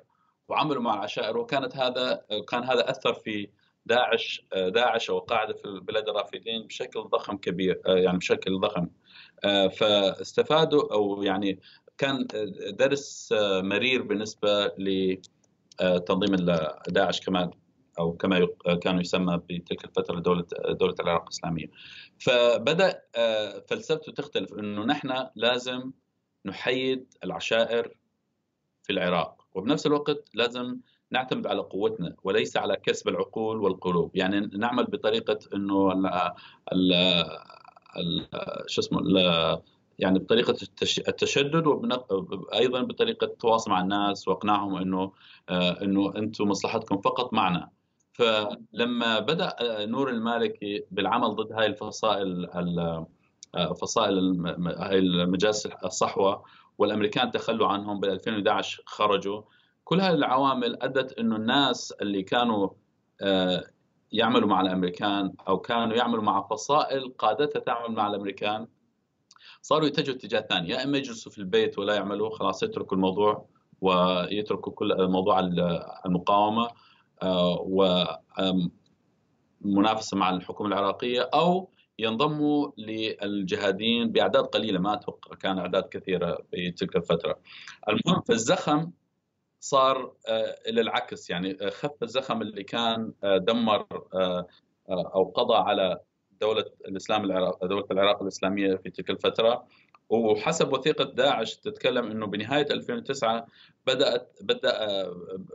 وعملوا 0.48 0.82
مع 0.82 0.94
العشائر 0.94 1.38
وكانت 1.38 1.76
هذا 1.76 2.24
كان 2.48 2.64
هذا 2.64 2.90
أثر 2.90 3.14
في 3.14 3.48
داعش 3.86 4.46
داعش 4.54 5.10
أو 5.10 5.18
قاعدة 5.18 5.54
في 5.54 5.64
البلاد 5.64 6.08
الرافدين 6.08 6.66
بشكل 6.66 7.00
ضخم 7.00 7.36
كبير 7.36 7.80
يعني 7.86 8.18
بشكل 8.18 8.60
ضخم. 8.60 8.88
فاستفادوا 9.70 10.92
أو 10.92 11.22
يعني 11.22 11.60
كان 11.98 12.26
درس 12.70 13.34
مرير 13.62 14.02
بالنسبة 14.02 14.72
لتنظيم 14.78 16.34
داعش 16.88 17.20
كما 17.20 17.50
أو 17.98 18.12
كما 18.12 18.48
كان 18.82 19.00
يسمى 19.00 19.36
بتلك 19.36 19.84
الفترة 19.84 20.20
دولة 20.20 20.44
دولة 20.68 20.94
العراق 21.00 21.22
الإسلامية. 21.22 21.66
فبدأ 22.18 23.02
فلسفته 23.68 24.12
تختلف 24.12 24.54
إنه 24.54 24.84
نحن 24.84 25.26
لازم 25.36 25.92
نحيد 26.46 27.14
العشائر 27.24 27.96
في 28.82 28.92
العراق 28.92 29.46
وبنفس 29.54 29.86
الوقت 29.86 30.24
لازم 30.34 30.76
نعتمد 31.10 31.46
على 31.46 31.60
قوتنا 31.60 32.16
وليس 32.22 32.56
على 32.56 32.76
كسب 32.76 33.08
العقول 33.08 33.60
والقلوب 33.60 34.16
يعني 34.16 34.40
نعمل 34.40 34.84
بطريقة 34.84 35.38
إنه 35.54 35.92
ال 36.72 37.26
شو 38.66 38.80
اسمه 38.80 39.00
يعني 39.98 40.18
بطريقة 40.18 40.56
التشدد 41.08 41.66
وأيضا 41.66 42.82
بطريقة 42.82 43.24
التواصل 43.24 43.70
مع 43.70 43.80
الناس 43.80 44.28
وإقناعهم 44.28 44.76
إنه 44.76 45.12
إنه 45.50 46.12
أنتم 46.16 46.48
مصلحتكم 46.48 47.00
فقط 47.00 47.32
معنا 47.32 47.70
فلما 48.16 49.18
بدأ 49.18 49.56
نور 49.86 50.10
المالكي 50.10 50.84
بالعمل 50.90 51.28
ضد 51.28 51.52
هاي 51.52 51.66
الفصائل 51.66 52.48
فصائل 53.80 54.46
هاي 54.78 54.98
المجالس 54.98 55.66
الصحوة 55.66 56.44
والأمريكان 56.78 57.30
تخلوا 57.30 57.68
عنهم 57.68 58.00
بال 58.00 58.10
2011 58.10 58.82
خرجوا. 58.86 59.42
كل 59.84 60.00
هذه 60.00 60.14
العوامل 60.14 60.82
أدت 60.82 61.18
إنه 61.18 61.36
الناس 61.36 61.92
اللي 61.92 62.22
كانوا 62.22 62.68
يعملوا 64.12 64.48
مع 64.48 64.60
الأمريكان 64.60 65.32
أو 65.48 65.58
كانوا 65.58 65.96
يعملوا 65.96 66.22
مع 66.22 66.46
فصائل 66.50 67.14
قادتها 67.18 67.60
تعمل 67.60 67.94
مع 67.94 68.06
الأمريكان 68.06 68.66
صاروا 69.62 69.86
يتجهوا 69.86 70.16
اتجاه 70.16 70.40
ثاني. 70.40 70.68
يا 70.68 70.84
إما 70.84 70.98
يجلسوا 70.98 71.32
في 71.32 71.38
البيت 71.38 71.78
ولا 71.78 71.94
يعملوا 71.94 72.30
خلاص 72.30 72.62
يتركوا 72.62 72.96
الموضوع 72.96 73.46
ويتركوا 73.80 74.72
كل 74.72 75.08
موضوع 75.08 75.40
المقاومة 76.06 76.68
ومنافسه 79.64 80.16
مع 80.16 80.30
الحكومة 80.30 80.68
العراقية 80.68 81.30
أو 81.34 81.70
ينضموا 81.98 82.70
للجهاديين 82.78 84.12
بأعداد 84.12 84.44
قليلة 84.44 84.78
ما 84.78 84.94
أتوقع 84.94 85.36
كان 85.36 85.58
أعداد 85.58 85.82
كثيرة 85.82 86.38
في 86.50 86.70
تلك 86.70 86.96
الفترة. 86.96 87.38
المهم 87.88 88.22
فالزخم 88.22 88.90
صار 89.60 90.14
إلى 90.68 90.80
العكس 90.80 91.30
يعني 91.30 91.70
خف 91.70 92.02
الزخم 92.02 92.42
اللي 92.42 92.62
كان 92.64 93.12
دمر 93.24 93.86
أو 94.90 95.24
قضى 95.24 95.54
على 95.54 96.00
دولة 96.40 96.64
الإسلام 96.88 97.24
العراق 97.24 97.64
دولة 97.64 97.86
العراق 97.90 98.22
الإسلامية 98.22 98.74
في 98.76 98.90
تلك 98.90 99.10
الفترة 99.10 99.66
وحسب 100.08 100.72
وثيقة 100.72 101.04
داعش 101.04 101.56
تتكلم 101.56 102.10
إنه 102.10 102.26
بنهاية 102.26 102.66
2009 102.70 103.46
بدات 103.86 104.38
بدا 104.40 105.06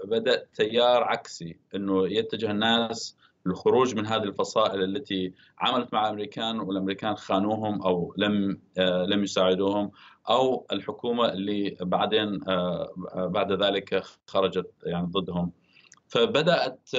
بدأ 0.05 0.45
تيار 0.53 1.03
عكسي 1.03 1.59
إنه 1.75 2.07
يتجه 2.07 2.51
الناس 2.51 3.17
للخروج 3.45 3.95
من 3.95 4.05
هذه 4.05 4.23
الفصائل 4.23 4.83
التي 4.83 5.33
عملت 5.59 5.93
مع 5.93 6.05
الأمريكان 6.07 6.59
والأمريكان 6.59 7.15
خانوهم 7.15 7.81
أو 7.81 8.13
لم 8.17 8.61
لم 8.77 9.23
يساعدوهم 9.23 9.91
أو 10.29 10.65
الحكومة 10.71 11.29
اللي 11.29 11.77
بعدين 11.81 12.39
بعد 13.15 13.51
ذلك 13.51 14.03
خرجت 14.27 14.71
يعني 14.83 15.07
ضدهم. 15.07 15.51
فبدأت 16.07 16.89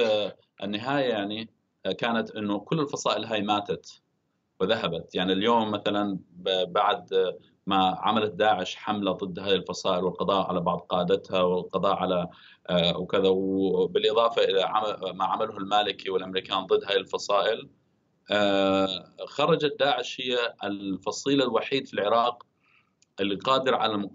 النهاية 0.63 1.09
يعني 1.09 1.49
كانت 1.97 2.31
إنه 2.31 2.59
كل 2.59 2.79
الفصائل 2.79 3.25
هاي 3.25 3.41
ماتت. 3.41 4.02
وذهبت. 4.59 5.15
يعني 5.15 5.33
اليوم 5.33 5.71
مثلا 5.71 6.19
بعد 6.67 7.35
ما 7.67 7.97
عملت 7.99 8.31
داعش 8.33 8.75
حملة 8.75 9.11
ضد 9.11 9.39
هذه 9.39 9.53
الفصائل 9.53 10.03
والقضاء 10.03 10.47
على 10.47 10.61
بعض 10.61 10.79
قادتها 10.79 11.41
والقضاء 11.41 11.95
على 11.95 12.27
وكذا 12.95 13.29
وبالإضافة 13.29 14.43
إلى 14.43 14.61
ما 15.13 15.25
عمله 15.25 15.57
المالكي 15.57 16.09
والأمريكان 16.09 16.65
ضد 16.65 16.83
هذه 16.83 16.97
الفصائل 16.97 17.69
خرجت 19.27 19.75
داعش 19.79 20.21
هي 20.21 20.37
الفصيل 20.63 21.41
الوحيد 21.41 21.87
في 21.87 21.93
العراق 21.93 22.45
اللي 23.19 23.35
قادر 23.35 23.75
على 23.75 24.09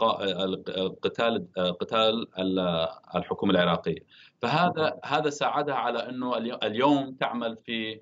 قتال 1.02 1.48
قتال 1.80 2.26
الحكومة 3.16 3.52
العراقية. 3.52 4.06
فهذا 4.42 4.98
هذا 5.04 5.30
ساعدها 5.30 5.74
على 5.74 6.08
إنه 6.08 6.36
اليوم 6.62 7.14
تعمل 7.14 7.56
في 7.66 8.00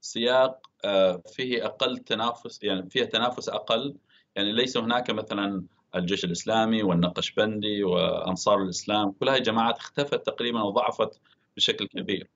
سياق 0.00 0.66
فيه 1.34 1.66
أقل 1.66 1.98
تنافس 1.98 2.62
يعني 2.62 2.90
فيها 2.90 3.04
تنافس 3.04 3.48
أقل. 3.48 3.96
يعني 4.36 4.52
ليس 4.52 4.76
هناك 4.76 5.10
مثلا 5.10 5.64
الجيش 5.96 6.24
الإسلامي 6.24 6.82
والنقشبندي 6.82 7.84
وأنصار 7.84 8.62
الإسلام. 8.62 9.12
كل 9.12 9.28
هذه 9.28 9.38
جماعات 9.38 9.76
اختفت 9.76 10.26
تقريبا 10.26 10.62
وضعفت 10.62 11.20
بشكل 11.56 11.86
كبير. 11.86 12.28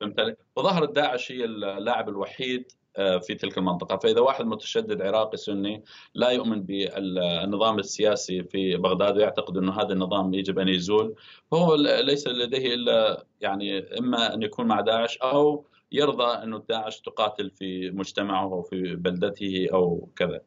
فهمت 0.00 0.20
علي؟ 0.20 0.36
وظهرت 0.56 0.94
داعش 0.94 1.32
هي 1.32 1.44
اللاعب 1.44 2.08
الوحيد 2.08 2.72
في 2.96 3.34
تلك 3.34 3.58
المنطقة. 3.58 3.96
فإذا 3.96 4.20
واحد 4.20 4.44
متشدد 4.44 5.02
عراقي 5.02 5.36
سني 5.36 5.84
لا 6.14 6.30
يؤمن 6.30 6.62
بالنظام 6.62 7.78
السياسي 7.78 8.42
في 8.42 8.76
بغداد 8.76 9.16
ويعتقد 9.16 9.56
أنه 9.56 9.80
هذا 9.80 9.92
النظام 9.92 10.34
يجب 10.34 10.58
أن 10.58 10.68
يزول. 10.68 11.14
فهو 11.50 11.74
ليس 11.74 12.26
لديه 12.26 12.74
إلا 12.74 13.24
يعني 13.40 13.98
إما 13.98 14.34
أن 14.34 14.42
يكون 14.42 14.66
مع 14.66 14.80
داعش 14.80 15.18
أو 15.18 15.66
يرضى 15.92 16.42
أنه 16.42 16.62
داعش 16.68 17.00
تقاتل 17.00 17.50
في 17.50 17.90
مجتمعه 17.90 18.44
أو 18.44 18.62
في 18.62 18.96
بلدته 18.96 19.68
أو 19.72 20.08
كذا. 20.16 20.40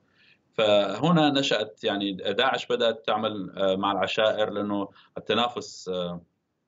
فهنا 0.54 1.30
نشأت 1.30 1.84
يعني 1.84 2.12
داعش 2.14 2.66
بدأت 2.66 3.06
تعمل 3.06 3.52
مع 3.78 3.92
العشائر 3.92 4.50
لأنه 4.50 4.90
التنافس 5.18 5.92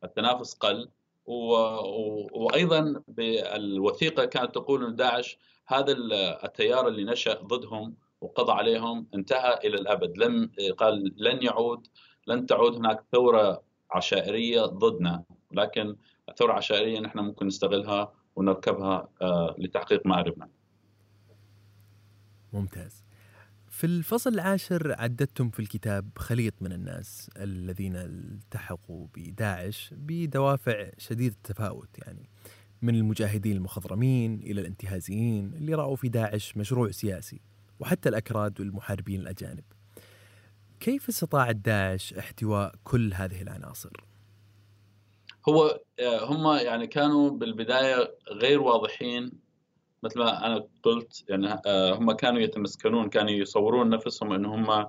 التنافس 0.04 0.54
قل. 0.54 0.90
وأيضا 1.26 3.04
بالوثيقة 3.08 4.26
كانت 4.26 4.56
تقول 4.56 4.86
ان 4.86 4.96
داعش 4.96 5.38
هذا 5.68 5.96
التيار 6.44 6.88
اللي 6.88 7.04
نشأ 7.04 7.34
ضدهم 7.34 7.96
وقضى 8.22 8.52
عليهم 8.52 9.08
انتهى 9.14 9.60
إلى 9.64 9.78
الأبد. 9.78 10.18
لم 10.18 10.52
قال 10.78 11.14
لن 11.18 11.44
يعود 11.44 11.88
لن 12.28 12.46
تعود 12.46 12.76
هناك 12.76 13.04
ثورة 13.12 13.62
عشائرية 13.92 14.62
ضدنا. 14.62 15.24
لكن 15.52 15.96
الثورة 16.30 16.52
العشائرية 16.52 17.00
نحن 17.00 17.20
ممكن 17.20 17.48
نستغلها 17.48 18.14
ونركبها 18.38 19.10
لتحقيق 19.58 20.06
مآربنا 20.06 20.50
ممتاز. 22.54 23.04
في 23.70 23.84
الفصل 23.84 24.34
العاشر 24.34 24.96
عددتم 24.98 25.50
في 25.50 25.60
الكتاب 25.60 26.10
خليط 26.18 26.54
من 26.62 26.72
الناس 26.72 27.30
الذين 27.38 27.96
التحقوا 27.96 29.08
بداعش 29.16 29.94
بدوافع 29.98 30.90
شديدة 30.98 31.36
التفاوت 31.36 31.90
يعني 31.98 32.30
من 32.82 32.96
المجاهدين 32.96 33.58
المخضرمين 33.58 34.40
إلى 34.40 34.62
الانتهازيين 34.62 35.54
اللي 35.54 35.74
رأوا 35.74 35.96
في 35.96 36.10
داعش 36.10 36.58
مشروع 36.58 36.92
سياسي 36.92 37.42
وحتى 37.80 38.10
الأكراد 38.10 38.60
والمحاربين 38.60 39.22
الأجانب. 39.22 39.64
كيف 40.80 41.10
استطاعت 41.10 41.56
داعش 41.56 42.14
احتواء 42.14 42.76
كل 42.84 43.14
هذه 43.14 43.42
العناصر؟ 43.42 43.92
هو 45.50 45.80
هم 46.02 46.58
يعني 46.58 46.88
كانوا 46.88 47.30
بالبداية 47.30 48.16
غير 48.32 48.62
واضحين. 48.62 49.32
مثل 50.04 50.20
ما 50.20 50.46
أنا 50.46 50.68
قلت 50.84 51.24
يعني 51.30 51.62
هم 51.68 52.12
كانوا 52.12 52.40
يتمسكنون 52.42 53.10
كانوا 53.10 53.32
يصورون 53.32 53.90
نفسهم 53.90 54.34
إن 54.34 54.46
هم 54.46 54.88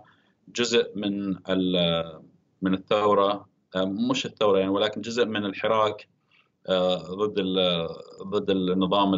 جزء 0.48 0.92
من 0.94 1.28
من 2.62 2.74
الثورة. 2.74 3.48
مش 3.76 4.26
الثورة 4.26 4.58
يعني 4.58 4.70
ولكن 4.70 5.00
جزء 5.00 5.24
من 5.24 5.44
الحراك 5.44 6.08
ضد 7.10 7.40
ضد 8.22 8.50
النظام 8.50 9.12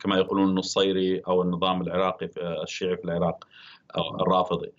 كما 0.00 0.16
يقولون 0.16 0.48
النصيري 0.48 1.18
أو 1.18 1.42
النظام 1.42 1.82
العراقي 1.82 2.30
الشيعي 2.62 2.96
في 2.96 3.04
العراق 3.04 3.44
أو 3.96 4.20
الرافضي 4.20 4.72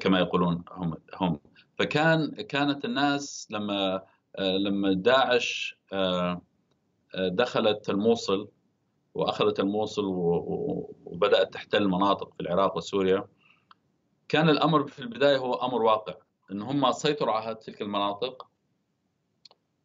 كما 0.00 0.18
يقولون 0.18 0.64
هم 0.70 0.94
هم. 1.14 1.40
فكان 1.78 2.30
كانت 2.30 2.84
الناس 2.84 3.48
لما 3.50 4.02
لما 4.38 4.92
داعش 4.92 5.78
دخلت 7.14 7.90
الموصل 7.90 8.48
وأخذت 9.14 9.60
الموصل 9.60 10.04
وبدأت 10.06 11.52
تحتل 11.52 11.88
مناطق 11.88 12.34
في 12.34 12.40
العراق 12.40 12.76
وسوريا 12.76 13.24
كان 14.28 14.48
الأمر 14.48 14.86
في 14.86 14.98
البداية 14.98 15.36
هو 15.36 15.54
أمر 15.54 15.82
واقع 15.82 16.14
إن 16.52 16.62
هم 16.62 16.92
سيطروا 16.92 17.34
على 17.34 17.54
تلك 17.54 17.82
المناطق. 17.82 18.46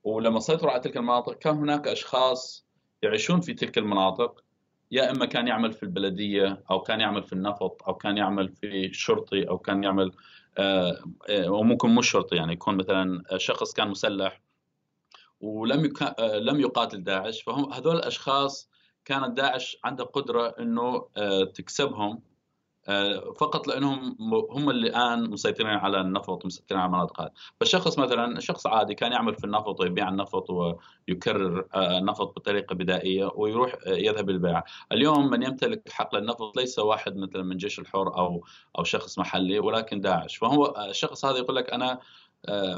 ولما 0.04 0.40
سيطروا 0.40 0.72
على 0.72 0.82
تلك 0.82 0.98
المناطق 0.98 1.34
كان 1.34 1.56
هناك 1.56 1.88
أشخاص 1.88 2.68
يعيشون 3.02 3.42
في 3.42 3.54
تلك 3.54 3.78
المناطق 3.78 4.44
يا 4.92 5.12
إما 5.12 5.26
كان 5.26 5.48
يعمل 5.48 5.74
في 5.74 5.84
البلدية 5.84 6.64
أو 6.72 6.80
كان 6.80 7.00
يعمل 7.00 7.24
في 7.24 7.34
النفط 7.34 7.84
أو 7.88 7.94
كان 7.94 8.18
يعمل 8.18 8.50
في 8.50 8.94
شرطي 8.94 9.50
أو 9.50 9.58
كان 9.58 9.84
يعمل 9.84 10.12
وممكن 11.48 11.96
مش 11.96 12.10
شرطي 12.12 12.36
يعني 12.36 12.54
يكون 12.54 12.78
مثلا 12.78 13.24
شخص 13.38 13.74
كان 13.74 13.88
مسلح 13.88 14.42
ولم 15.42 15.94
لم 16.20 16.60
يقاتل 16.60 17.04
داعش 17.04 17.42
فهم 17.42 17.74
هذول 17.74 17.96
الأشخاص 17.96 18.70
كانت 19.06 19.38
داعش 19.38 19.78
عندها 19.84 20.06
قدرة 20.06 20.56
إنه 20.60 21.08
تكسبهم 21.56 22.22
فقط 23.40 23.68
لأنهم 23.68 24.18
هم 24.52 24.70
اللي 24.70 24.88
الآن 24.88 25.30
مسيطرين 25.30 25.68
على 25.68 26.02
النفط 26.02 26.46
مسيطرين 26.46 26.82
على 26.82 26.88
المناطق 26.88 27.22
هذه. 27.22 27.32
فالشخص 27.60 28.00
مثلا 28.00 28.40
شخص 28.40 28.68
عادي 28.68 28.96
كان 28.96 29.12
يعمل 29.12 29.36
في 29.36 29.44
النفط 29.44 29.82
ويبيع 29.82 30.10
النفط 30.10 30.50
ويكرر 30.50 31.66
النفط 31.76 32.36
بطريقة 32.36 32.76
بدائية 32.76 33.32
ويروح 33.36 33.76
يذهب 33.88 34.30
للبيع. 34.30 34.64
اليوم 34.92 35.30
من 35.30 35.44
يمتلك 35.44 35.90
حقل 35.90 36.18
النفط 36.18 36.58
ليس 36.58 36.80
واحد 36.80 37.18
مثلا 37.18 37.44
من 37.44 37.58
جيش 37.58 37.80
الحر 37.80 38.18
أو 38.18 38.46
أو 38.80 38.84
شخص 38.84 39.20
محلي 39.20 39.60
ولكن 39.60 40.02
داعش. 40.02 40.38
فهو 40.38 40.86
الشخص 40.90 41.26
هذا 41.26 41.38
يقول 41.38 41.56
لك 41.56 41.74
أنا 41.74 42.00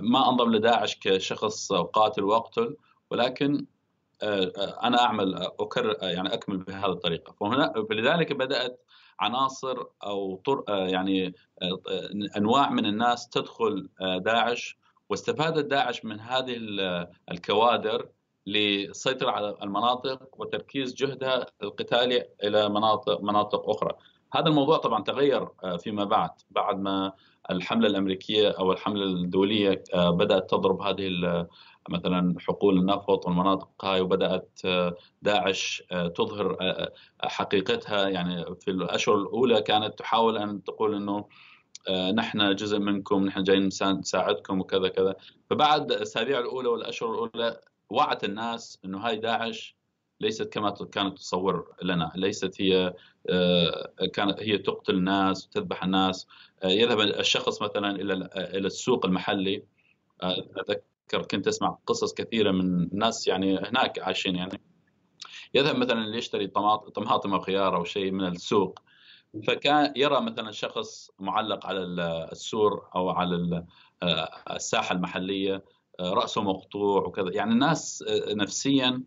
ما 0.01 0.29
أنضم 0.29 0.51
لداعش 0.51 0.95
كشخص 0.95 1.73
قاتل 1.73 2.23
وأقتل 2.23 2.75
ولكن 3.11 3.65
أنا 4.83 5.01
أعمل 5.01 5.35
أكرر 5.35 5.95
يعني 6.01 6.33
أكمل 6.33 6.57
بهذه 6.57 6.91
الطريقة. 6.91 7.33
فهنا 7.39 7.73
فلذلك 7.89 8.33
بدأت 8.33 8.84
عناصر 9.19 9.83
أو 10.03 10.41
يعني 10.69 11.35
أنواع 12.37 12.69
من 12.69 12.85
الناس 12.85 13.29
تدخل 13.29 13.89
داعش 14.17 14.77
واستفادت 15.09 15.65
داعش 15.65 16.05
من 16.05 16.19
هذه 16.19 16.57
الكوادر 17.31 18.09
للسيطرة 18.47 19.31
على 19.31 19.57
المناطق 19.63 20.41
وتركيز 20.41 20.93
جهدها 20.93 21.45
القتالي 21.63 22.25
إلى 22.43 22.69
مناطق 22.69 23.21
مناطق 23.21 23.69
أخرى. 23.69 23.93
هذا 24.35 24.47
الموضوع 24.47 24.77
طبعا 24.77 25.03
تغير 25.03 25.47
آه، 25.63 25.77
فيما 25.77 26.03
بعد 26.03 26.29
بعد 26.49 26.79
ما 26.79 27.13
الحملة 27.51 27.87
الأمريكية 27.87 28.49
أو 28.49 28.71
الحملة 28.71 29.03
الدولية 29.03 29.83
آه، 29.93 30.09
بدأت 30.09 30.49
تضرب 30.49 30.81
هذه 30.81 31.09
مثلا 31.89 32.35
حقول 32.39 32.77
النفط 32.77 33.25
والمناطق 33.25 33.85
هاي 33.85 34.01
وبدأت 34.01 34.59
آه، 34.65 34.95
داعش 35.21 35.83
تظهر 36.15 36.57
حقيقتها. 37.23 38.09
يعني 38.09 38.45
في 38.61 38.71
الأشهر 38.71 39.15
الأولى 39.15 39.61
كانت 39.61 39.99
تحاول 39.99 40.37
أن 40.37 40.63
تقول 40.63 40.95
أنه 40.95 41.25
نحن 42.13 42.55
جزء 42.55 42.79
منكم 42.79 43.25
نحن 43.25 43.43
جايين 43.43 43.69
نساعدكم 43.83 44.59
وكذا 44.59 44.87
كذا. 44.87 45.15
فبعد 45.49 45.91
الاسابيع 45.91 46.39
الأولى 46.39 46.67
والأشهر 46.67 47.13
الأولى 47.13 47.59
وعت 47.89 48.23
الناس 48.23 48.79
إنه 48.85 48.97
هاي 48.97 49.15
داعش 49.17 49.75
ليست 50.21 50.53
كما 50.53 50.71
كانت 50.71 51.17
تصور 51.17 51.75
لنا. 51.83 52.11
ليست 52.15 52.61
هي 52.61 52.93
آه، 53.29 53.91
كانت 54.13 54.39
هي 54.39 54.57
تقتل 54.57 54.95
الناس 54.95 55.47
وتذبح 55.47 55.83
الناس. 55.83 56.27
آه، 56.63 56.67
يذهب 56.67 56.99
الشخص 56.99 57.61
مثلا 57.61 57.91
إلى 57.91 58.13
إلى 58.35 58.67
السوق 58.67 59.05
المحلي. 59.05 59.63
آه، 60.23 60.45
أتذكر 60.57 61.21
كنت 61.31 61.47
أسمع 61.47 61.77
قصص 61.85 62.13
كثيرة 62.13 62.51
من 62.51 62.89
ناس 62.97 63.27
يعني 63.27 63.57
هناك 63.57 63.99
عايشين 63.99 64.35
يعني. 64.35 64.61
يذهب 65.53 65.75
مثلا 65.75 66.05
ليشتري 66.05 66.47
طماطم 66.47 67.33
أو 67.33 67.39
خيار 67.39 67.75
أو 67.75 67.83
شيء 67.83 68.11
من 68.11 68.27
السوق. 68.27 68.79
فكان 69.47 69.93
يرى 69.95 70.21
مثلا 70.21 70.51
شخص 70.51 71.11
معلق 71.19 71.65
على 71.65 71.79
السور 72.31 72.89
أو 72.95 73.09
على 73.09 73.65
الساحة 74.51 74.95
المحلية. 74.95 75.63
رأسه 75.99 76.41
مقطوع 76.41 77.01
وكذا. 77.01 77.31
يعني 77.33 77.51
الناس 77.51 78.03
نفسيا 78.27 79.03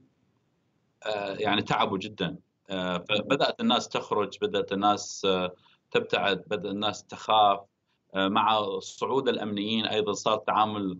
يعني 1.39 1.63
تعبوا 1.63 1.99
جدا. 1.99 2.37
فبدأت 3.09 3.61
الناس 3.61 3.89
تخرج 3.89 4.39
بدأت 4.43 4.73
الناس 4.73 5.27
تبتعد 5.91 6.45
بدا 6.47 6.71
الناس 6.71 7.05
تخاف. 7.05 7.61
مع 8.15 8.79
صعود 8.79 9.29
الأمنيين 9.29 9.87
أيضا 9.87 10.13
صار 10.13 10.37
تعامل 10.37 10.99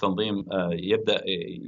تنظيم 0.00 0.46
يبدأ 0.70 1.22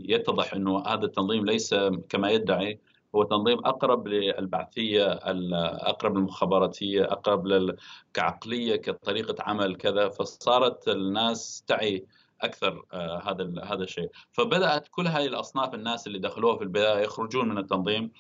يتضح 0.09 0.55
إنه 0.55 0.87
هذا 0.87 1.05
التنظيم 1.05 1.45
ليس 1.45 1.75
كما 2.09 2.31
يدعي. 2.31 2.81
هو 3.15 3.23
تنظيم 3.23 3.59
أقرب 3.59 4.09
للبعثية 4.09 5.13
أقرب 5.13 6.17
للمخابراتية 6.17 7.05
أقرب 7.05 7.77
كعقلية 8.15 8.77
كطريقة 8.77 9.43
عمل 9.43 9.77
كذا. 9.77 10.09
فصارت 10.09 10.89
الناس 10.89 11.65
تعي 11.67 12.07
أكثر 12.41 12.85
آه، 12.93 13.23
هذا 13.31 13.65
هذا 13.65 13.85
الشيء. 13.85 14.11
فبدأت 14.33 14.89
كل 14.89 15.07
هذه 15.07 15.27
الأصناف 15.27 15.75
الناس 15.75 16.07
اللي 16.07 16.19
دخلوها 16.19 16.57
في 16.57 16.65
البداية 16.65 17.03
يخرجون 17.05 17.49
من 17.49 17.59
التنظيم 17.59 18.11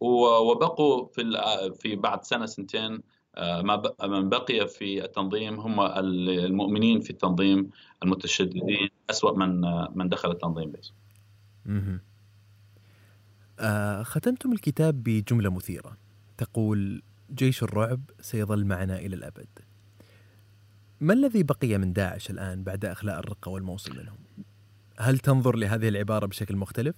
وبقوا 0.00 1.06
في 1.06 1.22
في 1.80 1.96
بعد 1.96 2.24
سنة 2.24 2.46
سنتين 2.46 3.02
آه، 3.36 3.62
ما 3.62 3.82
من 4.02 4.28
بقي 4.28 4.68
في 4.68 5.04
التنظيم 5.04 5.60
هم 5.60 5.80
المؤمنين 5.80 7.00
في 7.00 7.10
التنظيم 7.10 7.70
المتشددين 8.02 8.88
أسوأ 9.10 9.32
من 9.38 9.60
من 9.94 10.08
دخل 10.08 10.30
التنظيم. 10.30 10.72
آه 13.60 14.02
ختمتم 14.02 14.52
الكتاب 14.52 15.02
بجملة 15.02 15.50
مثيرة. 15.50 15.96
تقول 16.38 17.02
جيش 17.34 17.62
الرعب 17.62 18.00
سيظل 18.20 18.64
معنا 18.64 18.98
إلى 18.98 19.16
الأبد. 19.16 19.48
ما 21.00 21.12
الذي 21.12 21.42
بقي 21.42 21.78
من 21.78 21.92
داعش 21.92 22.30
الآن 22.30 22.62
بعد 22.64 22.84
أخلاء 22.84 23.18
الرقة 23.18 23.50
والموصل 23.50 23.96
منهم؟ 23.96 24.18
هل 24.98 25.18
تنظر 25.18 25.56
لهذه 25.56 25.88
العبارة 25.88 26.26
بشكل 26.26 26.56
مختلف؟ 26.56 26.96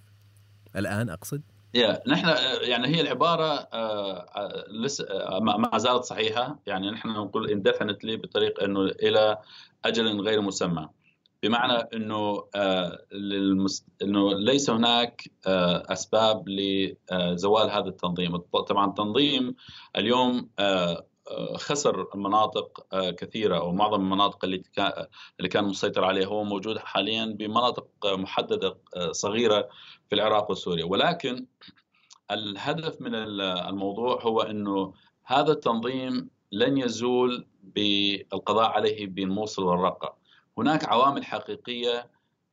الآن 0.77 1.11
أقصد؟ 1.11 1.43
yeah. 1.77 2.09
نحن 2.09 2.29
يعني 2.61 2.89
هي 2.89 3.01
العبارة 3.01 3.69
آه، 3.73 4.27
آه، 4.37 4.65
لسه 4.71 5.05
آه، 5.05 5.41
ما 5.41 5.79
زالت 5.79 6.05
صحيحة 6.05 6.59
يعني 6.67 6.91
نحن 6.91 7.09
نقول 7.09 7.49
indefinitely 7.49 8.21
بطريقة 8.23 8.65
أنه 8.65 8.81
إلى 8.81 9.39
أجل 9.85 10.21
غير 10.21 10.41
مسمى 10.41 10.89
بمعنى 11.43 11.89
إنه 11.95 12.45
إنه 14.03 14.35
ليس 14.39 14.71
هناك 14.71 15.31
أسباب 15.93 16.49
لزوال 16.49 17.71
هذا 17.71 17.89
التنظيم، 17.89 18.37
طبعا 18.37 18.87
التنظيم 18.87 19.55
اليوم 19.97 20.49
خسر 21.57 22.07
مناطق 22.15 22.87
آه، 22.93 23.11
كثيرة 23.11 23.59
أو 23.59 23.73
معظم 23.73 24.01
المناطق 24.01 24.45
اللي 24.45 24.63
اللي 25.39 25.49
كان 25.49 25.65
مسيطر 25.65 26.05
عليها 26.05 26.27
هو 26.27 26.45
موجود 26.45 26.79
حاليا 26.79 27.25
بمناطق 27.25 27.89
محددة 28.05 28.79
آه، 28.97 29.13
صغيرة 29.13 29.69
في 30.09 30.15
العراق 30.15 30.51
وسوريا. 30.51 30.85
ولكن 30.85 31.47
الهدف 32.31 33.01
من 33.01 33.15
الموضوع 33.15 34.23
هو 34.23 34.41
إنه 34.41 34.95
هذا 35.25 35.53
التنظيم 35.53 36.31
لن 36.53 36.79
يزول 36.79 37.47
بالقضاء 37.63 38.71
عليه 38.71 39.07
بالموصل 39.07 39.63
والرقة. 39.63 40.17
هناك 40.59 40.85
عوامل 40.85 41.25
حقيقية 41.25 42.11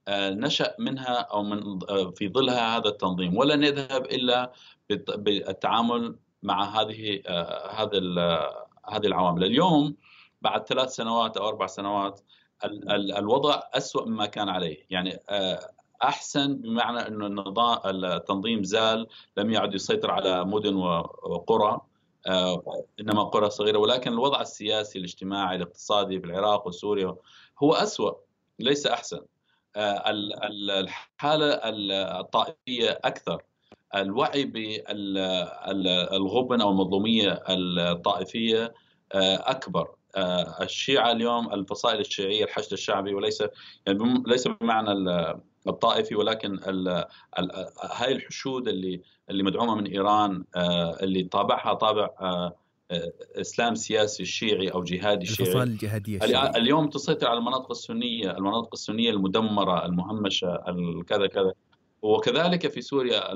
آه، 0.08 0.30
نشأ 0.30 0.76
منها 0.80 1.16
أو 1.16 1.44
من 1.44 1.80
في 2.12 2.30
ظلها 2.30 2.78
هذا 2.78 2.90
التنظيم. 2.90 3.38
ولن 3.38 3.64
يذهب 3.64 4.06
إلا 4.06 4.52
بالتعامل 4.90 6.16
مع 6.44 6.82
هذه 6.82 7.22
هذا 7.72 7.98
هذه 8.90 9.08
العوامل. 9.08 9.44
اليوم 9.44 9.96
بعد 10.42 10.68
ثلاث 10.68 10.90
سنوات 10.90 11.38
أو 11.38 11.48
أربع 11.48 11.68
سنوات 11.68 12.22
الوضع 13.18 13.62
اسوء 13.74 14.08
مما 14.08 14.26
كان 14.26 14.50
عليه. 14.50 14.86
يعني 14.90 15.20
آه، 15.30 15.60
أحسن 16.04 16.56
بمعنى 16.56 17.08
إنه 17.08 17.26
النظام 17.28 17.80
التنظيم 17.86 18.64
زال 18.64 19.08
لم 19.38 19.52
يعد 19.52 19.76
يسيطر 19.76 20.12
على 20.12 20.46
مدن 20.46 20.76
وقرى 20.76 21.82
آه، 22.28 22.86
إنما 23.00 23.24
قرى 23.24 23.50
صغيرة. 23.50 23.78
ولكن 23.78 24.14
الوضع 24.14 24.42
السياسي 24.42 25.00
الاجتماعي 25.00 25.56
الاقتصادي 25.56 26.20
في 26.20 26.26
العراق 26.26 26.68
وسوريا 26.68 27.16
هو 27.64 27.74
اسوء 27.74 28.18
ليس 28.60 28.88
أحسن. 28.88 29.22
آه، 29.76 30.04
الحالة 30.80 31.60
الطائفية 32.20 33.00
أكثر. 33.04 33.44
الوعي 33.96 34.46
بالغبن 34.46 36.62
أو 36.62 36.70
المظلومية 36.70 37.44
الطائفية 37.50 38.74
آه، 39.14 39.52
أكبر. 39.52 39.88
آه، 40.16 40.64
الشيعة 40.64 41.12
اليوم 41.12 41.54
الفصائل 41.54 42.00
الشيعية 42.00 42.44
الحشد 42.44 42.74
الشعبي 42.74 43.14
وليس 43.14 43.44
يعني 43.88 44.24
ليس 44.28 44.48
بمعنى 44.48 44.92
الطائفي 45.68 46.16
ولكن 46.16 46.60
هاي 47.84 48.12
الحشود 48.12 48.68
اللي 48.68 49.02
اللي 49.30 49.44
مدعومة 49.44 49.76
من 49.76 49.88
إيران 49.88 50.44
آه، 50.56 50.98
اللي 51.04 51.24
طابعها 51.24 51.74
طابع 51.74 52.10
إسلام 53.36 53.76
سياسي 53.76 54.26
شيعي 54.26 54.70
أو 54.70 54.84
جهادي 54.84 55.26
شيعي. 55.26 55.50
الفصائل 55.50 55.68
الجهادية 55.68 56.18
الشيعية. 56.18 56.50
اليوم 56.50 56.90
تسيطر 56.90 57.28
على 57.28 57.40
المناطق 57.40 57.72
السنية 57.72 58.32
المناطق 58.32 58.70
السنية 58.74 59.10
المدمرة 59.10 59.86
المهمشة 59.86 60.64
كذا 61.08 61.28
كذا. 61.28 61.54
وكذلك 62.04 62.68
في 62.68 62.82
سوريا 62.82 63.34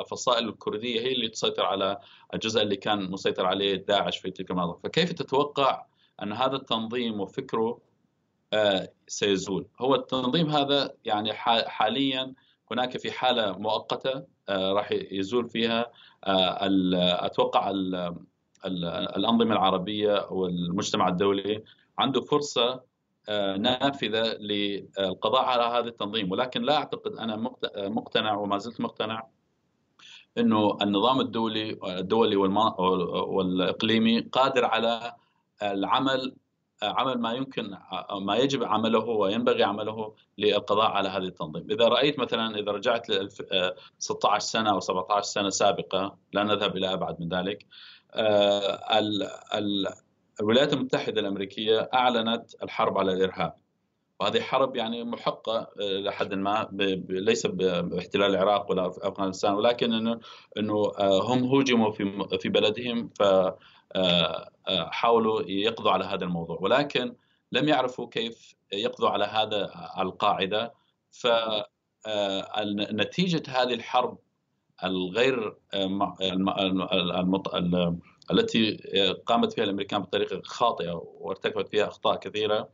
الفصائل 0.00 0.48
الكردية 0.48 1.00
هي 1.00 1.12
اللي 1.12 1.28
تسيطر 1.28 1.64
على 1.64 1.98
الجزء 2.34 2.62
اللي 2.62 2.76
كان 2.76 3.10
مسيطر 3.10 3.46
عليه 3.46 3.74
داعش 3.74 4.18
في 4.18 4.30
تلك 4.30 4.50
المناطق، 4.50 4.80
فكيف 4.82 5.12
تتوقع 5.12 5.86
أن 6.22 6.32
هذا 6.32 6.56
التنظيم 6.56 7.20
وفكره 7.20 7.80
آه، 8.52 8.92
سيزول؟ 9.06 9.66
هو 9.80 9.94
التنظيم 9.94 10.50
هذا 10.50 10.94
يعني 11.04 11.32
حاليا 11.66 12.34
هناك 12.70 12.98
في 12.98 13.12
حالة 13.12 13.58
مؤقتة 13.58 14.24
آه، 14.48 14.72
راح 14.72 14.92
يزول 14.92 15.48
فيها 15.48 15.92
آه، 16.24 17.26
أتوقع 17.26 17.70
الأنظمة 18.66 19.52
العربية 19.52 20.26
والمجتمع 20.30 21.08
الدولي 21.08 21.64
عنده 21.98 22.20
فرصة 22.20 22.82
نافذة 23.58 24.36
للقضاء 24.40 25.44
على 25.44 25.62
هذا 25.62 25.88
التنظيم. 25.88 26.32
ولكن 26.32 26.62
لا 26.62 26.76
أعتقد 26.76 27.12
أنا 27.12 27.36
مقتنع 27.76 28.34
وما 28.34 28.58
زلت 28.58 28.80
مقتنع 28.80 29.26
إنه 30.38 30.78
النظام 30.82 31.20
الدولي 31.20 31.78
الدولي 31.98 32.36
والإقليمي 32.36 34.20
قادر 34.20 34.64
على 34.64 35.14
العمل 35.62 36.36
عمل 36.82 37.18
ما 37.18 37.32
يمكن 37.32 37.76
ما 38.20 38.36
يجب 38.36 38.64
عمله 38.64 39.04
وينبغي 39.04 39.62
عمله 39.62 40.14
للقضاء 40.38 40.86
على 40.86 41.08
هذا 41.08 41.24
التنظيم، 41.24 41.70
إذا 41.70 41.88
رأيت 41.88 42.18
مثلا 42.18 42.58
إذا 42.58 42.72
رجعت 42.72 43.08
ل 43.08 43.28
16 43.98 44.46
سنة 44.46 44.70
أو 44.70 44.80
17 44.80 45.22
سنة 45.22 45.48
سابقة 45.48 46.16
لا 46.32 46.42
نذهب 46.42 46.76
إلى 46.76 46.92
أبعد 46.92 47.20
من 47.20 47.28
ذلك 47.28 47.66
الولايات 50.40 50.72
المتحدة 50.72 51.20
الأمريكية 51.20 51.90
أعلنت 51.94 52.62
الحرب 52.62 52.98
على 52.98 53.12
الإرهاب. 53.12 53.54
وهذه 54.20 54.40
حرب 54.40 54.76
يعني 54.76 55.04
محقة 55.04 55.70
لحد 55.76 56.34
ما 56.34 56.68
ليس 57.08 57.46
باحتلال 57.46 58.30
العراق 58.34 58.70
ولا 58.70 58.90
في 58.90 59.08
أفغانستان 59.08 59.54
ولكن 59.54 59.92
إنه 59.92 60.20
إنه 60.58 60.92
هم 61.00 61.44
هوجموا 61.44 61.90
في 61.92 62.28
في 62.40 62.48
بلدهم 62.48 63.08
ف 63.08 63.22
حاولوا 64.68 65.42
يقضوا 65.46 65.90
على 65.90 66.04
هذا 66.04 66.24
الموضوع. 66.24 66.58
ولكن 66.60 67.14
لم 67.52 67.68
يعرفوا 67.68 68.08
كيف 68.08 68.54
يقضوا 68.72 69.08
على 69.08 69.24
هذا 69.24 69.70
القاعدة. 69.98 70.74
ف 71.10 71.26
نتيجة 72.92 73.42
هذه 73.48 73.74
الحرب 73.74 74.18
الغير 74.84 75.56
التي 78.32 78.76
قامت 79.26 79.52
فيها 79.52 79.64
الأمريكان 79.64 80.00
بطريقة 80.00 80.42
خاطئة 80.44 80.92
وارتكبت 81.20 81.68
فيها 81.68 81.88
أخطاء 81.88 82.16
كثيرة 82.16 82.68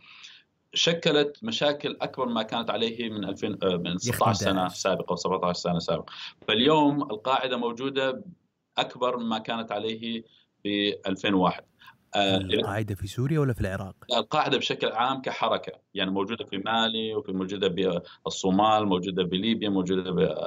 شكلت 0.75 1.45
مشاكل 1.45 1.97
أكبر 2.01 2.27
ما 2.29 2.43
كانت 2.43 2.71
عليه 2.71 3.11
من 3.11 3.25
2000 3.25 3.49
من 3.77 3.99
16 3.99 4.33
سنة 4.33 4.69
سابقة 4.69 5.11
أو 5.11 5.17
17 5.17 5.61
سنة 5.61 5.79
سابقة. 5.79 6.13
فاليوم 6.49 7.03
القاعدة 7.03 7.57
موجودة 7.57 8.25
أكبر 8.79 9.17
مما 9.17 9.39
كانت 9.39 9.73
عليه 9.73 10.25
ب 10.65 10.93
2001 11.07 11.65
آه، 12.15 12.37
القاعدة 12.37 12.95
في 12.95 13.07
سوريا 13.07 13.41
ولا 13.41 13.53
في 13.53 13.61
العراق؟ 13.61 13.95
القاعدة 14.17 14.59
بشكل 14.59 14.93
عام 14.93 15.23
كحركة. 15.23 15.73
يعني 15.95 16.11
موجودة 16.11 16.45
في 16.45 16.59
مالي 16.59 17.15
وفي 17.15 17.33
موجودة 17.33 17.69
بالصومال 18.25 18.87
موجودة 18.87 19.23
بليبيا 19.23 19.69
موجودة 19.69 20.39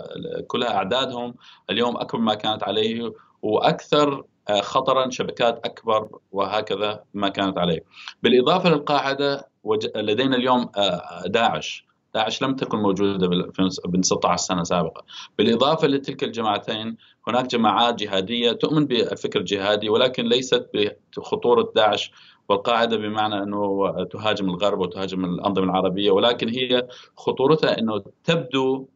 كلها 0.48 0.76
أعدادهم. 0.76 1.36
اليوم 1.70 1.98
أكبر 1.98 2.20
ما 2.20 2.34
كانت 2.34 2.64
عليه 2.64 3.14
وأكثر 3.42 4.14
آه، 4.14 4.26
خطرا 4.62 5.10
شبكات 5.10 5.66
أكبر 5.66 6.10
وهكذا 6.32 7.04
ما 7.14 7.30
كانت 7.30 7.58
عليه. 7.58 7.84
بالإضافة 8.24 8.70
للقاعدة 8.70 9.50
لدينا 9.96 10.36
اليوم 10.36 10.70
آه، 10.78 11.24
داعش. 11.28 11.86
داعش 12.14 12.42
لم 12.44 12.56
تكن 12.56 12.78
موجودة 12.78 13.30
من 13.90 14.02
16 14.02 14.38
سنة 14.38 14.64
سابقة. 14.64 15.04
بالإضافة 15.38 15.88
لتلك 15.88 16.24
الجماعتين 16.24 16.98
هناك 17.28 17.48
جماعات 17.48 17.96
جهادية 17.96 18.52
تؤمن 18.52 18.86
بالفكر 18.86 19.40
الجهادي 19.40 19.90
ولكن 19.90 20.26
ليست 20.26 20.70
بخطورة 21.18 21.72
داعش 21.76 22.12
والقاعدة 22.50 22.98
بمعنى 22.98 23.44
أنه 23.44 23.92
تهاجم 24.12 24.50
الغرب 24.50 24.80
وتهاجم 24.80 25.26
الأنظمة 25.26 25.66
العربية 25.66 26.12
ولكن 26.12 26.50
هي 26.50 26.88
خطورتها 27.18 27.80
أنه 27.80 28.04
تبدو 28.24 28.88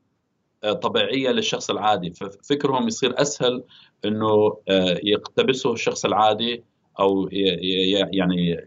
طبيعية 0.61 1.29
للشخص 1.29 1.69
العادي. 1.69 2.11
ففكرهم 2.11 2.87
يصير 2.87 3.21
أسهل 3.21 3.63
أنه 4.05 4.57
آه، 4.69 4.99
يقتبسه 5.03 5.73
الشخص 5.73 6.05
العادي 6.05 6.63
أو 6.99 7.29
يعني 7.31 8.57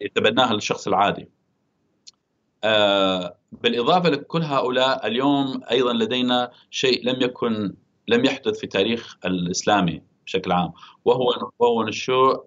يتبناها 0.00 0.54
الشخص 0.54 0.88
العادي. 0.88 1.28
آه، 2.64 3.36
بالإضافة 3.52 4.08
لكل 4.08 4.42
هؤلاء 4.42 5.06
اليوم 5.06 5.60
أيضا 5.70 5.92
لدينا 5.92 6.50
شيء 6.70 7.04
لم 7.04 7.22
يكن 7.22 7.74
لم 8.08 8.24
يحدث 8.24 8.58
في 8.58 8.66
تاريخ 8.66 9.16
الإسلامي 9.24 10.02
بشكل 10.26 10.52
عام 10.52 10.72
وهو 11.04 11.50
وهو 11.58 11.82
نشوء 11.82 12.44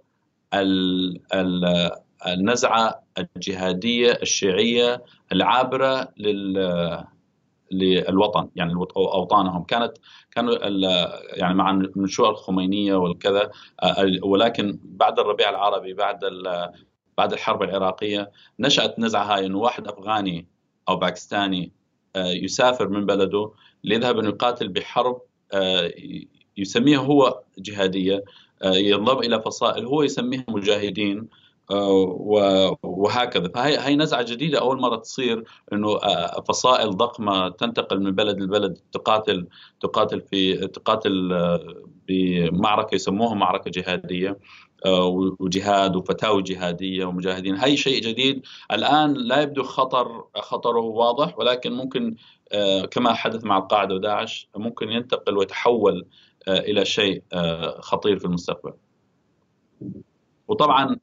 النزعة 2.28 3.04
الجهادية 3.18 4.12
الشيعية 4.22 5.04
العابرة 5.32 6.14
لل 6.18 7.06
للوطن 7.72 8.50
يعني 8.56 8.74
أوطانهم. 8.98 9.64
كانت 9.64 9.94
كانوا 10.32 10.56
يعني 11.34 11.54
مع 11.54 11.82
نشوء 11.96 12.30
الخمينية 12.30 12.96
والكذا 12.96 13.52
آه، 13.84 14.20
ولكن 14.24 14.80
بعد 14.84 15.20
الربيع 15.20 15.50
العربي 15.50 15.94
بعد 15.94 16.20
بعد 17.18 17.34
الحرب 17.34 17.64
العراقية 17.64 18.32
نشأت 18.60 19.00
نزعة 19.00 19.24
هاي 19.24 19.46
إنه 19.46 19.58
واحد 19.58 19.88
أفغاني 19.88 20.48
أو 20.90 20.96
باكستاني 20.96 21.72
آه، 22.16 22.28
يسافر 22.28 22.90
من 22.90 23.06
بلده 23.06 23.52
ليذهب 23.84 24.20
إنه 24.20 24.30
يقاتل 24.30 24.68
بحرب 24.68 25.22
آه، 25.54 25.92
يسميها 26.58 27.00
هو 27.00 27.42
جهادية 27.58 28.24
ينضم 28.66 29.20
إلى 29.20 29.42
فصائل 29.42 29.86
هو 29.86 30.04
يسميها 30.04 30.46
مجاهدين. 30.48 31.28
وهكذا. 32.84 33.48
فهي 33.48 33.80
هي 33.80 33.96
نزعة 33.96 34.24
جديدة 34.24 34.60
أول 34.60 34.82
مرة 34.82 34.96
تصير 34.96 35.44
إنه 35.74 36.00
فصائل 36.48 36.90
ضخمة 36.90 37.50
تنتقل 37.50 38.00
من 38.00 38.12
بلد 38.12 38.40
لبلد 38.40 38.78
تقاتل 38.92 39.48
تقاتل 39.82 40.22
في 40.22 40.68
تقاتل 40.68 41.30
بمعركه 42.08 42.96
يسموها 42.96 43.36
معركة 43.36 43.72
جهادية 43.72 44.38
آه، 44.86 45.06
وجهاد 45.40 45.96
وفتاوى 45.96 46.42
جهادية 46.42 47.06
ومجاهدين. 47.06 47.56
هي 47.58 47.78
شيء 47.78 48.02
جديد. 48.02 48.42
الآن 48.72 49.14
لا 49.14 49.42
يبدو 49.42 49.64
خطر 49.64 50.24
خطره 50.36 50.80
واضح 50.80 51.40
ولكن 51.40 51.74
ممكن 51.74 52.16
آه، 52.52 52.86
كما 52.86 53.14
حدث 53.14 53.44
مع 53.46 53.58
القاعدة 53.58 53.96
وداعش 53.96 54.50
ممكن 54.56 54.90
ينتقل 54.90 55.38
ويتحول 55.38 56.08
آه، 56.48 56.60
إلى 56.60 56.86
شيء 56.86 57.24
خطير 57.80 58.20
في 58.20 58.26
المستقبل. 58.26 58.74
وطبعا 60.48 60.98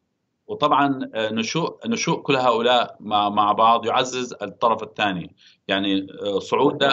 وطبعا 0.52 1.10
نشوء 1.14 1.88
نشوء 1.88 2.22
كل 2.22 2.36
هؤلاء 2.36 2.96
مع 3.00 3.28
مع 3.28 3.52
بعض 3.52 3.86
يعزز 3.86 4.34
الطرف 4.42 4.82
الثاني 4.82 5.34
يعني 5.68 6.06
صعود 6.38 6.92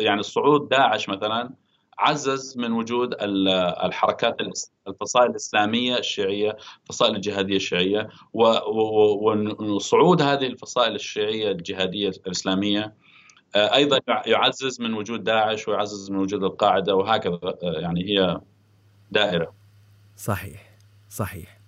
يعني 0.00 0.22
صعود 0.22 0.68
داعش 0.68 1.08
مثلا 1.08 1.50
عزز 1.98 2.58
من 2.58 2.72
وجود 2.72 3.14
الحركات 3.84 4.36
الفصائل 4.88 5.30
الإسلامية 5.30 5.98
الشيعية، 5.98 6.56
الفصائل 6.82 7.16
الجهادية 7.16 7.56
الشيعية 7.56 8.08
وصعود 8.32 10.22
هذه 10.22 10.46
الفصائل 10.46 10.94
الشيعية 10.94 11.50
الجهادية 11.50 12.12
الإسلامية 12.26 12.94
آه، 13.54 13.74
أيضا 13.74 14.00
يعزز 14.26 14.80
من 14.80 14.94
وجود 14.94 15.24
داعش 15.24 15.68
ويعزز 15.68 16.10
من 16.10 16.18
وجود 16.18 16.44
القاعدة 16.44 16.94
وهكذا 16.94 17.38
آه، 17.44 17.58
يعني 17.62 18.04
هي 18.04 18.40
دائرة. 19.10 19.54
صحيح 20.16 20.60
صحيح. 21.08 21.61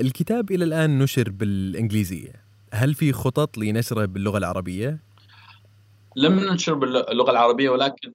الكتاب 0.00 0.50
إلى 0.50 0.64
الآن 0.64 0.98
نشر 0.98 1.30
بالإنجليزية، 1.30 2.32
هل 2.72 2.94
في 2.94 3.12
خطط 3.12 3.58
لنشره 3.58 4.04
باللغة 4.04 4.38
العربية؟ 4.38 4.98
لم 6.16 6.40
ننشر 6.40 6.74
باللغة 6.74 7.30
العربية 7.30 7.70
ولكن 7.70 8.12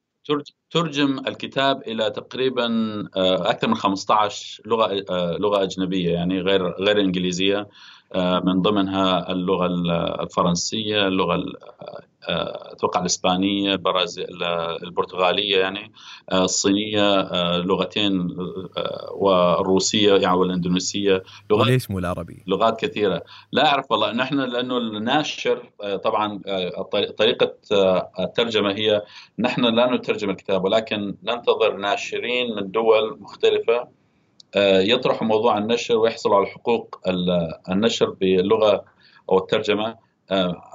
ترجم 0.72 1.19
الكتاب 1.27 1.81
إلى 1.88 2.10
تقريبا 2.10 2.68
آه، 3.15 3.49
أكثر 3.49 3.68
من 3.68 3.76
15 3.76 4.61
لغة 4.65 5.06
آه، 5.10 5.38
لغة 5.38 5.64
أجنبية 5.64 6.14
يعني 6.14 6.41
غير 6.41 6.69
غير 6.69 6.99
إنجليزية 6.99 7.60
آه، 7.60 7.68
من 8.15 8.61
ضمنها 8.61 9.31
اللغة 9.31 9.65
الفرنسية 10.23 11.07
اللغة 11.07 11.44
أتوقع 12.72 13.02
الإسبانية 13.02 13.76
برازيل 13.76 14.44
البرتغالية 14.84 15.57
يعني 15.57 15.91
الصينية 16.34 17.31
لغتين 17.57 18.38
والروسيه 19.11 20.14
يعني 20.14 20.38
والإندونيسية 20.38 21.23
لغات 21.49 21.68
وليش 21.68 21.91
مو 21.91 21.99
العربي؟ 21.99 22.44
لغات 22.48 22.86
كثيرة 22.86 23.23
لا 23.52 23.68
أعرف 23.68 23.91
والله 23.91 24.11
نحن 24.11 24.40
لأنه 24.40 24.77
الناشر 24.77 25.72
طبعا 26.03 26.41
طريقة 27.18 27.53
الترجمة 28.19 28.72
هي 28.72 29.02
نحن 29.40 29.61
لا 29.65 29.95
نترجم 29.95 30.30
الكتاب 30.30 30.64
ولكن 30.64 31.15
ننتظر 31.23 31.77
ناشرين 31.77 32.56
من 32.56 32.72
دول 32.72 33.18
مختلفة 33.19 33.99
يطرحوا 34.56 35.28
موضوع 35.28 35.58
النشر 35.58 35.98
ويحصلوا 35.98 36.36
على 36.36 36.46
حقوق 36.46 37.02
النشر 37.70 38.10
باللغة 38.10 38.86
أو 39.32 39.38
الترجمة 39.38 39.96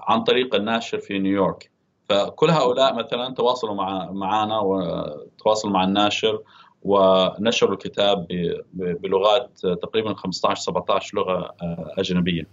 عن 0.09 0.25
طريق 0.25 0.55
الناشر 0.55 0.99
في 0.99 1.19
نيويورك 1.19 1.71
فكل 2.09 2.51
هؤلاء 2.51 2.95
مثلا 2.95 3.35
تواصلوا 3.35 3.75
مع 3.75 4.11
معنا 4.11 4.59
وتواصلوا 4.59 5.73
مع 5.73 5.85
الناشر 5.85 6.41
ونشروا 6.83 7.73
الكتاب 7.73 8.27
بلغات 8.75 9.51
تقريبا 9.83 10.15
15 10.15 10.63
17 10.63 11.17
لغة 11.17 11.55
أجنبية. 11.99 12.47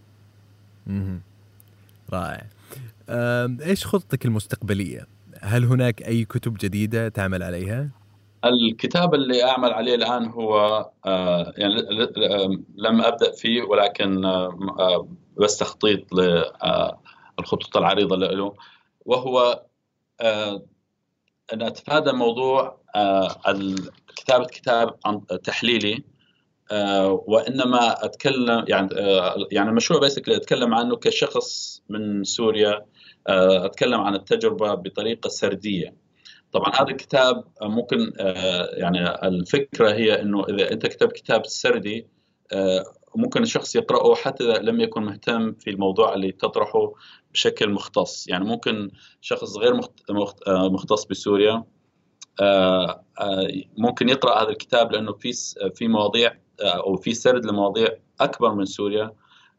رائع. 2.14 2.46
إيش 3.66 3.86
خطتك 3.86 4.26
المستقبلية؟ 4.26 5.08
هل 5.42 5.66
هناك 5.66 6.08
أي 6.08 6.26
كتب 6.26 6.58
جديدة 6.62 7.10
تعمل 7.10 7.44
عليها؟ 7.44 7.90
الكتاب 8.46 9.14
اللي 9.14 9.44
أعمل 9.44 9.74
عليه 9.74 9.96
الآن 9.96 10.26
هو 10.26 10.90
آه، 11.06 11.54
يعني 11.58 11.76
لم 12.76 13.02
أبدأ 13.02 13.32
فيه 13.32 13.64
ولكن 13.64 14.26
آه، 14.26 15.08
بس 15.38 15.58
تخطيط 15.58 16.14
للخطوط 16.14 17.78
العريضة 17.78 18.16
له 18.16 18.54
وهو 19.06 19.64
آه، 20.22 20.64
أن 21.54 21.62
أتفادى 21.62 22.12
موضوع 22.12 22.82
كتابة 24.16 24.46
كتاب 24.46 25.00
تحليلي 25.44 26.04
وإنما 27.28 28.06
أتكلم 28.06 28.66
يعني 28.68 28.90
يعني 29.52 29.70
المشروع 29.70 30.00
بيسكلي 30.00 30.36
أتكلم 30.36 30.74
عنه 30.74 30.96
كشخص 30.96 31.82
من 31.90 32.24
سوريا 32.24 32.86
أتكلم 33.28 34.02
عن 34.02 34.16
التجربة 34.16 34.74
بطريقة 34.74 35.30
سردية. 35.30 36.01
طبعا 36.52 36.72
هذا 36.76 36.92
الكتاب 36.92 37.44
ممكن 37.62 38.14
آه، 38.20 38.70
يعني 38.74 39.28
الفكرة 39.28 39.94
هي 39.94 40.22
إنه 40.22 40.46
إذا 40.50 40.72
أنت 40.72 40.88
كتبت 40.88 41.12
كتاب 41.12 41.46
سردي 41.46 42.08
آه، 42.54 42.84
ممكن 43.16 43.44
الشخص 43.44 43.76
يقرأه 43.76 44.16
حتى 44.16 44.44
إذا 44.44 44.58
لم 44.58 44.80
يكن 44.80 45.04
مهتم 45.04 45.54
في 45.54 45.70
الموضوع 45.70 46.14
اللي 46.14 46.32
تطرحه 46.32 46.94
بشكل 47.34 47.70
مختص. 47.70 48.28
يعني 48.28 48.46
ممكن 48.46 48.92
شخص 49.22 49.58
غير 49.58 49.82
مختص 50.48 51.06
بسوريا 51.06 51.64
ممكن 53.78 54.10
يقرأ 54.10 54.44
هذا 54.44 54.50
الكتاب 54.50 54.92
لأنه 54.92 55.14
في 55.14 55.32
في 55.76 55.88
مواضيع 55.88 56.38
أو 56.62 56.96
في 56.96 57.14
سرد 57.14 57.46
لمواضيع 57.46 57.88
أكبر 58.22 58.54
من 58.54 58.66
سوريا 58.66 59.12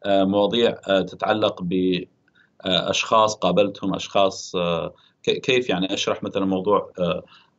مواضيع 0.05 0.71
تتعلق 1.01 1.61
بأشخاص 1.61 3.35
قابلتهم 3.35 3.95
أشخاص 3.95 4.55
كيف 5.23 5.69
يعني 5.69 5.93
أشرح 5.93 6.23
مثلا 6.23 6.45
موضوع 6.45 6.91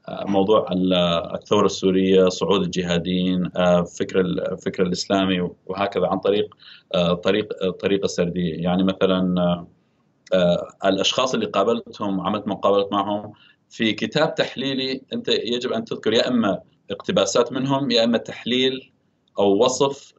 موضوع 0.08 0.66
الثورة 1.34 1.66
السورية 1.66 2.28
صعود 2.28 2.62
الجهاديين 2.62 3.50
فكر 3.98 4.20
الفكر 4.20 4.82
الإسلامي 4.82 5.50
وهكذا 5.66 6.06
عن 6.06 6.18
طريق 6.18 6.54
طريق 7.24 7.70
طريقة 7.70 8.06
سردية. 8.06 8.54
يعني 8.54 8.82
مثلا 8.82 9.66
الأشخاص 10.84 11.34
اللي 11.34 11.46
قابلتهم 11.46 12.20
عملت 12.20 12.48
مقابلات 12.48 12.92
معهم 12.92 13.32
في 13.70 13.92
كتاب 13.92 14.34
تحليلي 14.34 15.02
أنت 15.12 15.28
يجب 15.28 15.72
أن 15.72 15.84
تذكر 15.84 16.12
يا 16.12 16.28
إما 16.28 16.60
اقتباسات 16.90 17.52
منهم 17.52 17.90
يا 17.90 18.04
إما 18.04 18.18
تحليل 18.18 18.92
أو 19.38 19.64
وصف 19.64 20.14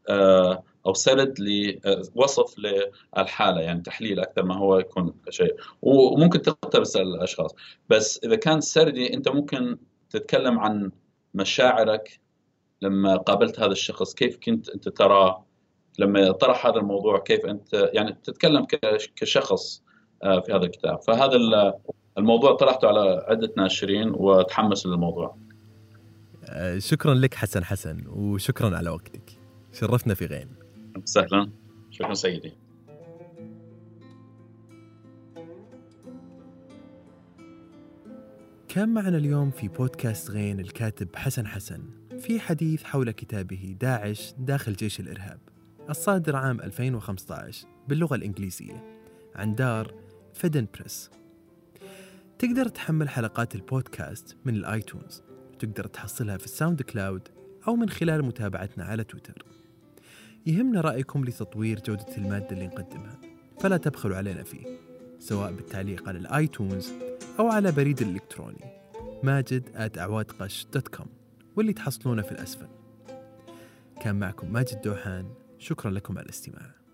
أو 0.85 0.93
سرد 0.93 1.39
لوصف 1.39 2.55
للحالة 2.59 3.61
يعني 3.61 3.81
تحليل 3.81 4.19
أكثر 4.19 4.43
ما 4.43 4.57
هو 4.57 4.79
يكون 4.79 5.13
شيء. 5.29 5.55
وممكن 5.81 6.41
تقتبس 6.41 6.95
الأشخاص. 6.95 7.55
بس 7.89 8.19
إذا 8.23 8.35
كان 8.35 8.61
سردي 8.61 9.13
أنت 9.13 9.29
ممكن 9.29 9.77
تتكلم 10.09 10.59
عن 10.59 10.91
مشاعرك 11.33 12.19
لما 12.81 13.17
قابلت 13.17 13.59
هذا 13.59 13.71
الشخص. 13.71 14.13
كيف 14.13 14.37
كنت 14.37 14.69
أنت 14.69 14.89
ترى 14.89 15.43
لما 15.99 16.31
طرح 16.31 16.65
هذا 16.65 16.77
الموضوع 16.77 17.19
كيف 17.19 17.45
أنت 17.45 17.89
يعني 17.93 18.17
تتكلم 18.23 18.65
كشخص 19.15 19.83
آه، 20.23 20.39
في 20.39 20.53
هذا 20.53 20.65
الكتاب. 20.65 21.01
فهذا 21.01 21.35
الموضوع 22.17 22.55
طرحته 22.55 22.87
على 22.87 23.25
عدة 23.27 23.53
ناشرين 23.57 24.11
وتحمسوا 24.15 24.91
للموضوع. 24.91 25.37
آه، 26.49 26.79
شكرا 26.79 27.13
لك 27.13 27.33
حسن 27.33 27.63
حسن 27.63 28.03
وشكرا 28.07 28.77
على 28.77 28.89
وقتك. 28.89 29.45
شرفنا 29.79 30.13
في 30.13 30.25
غين 30.25 30.64
سهلا 31.03 31.49
شكرا 31.91 32.13
سيدي. 32.13 32.53
كان 38.67 38.89
معنا 38.89 39.17
اليوم 39.17 39.51
في 39.51 39.67
بودكاست 39.67 40.31
غين 40.31 40.59
الكاتب 40.59 41.15
حسن 41.15 41.47
حسن 41.47 41.83
في 42.19 42.39
حديث 42.39 42.83
حول 42.83 43.11
كتابه 43.11 43.75
داعش 43.79 44.33
داخل 44.37 44.73
جيش 44.73 44.99
الإرهاب 44.99 45.39
الصادر 45.89 46.35
عام 46.35 46.61
2015 46.61 47.67
باللغة 47.87 48.15
الإنجليزية 48.15 48.83
عن 49.35 49.55
دار 49.55 49.93
فيدن 50.33 50.67
بريس. 50.73 51.09
تقدر 52.39 52.67
تحمل 52.67 53.09
حلقات 53.09 53.55
البودكاست 53.55 54.37
من 54.45 54.55
ال 54.55 54.65
iTunes 54.65 55.23
وتقدر 55.53 55.87
تحصلها 55.87 56.37
في 56.37 56.45
ال 56.45 56.81
SoundCloud 56.81 57.27
أو 57.67 57.75
من 57.75 57.89
خلال 57.89 58.25
متابعتنا 58.25 58.83
على 58.83 59.03
تويتر. 59.03 59.45
يهمنا 60.47 60.81
رأيكم 60.81 61.25
لتطوير 61.25 61.79
جودة 61.79 62.17
المادة 62.17 62.49
اللي 62.51 62.67
نقدمها. 62.67 63.19
فلا 63.59 63.77
تبخلوا 63.77 64.17
علينا 64.17 64.43
فيه 64.43 64.65
سواء 65.19 65.51
بالتعليق 65.51 66.07
على 66.07 66.19
ال 66.19 66.30
iTunes 66.30 66.91
أو 67.39 67.47
على 67.47 67.71
بريد 67.71 68.01
الإلكتروني 68.01 68.65
ماجد 69.23 69.69
أعوادقش 69.97 70.67
dot 70.73 70.87
com 70.87 71.07
واللي 71.55 71.73
تحصلونه 71.73 72.21
في 72.21 72.31
الأسفل. 72.31 72.67
كان 74.01 74.19
معكم 74.19 74.53
ماجد 74.53 74.81
دوحان 74.81 75.25
شكرا 75.59 75.91
لكم 75.91 76.17
على 76.17 76.25
الاستماع. 76.25 76.84